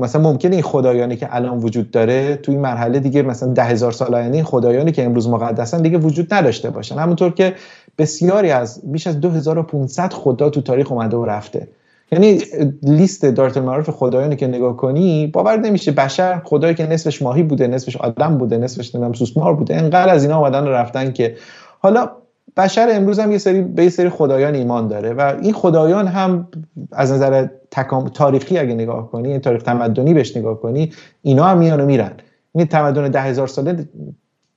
مثلا 0.01 0.21
ممکنه 0.23 0.53
این 0.53 0.63
خدایانی 0.63 1.17
که 1.17 1.37
الان 1.37 1.59
وجود 1.59 1.91
داره 1.91 2.37
تو 2.37 2.53
این 2.53 2.61
مرحله 2.61 3.01
دیگه 3.01 3.23
مثلا 3.23 3.53
ده 3.53 3.65
هزار 3.65 3.93
سال 3.93 4.15
آینده 4.15 4.37
این 4.37 4.45
خدایانی 4.45 4.93
که 4.93 5.05
امروز 5.05 5.29
مقدسن 5.29 5.83
دیگه 5.83 5.99
وجود 5.99 6.35
نداشته 6.35 6.71
باشن. 6.71 6.99
همونطور 6.99 7.35
که 7.35 7.55
بسیاری 7.99 8.51
از 8.51 8.81
بیش 8.85 9.07
از 9.07 9.21
2500 9.21 10.13
خدا 10.13 10.51
تو 10.51 10.61
تاریخ 10.61 10.93
اومده 10.93 11.17
و 11.17 11.25
رفته. 11.25 11.69
یعنی 12.13 12.43
لیست 12.83 13.25
دارت 13.27 13.57
المعارف 13.57 13.91
خدایانی 13.91 14.37
که 14.37 14.47
نگاه 14.47 14.77
کنی 14.77 15.27
باور 15.27 15.57
نمیشه 15.57 15.93
بشر 15.93 16.41
خدایی 16.45 16.75
که 16.75 16.87
نصفش 16.87 17.23
ماهی 17.23 17.43
بوده 17.43 17.67
نصفش 17.67 17.97
آدم 17.97 18.39
بوده 18.39 18.59
نصفش 18.59 18.95
نمی‌دونم 18.95 19.13
سوسمار 19.13 19.55
بوده 19.55 19.77
انقدر 19.77 20.09
از 20.09 20.23
اینا 20.23 20.39
اومدن 20.39 20.67
رفتن 20.67 21.13
که 21.13 21.37
حالا 21.79 22.11
بشر 22.57 22.89
امروز 22.91 23.19
هم 23.19 23.33
یه 23.33 23.39
سری 23.39 23.63
به 23.63 23.85
یه 23.85 23.91
سری 23.91 24.09
خدایان 24.09 24.55
ایمان 24.55 24.89
داره 24.89 25.13
و 25.13 25.35
این 25.43 25.53
خدایان 25.53 26.07
هم 26.07 26.49
از 26.93 27.13
نظر 27.13 27.47
تکام... 27.71 28.09
تاریخی 28.09 28.59
اگه 28.59 28.75
نگاه 28.75 29.11
کنی 29.11 29.29
این 29.29 29.41
تاریخ 29.41 29.63
تمدنی 29.63 30.15
بهش 30.15 30.37
نگاه 30.37 30.61
کنی 30.61 30.93
اینا 31.23 31.45
هم 31.45 31.59
میان 31.59 31.81
و 31.81 31.87
میرن. 31.87 32.13
این 32.55 32.67
تمدن 32.67 33.11
ده 33.11 33.21
هزار 33.21 33.47
ساله 33.47 33.89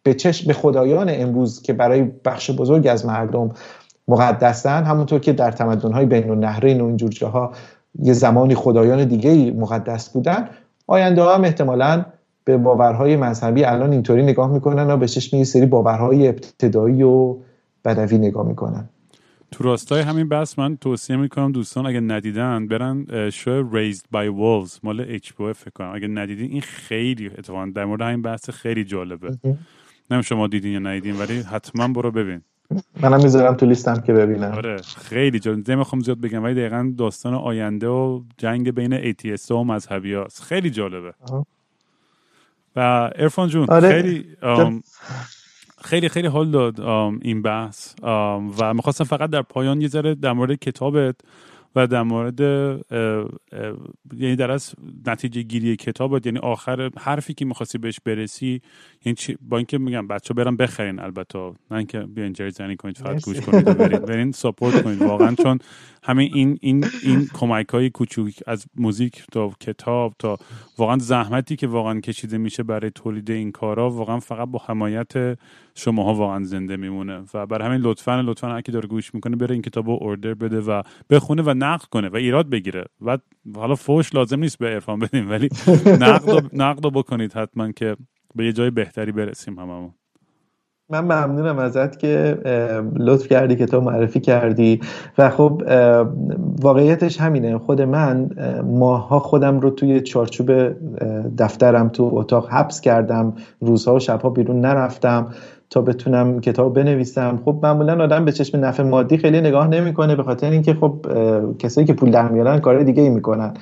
به 0.04 0.14
چشم 0.14 0.48
به 0.48 0.54
خدایان 0.54 1.10
امروز 1.10 1.62
که 1.62 1.74
برای 1.74 2.02
بخش 2.26 2.52
بزرگ 2.52 2.88
از 2.88 3.06
مردم 3.06 3.52
مقدسن 4.08 4.84
همونطور 4.84 5.20
که 5.20 5.34
در 5.34 5.51
تمدن‌های 5.51 6.05
بین 6.05 6.30
النهرین 6.30 6.82
و 6.82 6.86
اینجور 6.86 7.10
جاها 7.10 7.51
یه 7.99 8.14
زمانی 8.14 8.55
خدایان 8.55 9.05
دیگه 9.05 9.51
مقدس 9.51 10.10
بودن 10.10 10.49
آینده 10.88 11.24
هم 11.24 11.43
احتمالاً 11.43 12.05
به 12.43 12.58
باورهای 12.58 13.16
مذهبی 13.16 13.64
الان 13.64 13.91
اینطوری 13.91 14.24
نگاه 14.24 14.51
می‌کنن 14.51 14.91
و 14.91 14.97
به 14.97 15.08
چشم 15.08 15.38
یه 15.38 15.43
سری 15.43 15.66
باورهای 15.66 16.28
ابتدایی 16.28 17.03
و 17.03 17.36
بدوی 17.86 18.18
نگاه 18.18 18.47
می‌کنن. 18.47 18.89
تو 19.51 19.64
راستای 19.64 20.01
همین 20.01 20.30
بحث 20.30 20.60
من 20.60 20.78
توصیه 20.78 21.16
می‌کنم 21.16 21.51
دوستان 21.51 21.86
اگه 21.86 21.99
ندیدن 21.99 22.68
برن 22.68 23.30
شو 23.30 23.70
Raised 23.72 24.03
by 24.14 24.28
Wolves 24.39 24.80
مال 24.84 25.05
اچ 25.10 25.32
فکر 25.32 25.70
کنم. 25.76 25.91
اگه 25.95 26.08
ندیدین 26.08 26.51
این 26.51 26.62
خیلی 26.62 27.28
اتفاقا 27.28 27.72
در 27.76 27.86
مورد 27.86 28.01
همین 28.01 28.22
بحث 28.22 28.49
خیلی 28.49 28.84
جالبه. 28.84 29.38
نمیم 30.12 30.22
شما 30.22 30.47
دیدین 30.47 30.72
یا 30.72 30.80
ندیدین 30.80 31.20
ولی 31.20 31.39
حتما 31.39 31.88
برو 31.88 32.12
ببین. 32.12 32.41
منم 33.01 33.24
می‌ذارم 33.24 33.55
تو 33.55 33.65
لیستم 33.65 34.01
که 34.01 34.13
ببینم. 34.13 34.51
آره 34.51 34.78
خیلی 34.97 35.39
جالب. 35.39 35.72
نمی‌خوام 35.72 36.01
زیاد 36.01 36.22
بگم 36.22 36.43
ولی 36.43 36.55
دقیقا 36.55 36.93
داستان 36.97 37.34
آینده 37.34 37.88
و 37.88 38.22
جنگ 38.38 38.72
بین 38.72 39.13
ATS 39.13 39.51
و 39.51 39.63
مذهبی 39.63 40.13
هاست. 40.13 40.41
خیلی 40.41 40.70
جالبه. 40.70 41.13
و 42.76 43.11
ارفان 43.15 43.49
جون 43.49 43.65
آره. 43.70 43.89
خیلی 43.89 44.26
خیلی 45.82 46.09
خیلی 46.09 46.28
حال 46.28 46.51
داد 46.51 46.80
این 47.22 47.41
بحث. 47.41 47.93
و 48.59 48.74
می‌خواستم 48.74 49.03
فقط 49.03 49.30
در 49.30 49.41
پایان 49.41 49.82
یه 49.82 49.88
ذره 49.88 50.15
در 50.15 50.34
مورد 50.34 50.59
کتابت 50.59 51.15
و 51.78 51.88
در 51.88 52.03
مورد 52.03 52.39
یعنی 54.17 54.36
در 54.36 54.51
از 54.51 54.73
نتیجه 55.05 55.41
گیری 55.41 55.75
کتابت 55.75 56.25
یعنی 56.25 56.39
آخر 56.39 56.91
حرفی 56.97 57.34
که 57.34 57.45
می‌خواستی 57.45 57.78
بهش 57.78 57.99
برسی 58.05 58.61
یعنی 59.05 59.17
با 59.41 59.57
اینکه 59.57 59.78
میگم 59.78 60.07
بچه 60.07 60.34
برم 60.34 60.57
بخرین 60.57 60.99
البته 60.99 61.39
نه 61.71 61.78
اینکه 61.78 61.99
بیاین 61.99 62.34
جای 62.34 62.51
کنید 62.78 62.97
فقط 62.97 63.25
گوش 63.25 63.39
کنید 63.39 63.67
و 63.67 63.73
برید. 63.73 64.05
برین 64.05 64.32
ساپورت 64.32 64.84
کنید. 64.84 65.01
واقعا 65.01 65.36
چون 65.36 65.59
همه 66.03 66.23
این 66.23 66.57
این 66.61 66.86
این 67.03 67.28
کمک 67.34 67.69
های 67.69 67.89
کوچوک 67.89 68.43
از 68.47 68.65
موزیک 68.75 69.23
تا 69.32 69.51
کتاب 69.59 70.13
تا 70.19 70.38
واقعا 70.78 70.97
زحمتی 70.97 71.55
که 71.55 71.67
واقعا 71.67 71.99
کشیده 71.99 72.38
میشه 72.38 72.63
برای 72.63 72.91
تولید 72.91 73.32
این 73.32 73.51
کارا 73.51 73.89
واقعا 73.89 74.19
فقط 74.19 74.47
با 74.47 74.61
حمایت 74.67 75.38
شماها 75.75 76.13
واقعا 76.13 76.43
زنده 76.43 76.78
میمونه. 76.78 77.23
و 77.34 77.45
برای 77.45 77.67
همین 77.67 77.82
لطفا 77.82 78.21
لطفا 78.21 78.47
هر 78.47 78.61
کی 78.61 78.71
داره 78.71 78.88
گوش 78.88 79.15
می‌کنه 79.15 79.36
بره 79.36 79.53
این 79.53 79.61
کتابو 79.61 79.97
اوردر 80.01 80.34
بده 80.34 80.61
و 80.61 80.82
بخونه 81.09 81.41
و 81.41 81.53
نقد 81.68 81.86
کنه 81.86 82.09
و 82.09 82.15
ایراد 82.15 82.49
بگیره. 82.49 82.86
و 83.05 83.18
حالا 83.55 83.76
فوش 83.76 84.15
لازم 84.15 84.39
نیست 84.39 84.57
به 84.57 84.68
عرفان 84.68 84.99
بدیم 84.99 85.30
ولی 85.30 85.49
نقد 86.05 86.45
نقد 86.53 86.82
بکنید 86.93 87.34
حتما 87.34 87.72
که 87.72 87.95
به 88.36 88.45
یه 88.45 88.51
جای 88.53 88.70
بهتری 88.70 89.11
برسیم 89.11 89.59
هممون. 89.59 89.93
من 90.89 90.99
ممنونم 90.99 91.59
ازت 91.59 91.99
که 91.99 92.38
لطف 92.95 93.28
کردی 93.28 93.55
که 93.55 93.65
تو 93.65 93.82
معرفی 93.82 94.20
کردی. 94.20 94.80
و 95.18 95.30
خب 95.30 95.61
واقعیتش 96.61 97.22
همینه. 97.22 97.57
خود 97.57 97.82
من 97.82 98.30
ماها 98.65 99.20
خودم 99.20 99.59
رو 99.59 99.70
توی 99.70 100.01
چارچوب 100.01 100.51
دفترم 101.38 101.89
تو 101.89 102.09
اتاق 102.13 102.49
حبس 102.49 102.82
کردم. 102.82 103.34
روزها 103.61 103.95
و 103.95 103.99
شبها 103.99 104.30
بیرون 104.30 104.61
نرفتم. 104.61 105.34
تا 105.70 105.82
بتونم 105.82 106.39
کتاب 106.39 106.74
بنویسم. 106.74 107.41
خب 107.45 107.59
معمولا 107.63 108.03
آدم 108.03 108.26
به 108.26 108.32
چشم 108.32 108.65
نفع 108.65 108.84
مادی 108.84 109.18
خیلی 109.18 109.41
نگاه 109.41 109.68
نمی‌کنه 109.68 110.15
به 110.15 110.24
خاطر 110.24 110.49
اینکه 110.49 110.74
خب 110.74 111.05
کسایی 111.59 111.88
که 111.88 111.93
پول 111.93 112.11
در 112.11 112.28
میارن 112.28 112.59
کار 112.59 112.84
دیگه 112.84 113.03
ای 113.03 113.09
می‌کنن. 113.09 113.53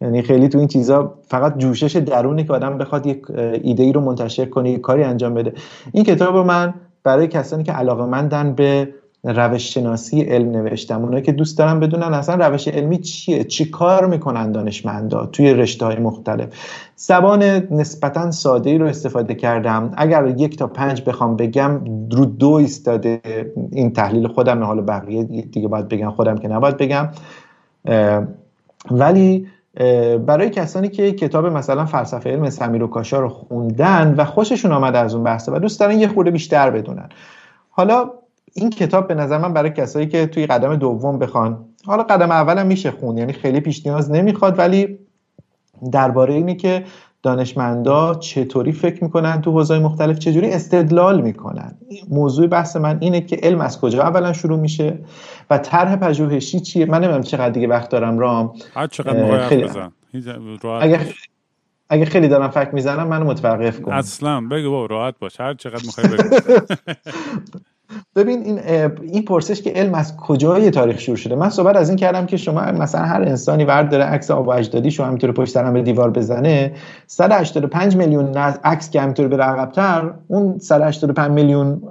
یعنی 0.00 0.22
خیلی 0.22 0.48
تو 0.48 0.58
این 0.58 0.68
چیزا 0.68 1.14
فقط 1.22 1.58
جوشش 1.58 1.96
درونه 1.96 2.44
که 2.44 2.52
آدم 2.52 2.78
بخواد 2.78 3.06
یک 3.06 3.30
ایده 3.62 3.82
ای 3.82 3.92
رو 3.92 4.00
منتشر 4.00 4.44
کنه 4.44 4.78
کاری 4.78 5.04
انجام 5.04 5.34
بده. 5.34 5.52
این 5.92 6.04
کتاب 6.04 6.36
من 6.36 6.74
برای 7.04 7.28
کسانی 7.28 7.62
که 7.62 7.72
علاقه 7.72 8.04
مندن 8.04 8.52
به 8.52 8.88
روش 9.24 9.74
شناسی 9.74 10.20
علم 10.22 10.50
نوشتم. 10.50 11.02
اونایی 11.02 11.22
که 11.22 11.32
دوست 11.32 11.58
دارن 11.58 11.80
بدونن 11.80 12.14
اصلا 12.14 12.46
روش 12.46 12.68
علمی 12.68 12.98
چیه؟ 12.98 13.44
چی 13.44 13.64
کار 13.70 14.06
می‌کنن 14.06 14.52
دانشمندا 14.52 15.26
توی 15.26 15.54
رشته 15.54 15.86
های 15.86 15.96
مختلف؟ 15.96 16.48
زبان 16.96 17.42
نسبتا 17.70 18.30
ساده 18.30 18.70
ای 18.70 18.78
رو 18.78 18.86
استفاده 18.86 19.34
کردم. 19.34 19.90
اگر 19.96 20.26
یک 20.26 20.58
تا 20.58 20.66
پنج 20.66 21.02
بخوام 21.06 21.36
بگم 21.36 21.80
رو 22.10 22.24
دو 22.24 22.50
ایستاده 22.50 23.20
این 23.72 23.92
تحلیل 23.92 24.28
خودم. 24.28 24.62
حالا 24.62 24.82
بقیه 24.82 25.24
دیگه 25.24 25.68
باید 25.68 25.88
بگم 25.88 26.10
خودم 26.10 26.38
که 26.38 26.48
نباید 26.48 26.76
بگم. 26.76 27.08
ولی 28.90 29.46
برای 30.26 30.50
کسانی 30.50 30.88
که 30.88 31.12
کتاب 31.12 31.46
مثلا 31.46 31.84
فلسفه 31.84 32.30
علم 32.30 32.50
سمیر 32.50 32.82
و 32.82 32.86
کاشا 32.86 33.20
رو 33.20 33.28
خوندن 33.28 34.14
و 34.18 34.24
خوششون 34.24 34.72
آمده 34.72 34.98
از 34.98 35.14
اون 35.14 35.24
بحثه 35.24 35.52
و 35.52 35.58
دوست 35.58 35.80
دارن 35.80 35.98
یه 35.98 36.08
خورده 36.08 36.30
بیشتر 36.30 36.70
بدونن. 36.70 37.08
حالا 37.70 38.10
این 38.54 38.70
کتاب 38.70 39.08
به 39.08 39.14
نظر 39.14 39.38
من 39.38 39.52
برای 39.52 39.70
کسایی 39.70 40.06
که 40.06 40.26
توی 40.26 40.46
قدم 40.46 40.76
دوم 40.76 41.18
بخوان 41.18 41.64
حالا 41.86 42.02
قدم 42.02 42.30
اولم 42.30 42.66
میشه 42.66 42.90
خون 42.90 43.18
یعنی 43.18 43.32
خیلی 43.32 43.60
پیش 43.60 43.86
نیاز 43.86 44.10
نمی‌خواد 44.10 44.58
ولی 44.58 44.98
درباره 45.92 46.34
اینه 46.34 46.54
که 46.54 46.84
دانشمندا 47.22 48.14
چطوری 48.14 48.72
فکر 48.72 49.04
می‌کنن 49.04 49.40
تو 49.40 49.50
حوزه‌های 49.50 49.82
مختلف 49.82 50.18
چجوری 50.18 50.50
استدلال 50.50 51.20
می‌کنن. 51.20 51.78
موضوع 52.10 52.46
بحث 52.46 52.76
من 52.76 52.98
اینه 53.00 53.20
که 53.20 53.36
علم 53.42 53.60
از 53.60 53.80
کجا 53.80 54.02
اولا 54.02 54.32
شروع 54.32 54.58
میشه 54.58 54.98
و 55.50 55.58
طرح 55.58 55.96
پژوهشی 55.96 56.60
چیه؟ 56.60 56.86
من 56.86 56.98
نمی‌دونم 56.98 57.22
چقدر 57.22 57.50
دیگه 57.50 57.68
وقت 57.68 57.88
دارم 57.88 58.18
رام. 58.18 58.52
هر 58.74 58.86
چقدر 58.86 59.48
خیلی... 59.48 59.68
اگه 60.80 61.00
اگه 61.88 62.04
خیلی 62.04 62.28
دارم 62.28 62.50
فکر 62.50 62.70
می‌زنم 62.74 63.08
منو 63.08 63.24
متوقف 63.24 63.80
کن. 63.80 63.92
اصلا 63.92 64.40
بگو 64.40 64.70
با 64.70 64.86
راحت 64.86 65.14
باش. 65.18 65.40
هر 65.40 65.54
چقدر 65.54 65.82
می‌خوای 65.86 66.08
بگو. 66.08 66.36
ببین 68.16 68.42
این 68.42 68.58
این 69.02 69.24
پرسش 69.24 69.62
که 69.62 69.70
علم 69.70 69.94
از 69.94 70.16
کجای 70.16 70.70
تاریخ 70.70 70.98
شروع 70.98 71.16
شده؟ 71.16 71.34
من 71.34 71.50
صحبت 71.50 71.76
از 71.76 71.88
این 71.88 71.98
کردم 71.98 72.26
که 72.26 72.36
شما 72.36 72.60
مثلا 72.60 73.00
هر 73.00 73.22
انسانی 73.22 73.64
ورد 73.64 73.90
داره 73.90 74.04
عکس 74.04 74.30
آب 74.30 74.48
و 74.48 74.50
اجدادی 74.50 74.90
شو 74.90 75.04
همینطور 75.04 75.32
پشت 75.32 75.52
سرم 75.52 75.72
به 75.72 75.82
دیوار 75.82 76.10
بزنه 76.10 76.72
185 77.06 77.96
میلیون 77.96 78.36
عکس 78.64 78.90
که 78.90 79.00
همینطور 79.00 79.28
به 79.28 79.36
عقب‌تر 79.36 80.14
اون 80.28 80.58
185 80.58 81.30
میلیون 81.30 81.82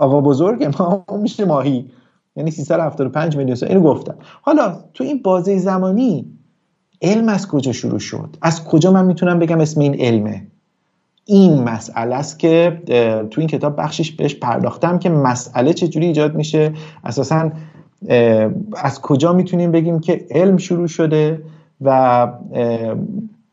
آقا 0.00 0.20
بزرگ 0.20 0.74
ما 0.78 1.04
میشه 1.22 1.44
ماهی. 1.44 1.90
یعنی 2.36 2.50
375 2.50 3.36
میلیون 3.36 3.58
اینو 3.62 3.80
گفتم. 3.80 4.14
حالا 4.42 4.76
تو 4.94 5.04
این 5.04 5.22
بازه 5.22 5.58
زمانی 5.58 6.26
علم 7.02 7.28
از 7.28 7.48
کجا 7.48 7.72
شروع 7.72 7.98
شد؟ 7.98 8.36
از 8.42 8.64
کجا 8.64 8.92
من 8.92 9.04
می‌تونم 9.04 9.38
بگم 9.38 9.60
اسم 9.60 9.80
این 9.80 10.00
علمه؟ 10.00 10.46
این 11.24 11.62
مسئله 11.62 12.14
است 12.14 12.38
که 12.38 12.82
تو 13.30 13.40
این 13.40 13.48
کتاب 13.48 13.76
بخشش 13.80 14.12
بهش 14.12 14.34
پرداختم 14.34 14.98
که 14.98 15.10
مسئله 15.10 15.72
چجوری 15.72 16.06
ایجاد 16.06 16.34
میشه. 16.34 16.72
اساسا 17.04 17.50
از 18.76 19.00
کجا 19.02 19.32
می‌تونیم 19.32 19.70
بگیم 19.70 20.00
که 20.00 20.26
علم 20.30 20.56
شروع 20.56 20.86
شده 20.86 21.42
و 21.80 22.28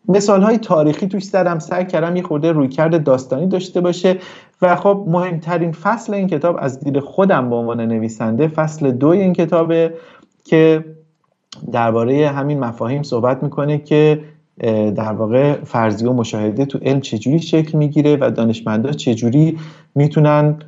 مثال 0.08 0.42
های 0.42 0.58
تاریخی 0.58 1.08
توش 1.08 1.24
زدم 1.24 1.60
سعی 1.60 1.86
کردم 1.86 2.16
یه 2.16 2.24
خورده 2.24 2.52
رویکرد 2.52 3.04
داستانی 3.04 3.48
داشته 3.48 3.82
باشه. 3.82 4.18
و 4.62 4.76
خب 4.76 5.06
مهمترین 5.08 5.72
فصل 5.72 6.14
این 6.14 6.28
کتاب 6.28 6.58
از 6.60 6.80
دید 6.80 7.00
خودم 7.00 7.50
به 7.50 7.56
عنوان 7.56 7.82
نویسنده 7.82 8.48
فصل 8.48 8.92
دو 8.92 9.08
این 9.08 9.34
کتابه 9.34 9.94
که 10.44 10.86
درباره 11.72 12.28
همین 12.28 12.60
مفاهیم 12.60 13.04
صحبت 13.04 13.44
می‌کنه 13.44 13.78
که 13.78 14.22
در 14.96 15.14
واقع 15.14 15.64
فرضیه 15.64 16.10
و 16.10 16.14
مشاهده 16.14 16.66
تو 16.66 16.80
علم 16.82 17.02
چجوری 17.02 17.40
شکل 17.40 17.78
می‌گیره 17.78 18.18
و 18.22 18.32
دانشمندا 18.32 18.92
چجوری 18.92 19.58
می‌تونن 19.96 20.60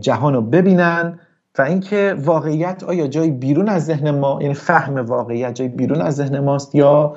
جهان 0.00 0.34
رو 0.34 0.42
ببینن 0.42 1.18
و 1.58 1.62
اینکه 1.62 2.16
واقعیت 2.24 2.84
آیا 2.84 3.06
جای 3.06 3.30
بیرون 3.30 3.68
از 3.68 3.84
ذهن 3.84 4.10
ما 4.10 4.38
یعنی 4.42 4.54
فهم 4.54 4.96
واقعیت 4.96 5.54
جای 5.54 5.68
بیرون 5.68 6.00
از 6.00 6.16
ذهن 6.16 6.38
ماست 6.38 6.74
یا 6.74 7.16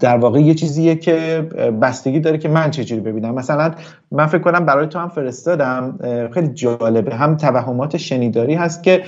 در 0.00 0.16
واقع 0.16 0.40
یه 0.40 0.54
چیزیه 0.54 0.96
که 0.96 1.48
بستگی 1.82 2.20
داره 2.20 2.38
که 2.38 2.48
من 2.48 2.70
چجوری 2.70 3.00
ببینم. 3.00 3.34
مثلا 3.34 3.74
من 4.10 4.26
فکر 4.26 4.42
کنم 4.42 4.66
برای 4.66 4.86
تو 4.86 4.98
هم 4.98 5.08
فرستادم 5.08 5.98
خیلی 6.34 6.48
جالبه. 6.48 7.14
هم 7.14 7.36
توهمات 7.36 7.96
شنیداری 7.96 8.54
هست 8.54 8.82
که 8.82 9.02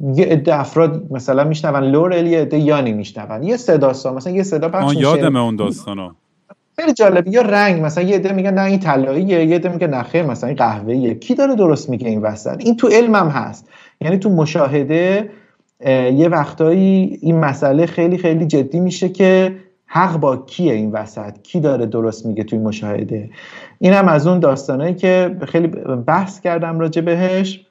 یه 0.00 0.24
عده 0.24 0.60
افراد 0.60 1.12
مثلا 1.12 1.44
میشنون 1.44 1.84
لورل 1.84 2.26
یه 2.26 2.40
عده 2.40 2.58
یانی 2.58 2.92
میشنون. 2.92 3.42
یه 3.42 3.56
صدا 3.56 3.88
مثلا 3.88 4.32
یه 4.32 4.42
صدا 4.42 4.68
پخش 4.68 4.84
میشه 4.84 5.00
یادم 5.00 5.36
اون 5.36 5.56
داستانا. 5.56 6.14
خیلی 6.76 6.92
جالب 6.92 7.28
یا 7.28 7.42
رنگ 7.42 7.84
مثلا 7.84 8.04
یه 8.04 8.16
عده 8.16 8.32
میگن 8.32 8.54
نه 8.54 8.62
این 8.62 8.78
طلاییه 8.78 9.44
یه 9.44 9.56
عده 9.56 9.68
میگه 9.68 9.86
نه 9.86 10.22
مثلا 10.22 10.48
این 10.48 10.56
قهوه‌ایه. 10.56 11.14
کی 11.14 11.34
داره 11.34 11.54
درست 11.54 11.90
میگه 11.90 12.08
این 12.08 12.22
وسط؟ 12.22 12.56
این 12.58 12.76
تو 12.76 12.88
علمم 12.88 13.28
هست. 13.28 13.68
یعنی 14.00 14.18
تو 14.18 14.30
مشاهده 14.30 15.30
یه 16.14 16.28
وقتایی 16.28 17.18
این 17.22 17.38
مسئله 17.38 17.86
خیلی 17.86 18.18
خیلی 18.18 18.46
جدی 18.46 18.80
میشه 18.80 19.08
که 19.08 19.56
حق 19.86 20.16
با 20.16 20.36
کیه 20.36 20.72
این 20.72 20.92
وسط؟ 20.92 21.42
کی 21.42 21.60
داره 21.60 21.86
درست 21.86 22.26
میگه 22.26 22.44
توی 22.44 22.58
مشاهده؟ 22.58 23.30
این 23.78 23.92
هم 23.92 24.08
از 24.08 24.26
اون 24.26 24.40
داستانایی 24.40 24.94
که 24.94 25.36
خیلی 25.48 25.66
بحث 26.06 26.40
کردم 26.40 26.80
راجع 26.80 27.02
بهش 27.02 27.66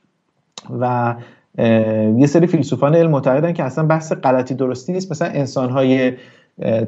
و 0.80 1.16
یه 2.18 2.26
سری 2.28 2.48
فیلسوفان 2.48 2.96
علم 2.96 3.12
معتقدن 3.12 3.54
که 3.54 3.64
اصلا 3.64 3.86
بحث 3.86 4.14
غلطی 4.14 4.54
درستی 4.54 4.94
نیست. 4.94 5.12
مثلا 5.12 5.28
انسانهای 5.28 6.14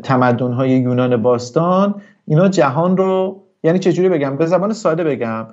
تمدنهای 0.03 0.70
یونان 0.70 1.22
باستان 1.22 1.95
اینا 2.28 2.47
جهان 2.47 2.97
رو 2.97 3.41
یعنی 3.63 3.80
چجوری 3.80 4.09
بگم 4.09 4.38
به 4.38 4.45
زبان 4.45 4.74
ساده 4.74 5.03
بگم. 5.03 5.47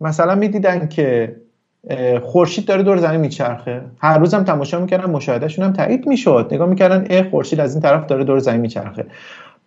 مثلا 0.00 0.34
می‌دیدن 0.34 0.88
که 0.88 1.36
خورشید 2.22 2.64
داره 2.64 2.82
دور 2.82 2.96
زمین 2.96 3.20
میچرخه. 3.20 3.82
هر 3.98 4.18
روزم 4.18 4.42
تماشا 4.42 4.80
می‌کردن 4.80 5.10
مشاهدهشون 5.10 5.64
هم 5.64 5.72
تایید 5.72 6.06
می‌شد. 6.06 6.48
نگاه 6.52 6.68
می‌کردن 6.68 7.06
اه 7.10 7.30
خورشید 7.30 7.60
از 7.60 7.74
این 7.74 7.82
طرف 7.82 8.06
داره 8.06 8.24
دور 8.24 8.38
زمین 8.38 8.60
میچرخه. 8.60 9.06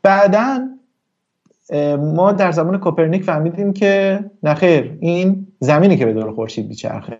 بعدا 0.04 0.60
ما 1.98 2.32
در 2.32 2.52
زمان 2.52 2.80
کوپرنیک 2.80 3.24
فهمیدیم 3.24 3.74
که 3.74 4.20
نخیر 4.44 4.98
این 5.00 5.48
زمینی 5.60 5.98
که 5.98 6.06
به 6.06 6.14
دور 6.14 6.32
خورشید 6.32 6.68
میچرخه. 6.68 7.20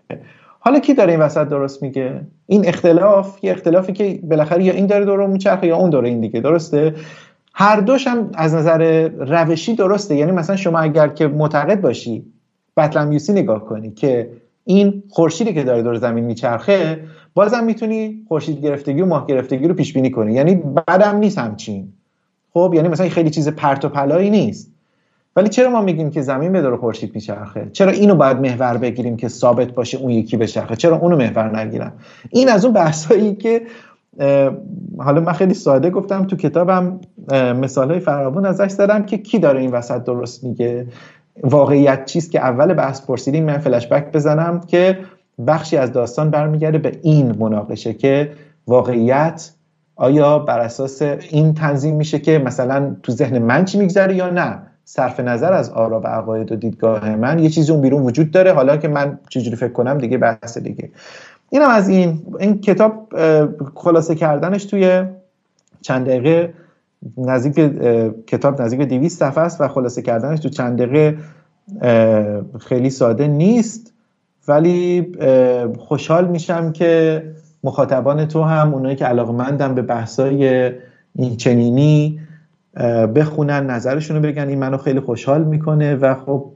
حالا 0.64 0.78
کی 0.78 0.94
داره 0.94 1.12
این 1.12 1.20
وسط 1.20 1.48
درست 1.48 1.82
میگه؟ 1.82 2.20
این 2.46 2.68
اختلاف 2.68 3.44
یه 3.44 3.52
اختلافی 3.52 3.92
که 3.92 4.20
بالاخره 4.22 4.64
یا 4.64 4.72
این 4.72 4.86
داره 4.86 5.04
دور 5.04 5.26
میچرخه 5.26 5.66
یا 5.66 5.76
اون 5.76 5.90
داره 5.90 6.08
این 6.08 6.20
دیگه 6.20 6.40
درسته؟ 6.40 6.94
هر 7.54 7.80
دوش 7.80 8.06
هم 8.06 8.30
از 8.34 8.54
نظر 8.54 9.08
روشی 9.08 9.74
درسته 9.74 10.16
یعنی 10.16 10.32
مثلا 10.32 10.56
شما 10.56 10.78
اگر 10.78 11.08
که 11.08 11.26
معتقد 11.26 11.80
باشی 11.80 12.24
بطلمیوسی 12.76 13.32
نگاه 13.32 13.64
کنی 13.64 13.90
که 13.90 14.30
این 14.64 15.02
خورشیدی 15.08 15.54
که 15.54 15.62
داره 15.62 15.82
دور 15.82 15.94
زمین 15.94 16.24
میچرخه 16.24 17.04
بازم 17.34 17.64
می‌تونی 17.64 18.24
خورشید 18.28 18.60
گرفتگی 18.60 19.00
و 19.00 19.06
ماه 19.06 19.26
گرفتگی 19.26 19.68
رو 19.68 19.74
پیش 19.74 19.92
بینی 19.92 20.10
کنی 20.10 20.32
یعنی 20.32 20.54
بدم 20.54 21.16
نیست 21.16 21.38
همچین. 21.38 21.92
خب 22.54 22.72
یعنی 22.74 22.88
مثلا 22.88 23.08
خیلی 23.08 23.30
چیز 23.30 23.48
پرت 23.48 23.84
و 23.84 23.88
پلایی 23.88 24.30
نیست. 24.30 24.71
ولی 25.36 25.48
چرا 25.48 25.70
ما 25.70 25.80
میگیم 25.80 26.10
که 26.10 26.22
زمین 26.22 26.52
به 26.52 26.62
دور 26.62 26.76
خورشید 26.76 27.14
میچرخه؟ 27.14 27.68
چرا 27.72 27.92
اینو 27.92 28.14
باید 28.14 28.36
محور 28.36 28.76
بگیریم 28.76 29.16
که 29.16 29.28
ثابت 29.28 29.72
باشه 29.72 29.98
اون 29.98 30.10
یکی 30.10 30.36
بچرخه 30.36 30.76
چرا 30.76 30.96
اونو 30.96 31.16
محور 31.16 31.58
نگیرم 31.58 31.92
این 32.30 32.48
از 32.48 32.64
اون 32.64 32.74
بحثایی 32.74 33.34
که 33.34 33.62
حالا 34.98 35.20
من 35.20 35.32
خیلی 35.32 35.54
ساده 35.54 35.90
گفتم 35.90 36.24
تو 36.24 36.36
کتابم 36.36 37.00
مثال 37.32 37.90
های 37.90 38.00
فراوون 38.00 38.46
ازش 38.46 38.70
زدم 38.70 39.02
که 39.02 39.18
کی 39.18 39.38
داره 39.38 39.60
این 39.60 39.70
وسط 39.70 40.04
درست 40.04 40.44
میگه. 40.44 40.86
واقعیت 41.42 42.04
چیست 42.04 42.30
که 42.32 42.40
اول 42.40 42.74
بحث 42.74 43.06
پرسیدیم؟ 43.06 43.44
من 43.44 43.58
فلش 43.58 43.86
بک 43.86 44.12
بزنم 44.12 44.60
که 44.60 44.98
بخشی 45.46 45.76
از 45.76 45.92
داستان 45.92 46.30
برمیگرده 46.30 46.78
به 46.78 46.98
این 47.02 47.36
مناقشه 47.38 47.94
که 47.94 48.32
واقعیت 48.66 49.50
آیا 49.96 50.38
بر 50.38 50.60
اساس 50.60 51.02
این 51.02 51.54
تنظیم 51.54 51.96
میشه 51.96 52.18
که 52.18 52.38
مثلا 52.38 52.96
تو 53.02 53.12
ذهن 53.12 53.38
من 53.38 53.64
چی 53.64 53.78
میگذره 53.78 54.14
یا 54.14 54.30
نه؟ 54.30 54.58
صرف 54.84 55.20
نظر 55.20 55.52
از 55.52 55.70
آرا 55.70 56.00
و 56.00 56.06
عقاید 56.06 56.52
و 56.52 56.56
دیدگاه 56.56 57.16
من 57.16 57.38
یه 57.38 57.48
چیزی 57.48 57.72
اون 57.72 57.80
بیرون 57.80 58.02
وجود 58.02 58.30
داره. 58.30 58.52
حالا 58.52 58.76
که 58.76 58.88
من 58.88 59.18
چجوری 59.28 59.56
فکر 59.56 59.72
کنم 59.72 59.98
دیگه 59.98 60.18
بحث 60.18 60.58
دیگه. 60.58 60.90
اینم 61.50 61.70
از 61.70 61.88
این. 61.88 62.22
این 62.40 62.60
کتاب 62.60 63.08
خلاصه 63.74 64.14
کردنش 64.14 64.64
توی 64.64 65.04
چند 65.80 66.06
دقیقه 66.06 66.54
نزدیک 67.18 67.54
کتاب 68.26 68.62
نزدیک 68.62 68.78
به 68.78 68.86
200 68.86 69.18
صفحه 69.18 69.44
است 69.44 69.60
و 69.60 69.68
خلاصه 69.68 70.02
کردنش 70.02 70.40
تو 70.40 70.48
چند 70.48 70.82
دقیقه 70.82 71.18
خیلی 72.60 72.90
ساده 72.90 73.28
نیست. 73.28 73.92
ولی 74.48 75.12
خوشحال 75.78 76.28
میشم 76.28 76.72
که 76.72 77.22
مخاطبان 77.64 78.28
تو 78.28 78.42
هم 78.42 78.74
اونایی 78.74 78.96
که 78.96 79.04
علاقمندن 79.04 79.74
به 79.74 79.82
بحثای 79.82 80.72
این 81.16 81.36
چنینی 81.36 82.20
بخونن 83.14 83.66
نظرشون 83.66 84.16
رو 84.16 84.22
بگن 84.22 84.48
این 84.48 84.58
منو 84.58 84.76
خیلی 84.76 85.00
خوشحال 85.00 85.44
می‌کنه 85.44 85.94
و 85.94 86.14
خب 86.14 86.52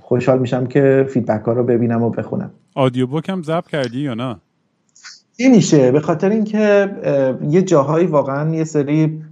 خوشحال 0.00 0.38
میشم 0.38 0.66
که 0.66 1.06
فیدبک 1.10 1.44
ها 1.44 1.52
رو 1.52 1.64
ببینم 1.64 2.02
و 2.02 2.10
بخونم. 2.10 2.50
آدیو 2.74 3.06
بوک 3.06 3.28
هم 3.28 3.42
ضبط 3.42 3.66
کردی 3.66 4.00
یا 4.00 4.14
نه؟ 4.14 4.36
میشه؟ 5.38 5.92
به 5.92 6.00
خاطر 6.00 6.30
اینکه 6.30 6.90
یه 7.48 7.62
جاهایی 7.62 8.06
واقعا 8.06 8.54
یه 8.54 8.64
سری 8.64 9.22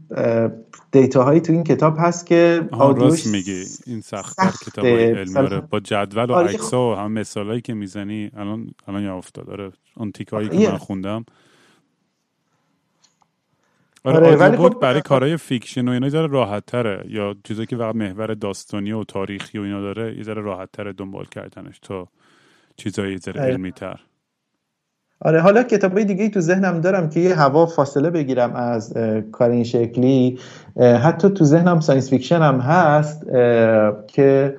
data 0.93 1.25
هایی 1.25 1.41
تو 1.41 1.53
این 1.53 1.65
کتاب 1.65 1.97
هست 1.99 2.27
که 2.27 2.61
راست 2.73 3.27
میگی. 3.27 3.65
این 3.87 4.01
سخت 4.01 4.39
در 4.39 4.51
کتاب 4.67 4.87
علمی 4.87 5.35
داره 5.35 5.61
با 5.61 5.81
جدول 5.81 6.31
و 6.31 6.33
آره 6.33 6.49
عکس 6.49 6.75
و 6.75 6.95
هم 6.95 7.13
مثالایی 7.13 7.61
که 7.61 7.75
می‌زنی 7.75 8.31
الان 8.37 8.67
الان 8.89 9.03
یا 9.03 9.17
افتاد. 9.17 9.47
داره 9.47 9.73
اون 9.97 10.13
تیکایی 10.13 10.49
که 10.49 10.71
من 10.71 10.77
خوندم. 10.77 11.25
آره, 14.05 14.27
آره 14.27 14.37
ولی 14.37 14.57
خب 14.57 14.79
برای 14.81 15.01
کارهای 15.01 15.37
fiction 15.37 15.89
و 15.89 15.91
اینا 15.91 16.09
داره 16.09 16.33
راحت 16.33 16.67
تره 16.67 17.05
یا 17.09 17.35
چیزایی 17.45 17.67
که 17.67 17.77
فقط 17.77 17.95
محور 17.95 18.35
داستانی 18.35 18.93
و 18.93 19.05
تاریخی 19.05 19.59
و 19.59 19.63
اینا 19.63 19.81
داره 19.81 20.17
یه 20.17 20.23
ذره 20.23 20.43
راحت 20.43 20.69
تره 20.73 20.93
دنبال 20.93 21.25
کردنش 21.25 21.79
تا 21.79 22.09
چیزایی 22.77 23.19
ذره. 23.19 23.41
علمی 23.41 23.73
تر 23.73 24.01
آره 25.21 25.41
حالا 25.41 25.63
کتابای 25.63 26.05
دیگه 26.05 26.29
تو 26.29 26.41
ذهنم 26.41 26.81
دارم 26.81 27.11
که 27.11 27.21
یه 27.21 27.35
هوا 27.35 27.67
فاصله 27.67 28.11
بگیرم 28.11 28.55
از 28.57 28.93
کار 29.33 29.51
این 29.51 29.65
شکلی. 29.65 30.39
حتی 30.77 31.31
تو 31.31 31.45
ذهنم 31.45 31.81
science 31.81 32.11
fiction 32.11 32.39
هم 32.39 32.61
هست 32.61 33.27
که 34.07 34.57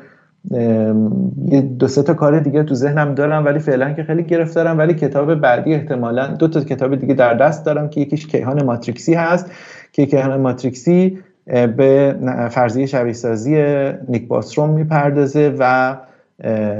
یه 1.45 1.61
دو 1.61 1.87
سه 1.87 2.03
تا 2.03 2.13
کار 2.13 2.39
دیگه 2.39 2.63
تو 2.63 2.75
ذهنم 2.75 3.15
دارم 3.15 3.45
ولی 3.45 3.59
فعلا 3.59 3.93
که 3.93 4.03
خیلی 4.03 4.23
گرفتارم 4.23 4.77
ولی 4.77 4.93
کتاب 4.93 5.35
بعدی 5.35 5.73
احتمالا 5.73 6.27
دو 6.27 6.47
تا 6.47 6.61
کتاب 6.61 6.95
دیگه 6.95 7.13
در 7.13 7.33
دست 7.33 7.65
دارم 7.65 7.89
که 7.89 8.01
یکیش 8.01 8.27
کیهان 8.27 8.63
ماتریکسی 8.63 9.13
هست. 9.13 9.51
که 9.91 10.05
کیهان 10.05 10.41
ماتریکسی 10.41 11.17
به 11.45 12.15
فرضیه 12.51 12.85
شبیه 12.85 13.13
سازی 13.13 13.55
نیک 14.09 14.27
باستروم 14.27 14.69
می‌پردازه 14.69 15.55
و 15.59 15.95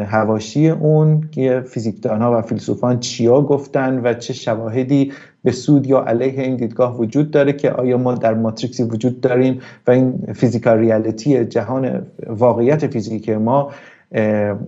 هواشی 0.08 0.70
اون 0.70 1.30
که 1.32 1.64
فیزیکدانها 1.68 2.38
و 2.38 2.42
فیلسوفان 2.42 3.00
چیا 3.00 3.42
گفتن 3.42 4.02
و 4.04 4.14
چه 4.14 4.34
شواهدی 4.34 5.12
به 5.44 5.52
سود 5.52 5.88
یا 5.88 6.04
علیه 6.04 6.42
این 6.42 6.56
دیدگاه 6.56 6.98
وجود 6.98 7.32
داره 7.32 7.54
که 7.54 7.72
آیا 7.72 7.98
ما 7.98 8.16
در 8.16 8.34
ماتریکسی 8.34 8.84
وجود 8.84 9.22
داریم 9.22 9.62
و 9.88 9.92
این 9.92 10.34
فیزیکال 10.36 10.78
ریالیتی 10.78 11.46
جهان 11.46 12.08
واقعیت 12.28 12.88
فیزیکی 12.88 13.36
ما 13.36 13.72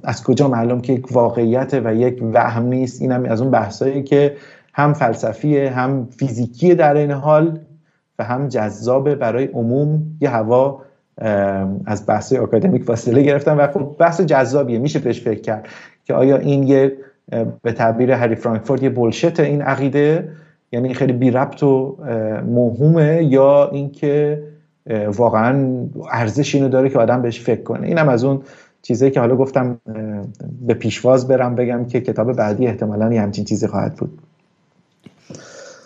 از 0.03 0.23
کجا 0.23 0.47
معلوم 0.47 0.81
که 0.81 0.93
یک 0.93 1.11
واقعیت 1.11 1.81
و 1.83 1.95
یک 1.95 2.23
وهم 2.33 2.65
نیست؟ 2.65 3.01
این 3.01 3.11
هم 3.11 3.25
از 3.25 3.41
اون 3.41 3.51
بحثایی 3.51 4.03
که 4.03 4.35
هم 4.73 4.93
فلسفیه 4.93 5.69
هم 5.69 6.07
فیزیکی 6.17 6.75
در 6.75 6.97
این 6.97 7.11
حال 7.11 7.59
و 8.19 8.23
هم 8.23 8.47
جذابه 8.47 9.15
برای 9.15 9.45
عموم 9.45 10.03
یه 10.21 10.29
هوا 10.29 10.81
از 11.85 12.05
بحث 12.07 12.33
اکادمیک 12.33 12.83
فاصله 12.83 13.23
گرفتم 13.23 13.57
و 13.57 13.67
خب 13.67 13.95
بحث 13.99 14.21
جذابیه 14.21 14.79
میشه 14.79 14.99
بهش 14.99 15.21
فکر 15.21 15.41
کرد 15.41 15.67
که 16.03 16.13
آیا 16.13 16.37
این 16.37 16.63
یه 16.63 16.97
به 17.61 17.71
تعبیر 17.71 18.11
هری 18.11 18.35
فرانکفورت 18.35 18.83
یه 18.83 18.89
بولشت 18.89 19.39
این 19.39 19.61
عقیده؟ 19.61 20.29
یعنی 20.71 20.93
خیلی 20.93 21.13
بی 21.13 21.31
ربط 21.31 21.63
و 21.63 21.97
موهومه 22.45 23.23
یا 23.23 23.69
اینکه 23.69 24.43
واقعا 25.07 25.85
ارزش 26.11 26.55
اینو 26.55 26.69
داره 26.69 26.89
که 26.89 26.99
آدم 26.99 27.21
بهش 27.21 27.41
فکر 27.41 27.63
کنه؟ 27.63 27.87
اینم 27.87 28.09
از 28.09 28.23
اون 28.23 28.41
چیزایی 28.81 29.11
که 29.11 29.19
حالا 29.19 29.35
گفتم 29.35 29.79
به 30.61 30.73
پیشواز 30.73 31.27
برم 31.27 31.55
بگم 31.55 31.85
که 31.85 32.01
کتاب 32.01 32.33
بعدی 32.33 32.67
احتمالا 32.67 33.13
یه 33.13 33.21
همچین 33.21 33.45
چیزی 33.45 33.67
خواهد 33.67 33.95
بود. 33.95 34.21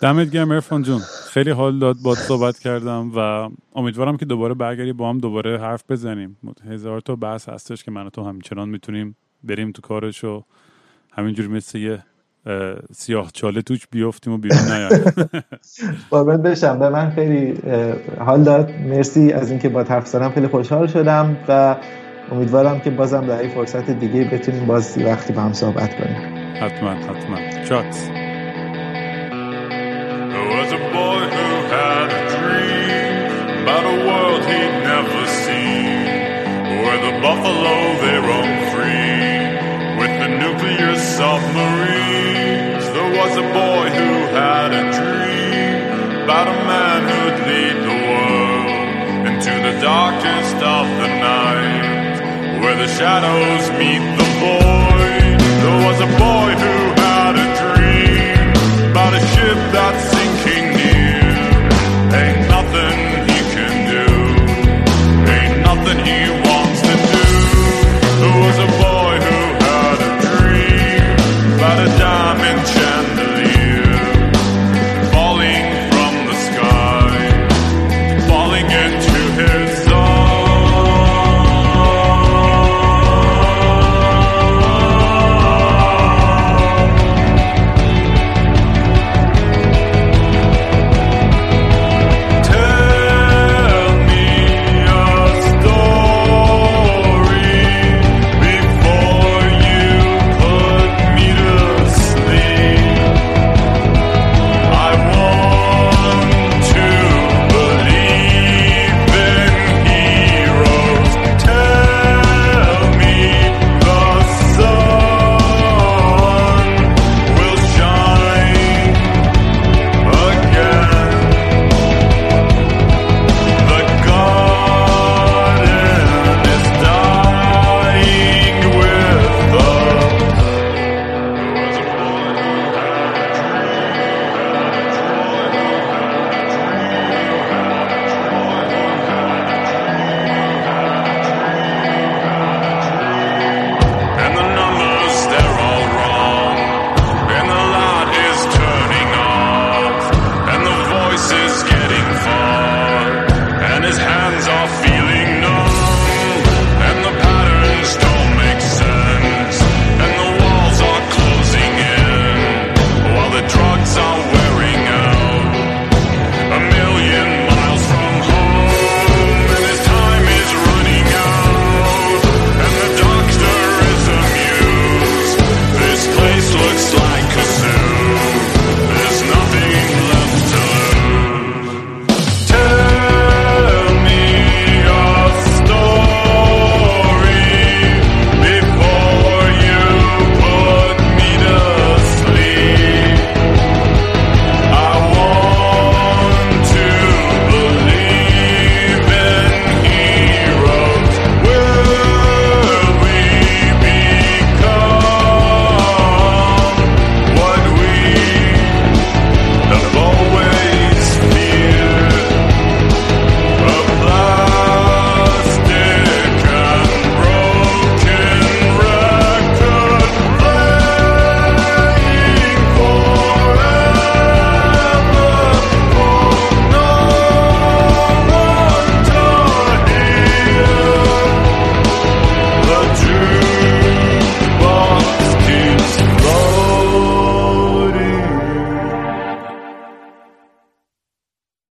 دمت 0.02 0.30
گرم 0.30 0.50
ارفان 0.50 0.82
جون. 0.82 1.00
خیلی 1.30 1.50
حال 1.50 1.78
داد 1.78 1.96
باد 2.02 2.16
صحبت 2.16 2.58
کردم 2.58 3.12
و 3.16 3.48
امیدوارم 3.74 4.16
که 4.16 4.24
دوباره 4.24 4.54
برگردی 4.54 4.92
با 4.92 5.10
هم 5.10 5.18
دوباره 5.18 5.58
حرف 5.58 5.84
بزنیم. 5.88 6.36
هزار 6.70 7.00
تا 7.00 7.16
بحث 7.16 7.48
هستش 7.48 7.84
که 7.84 7.90
من 7.90 8.06
و 8.06 8.10
تو 8.10 8.24
همچنان 8.24 8.68
می‌تونیم 8.68 9.16
بریم 9.44 9.72
تو 9.72 9.82
کارش 9.82 10.24
و 10.24 10.44
همینجور 11.12 11.48
مثل 11.48 11.78
یه 11.78 12.02
سیاه 12.92 13.30
چاله 13.34 13.62
توش 13.62 13.86
بیفتیم 13.90 14.32
و 14.32 14.38
بیرون 14.38 14.72
نیایم. 14.72 15.04
قربت 16.10 16.42
بشم 16.42 16.78
به 16.78 16.88
من 16.88 17.10
خیلی 17.10 17.54
حال 18.18 18.42
داد. 18.42 18.70
مرسی 18.70 19.32
از 19.32 19.50
اینکه 19.50 19.68
با 19.68 19.82
حرف 19.82 20.06
زدم 20.06 20.30
خیلی 20.30 20.46
خوشحال 20.46 20.86
شدم 20.86 21.36
و 21.48 21.76
امیدوارم 22.32 22.80
که 22.80 22.90
بازم 22.90 23.26
در 23.26 23.38
این 23.38 23.50
فرصت 23.50 23.90
دیگه 23.90 24.30
بتونیم 24.32 24.66
باز 24.66 24.98
وقتی 24.98 25.32
با 25.32 25.40
هم 25.40 25.52
صحبت 25.52 25.94
کنیم. 25.98 26.16
حتما 26.60 26.90
حتما. 26.90 27.64
چات 27.64 28.27
There 30.38 30.50
was 30.56 30.70
a 30.72 30.82
boy 30.94 31.20
who 31.34 31.50
had 31.66 32.06
a 32.14 32.22
dream 32.38 33.62
about 33.62 33.84
a 33.94 33.96
world 34.06 34.40
he'd 34.46 34.76
never 34.86 35.22
seen, 35.44 36.06
where 36.78 37.00
the 37.06 37.14
buffalo 37.26 37.76
they 38.02 38.18
roam 38.28 38.52
free 38.70 39.34
with 39.98 40.14
the 40.22 40.30
nuclear 40.42 40.94
submarines. 41.18 42.84
There 42.94 43.12
was 43.18 43.32
a 43.34 43.46
boy 43.50 43.84
who 43.98 44.10
had 44.38 44.70
a 44.82 44.84
dream 44.98 46.22
about 46.22 46.46
a 46.46 46.58
man 46.70 47.00
who'd 47.10 47.38
lead 47.50 47.76
the 47.88 47.98
world 48.08 49.26
into 49.30 49.52
the 49.66 49.74
darkest 49.82 50.58
of 50.78 50.86
the 51.02 51.10
night, 51.18 52.62
where 52.62 52.76
the 52.76 52.86
shadows 52.86 53.64
meet 53.80 54.04
the 54.20 54.28
void. 54.38 55.38
There 55.64 55.80
was 55.88 55.98
a 56.08 56.10
boy 56.14 56.50
who 56.62 56.76
had 57.02 57.34
a 57.34 57.48
dream 57.58 58.90
about 58.92 59.14
a 59.14 59.20
ship 59.34 59.58
that's 59.74 60.17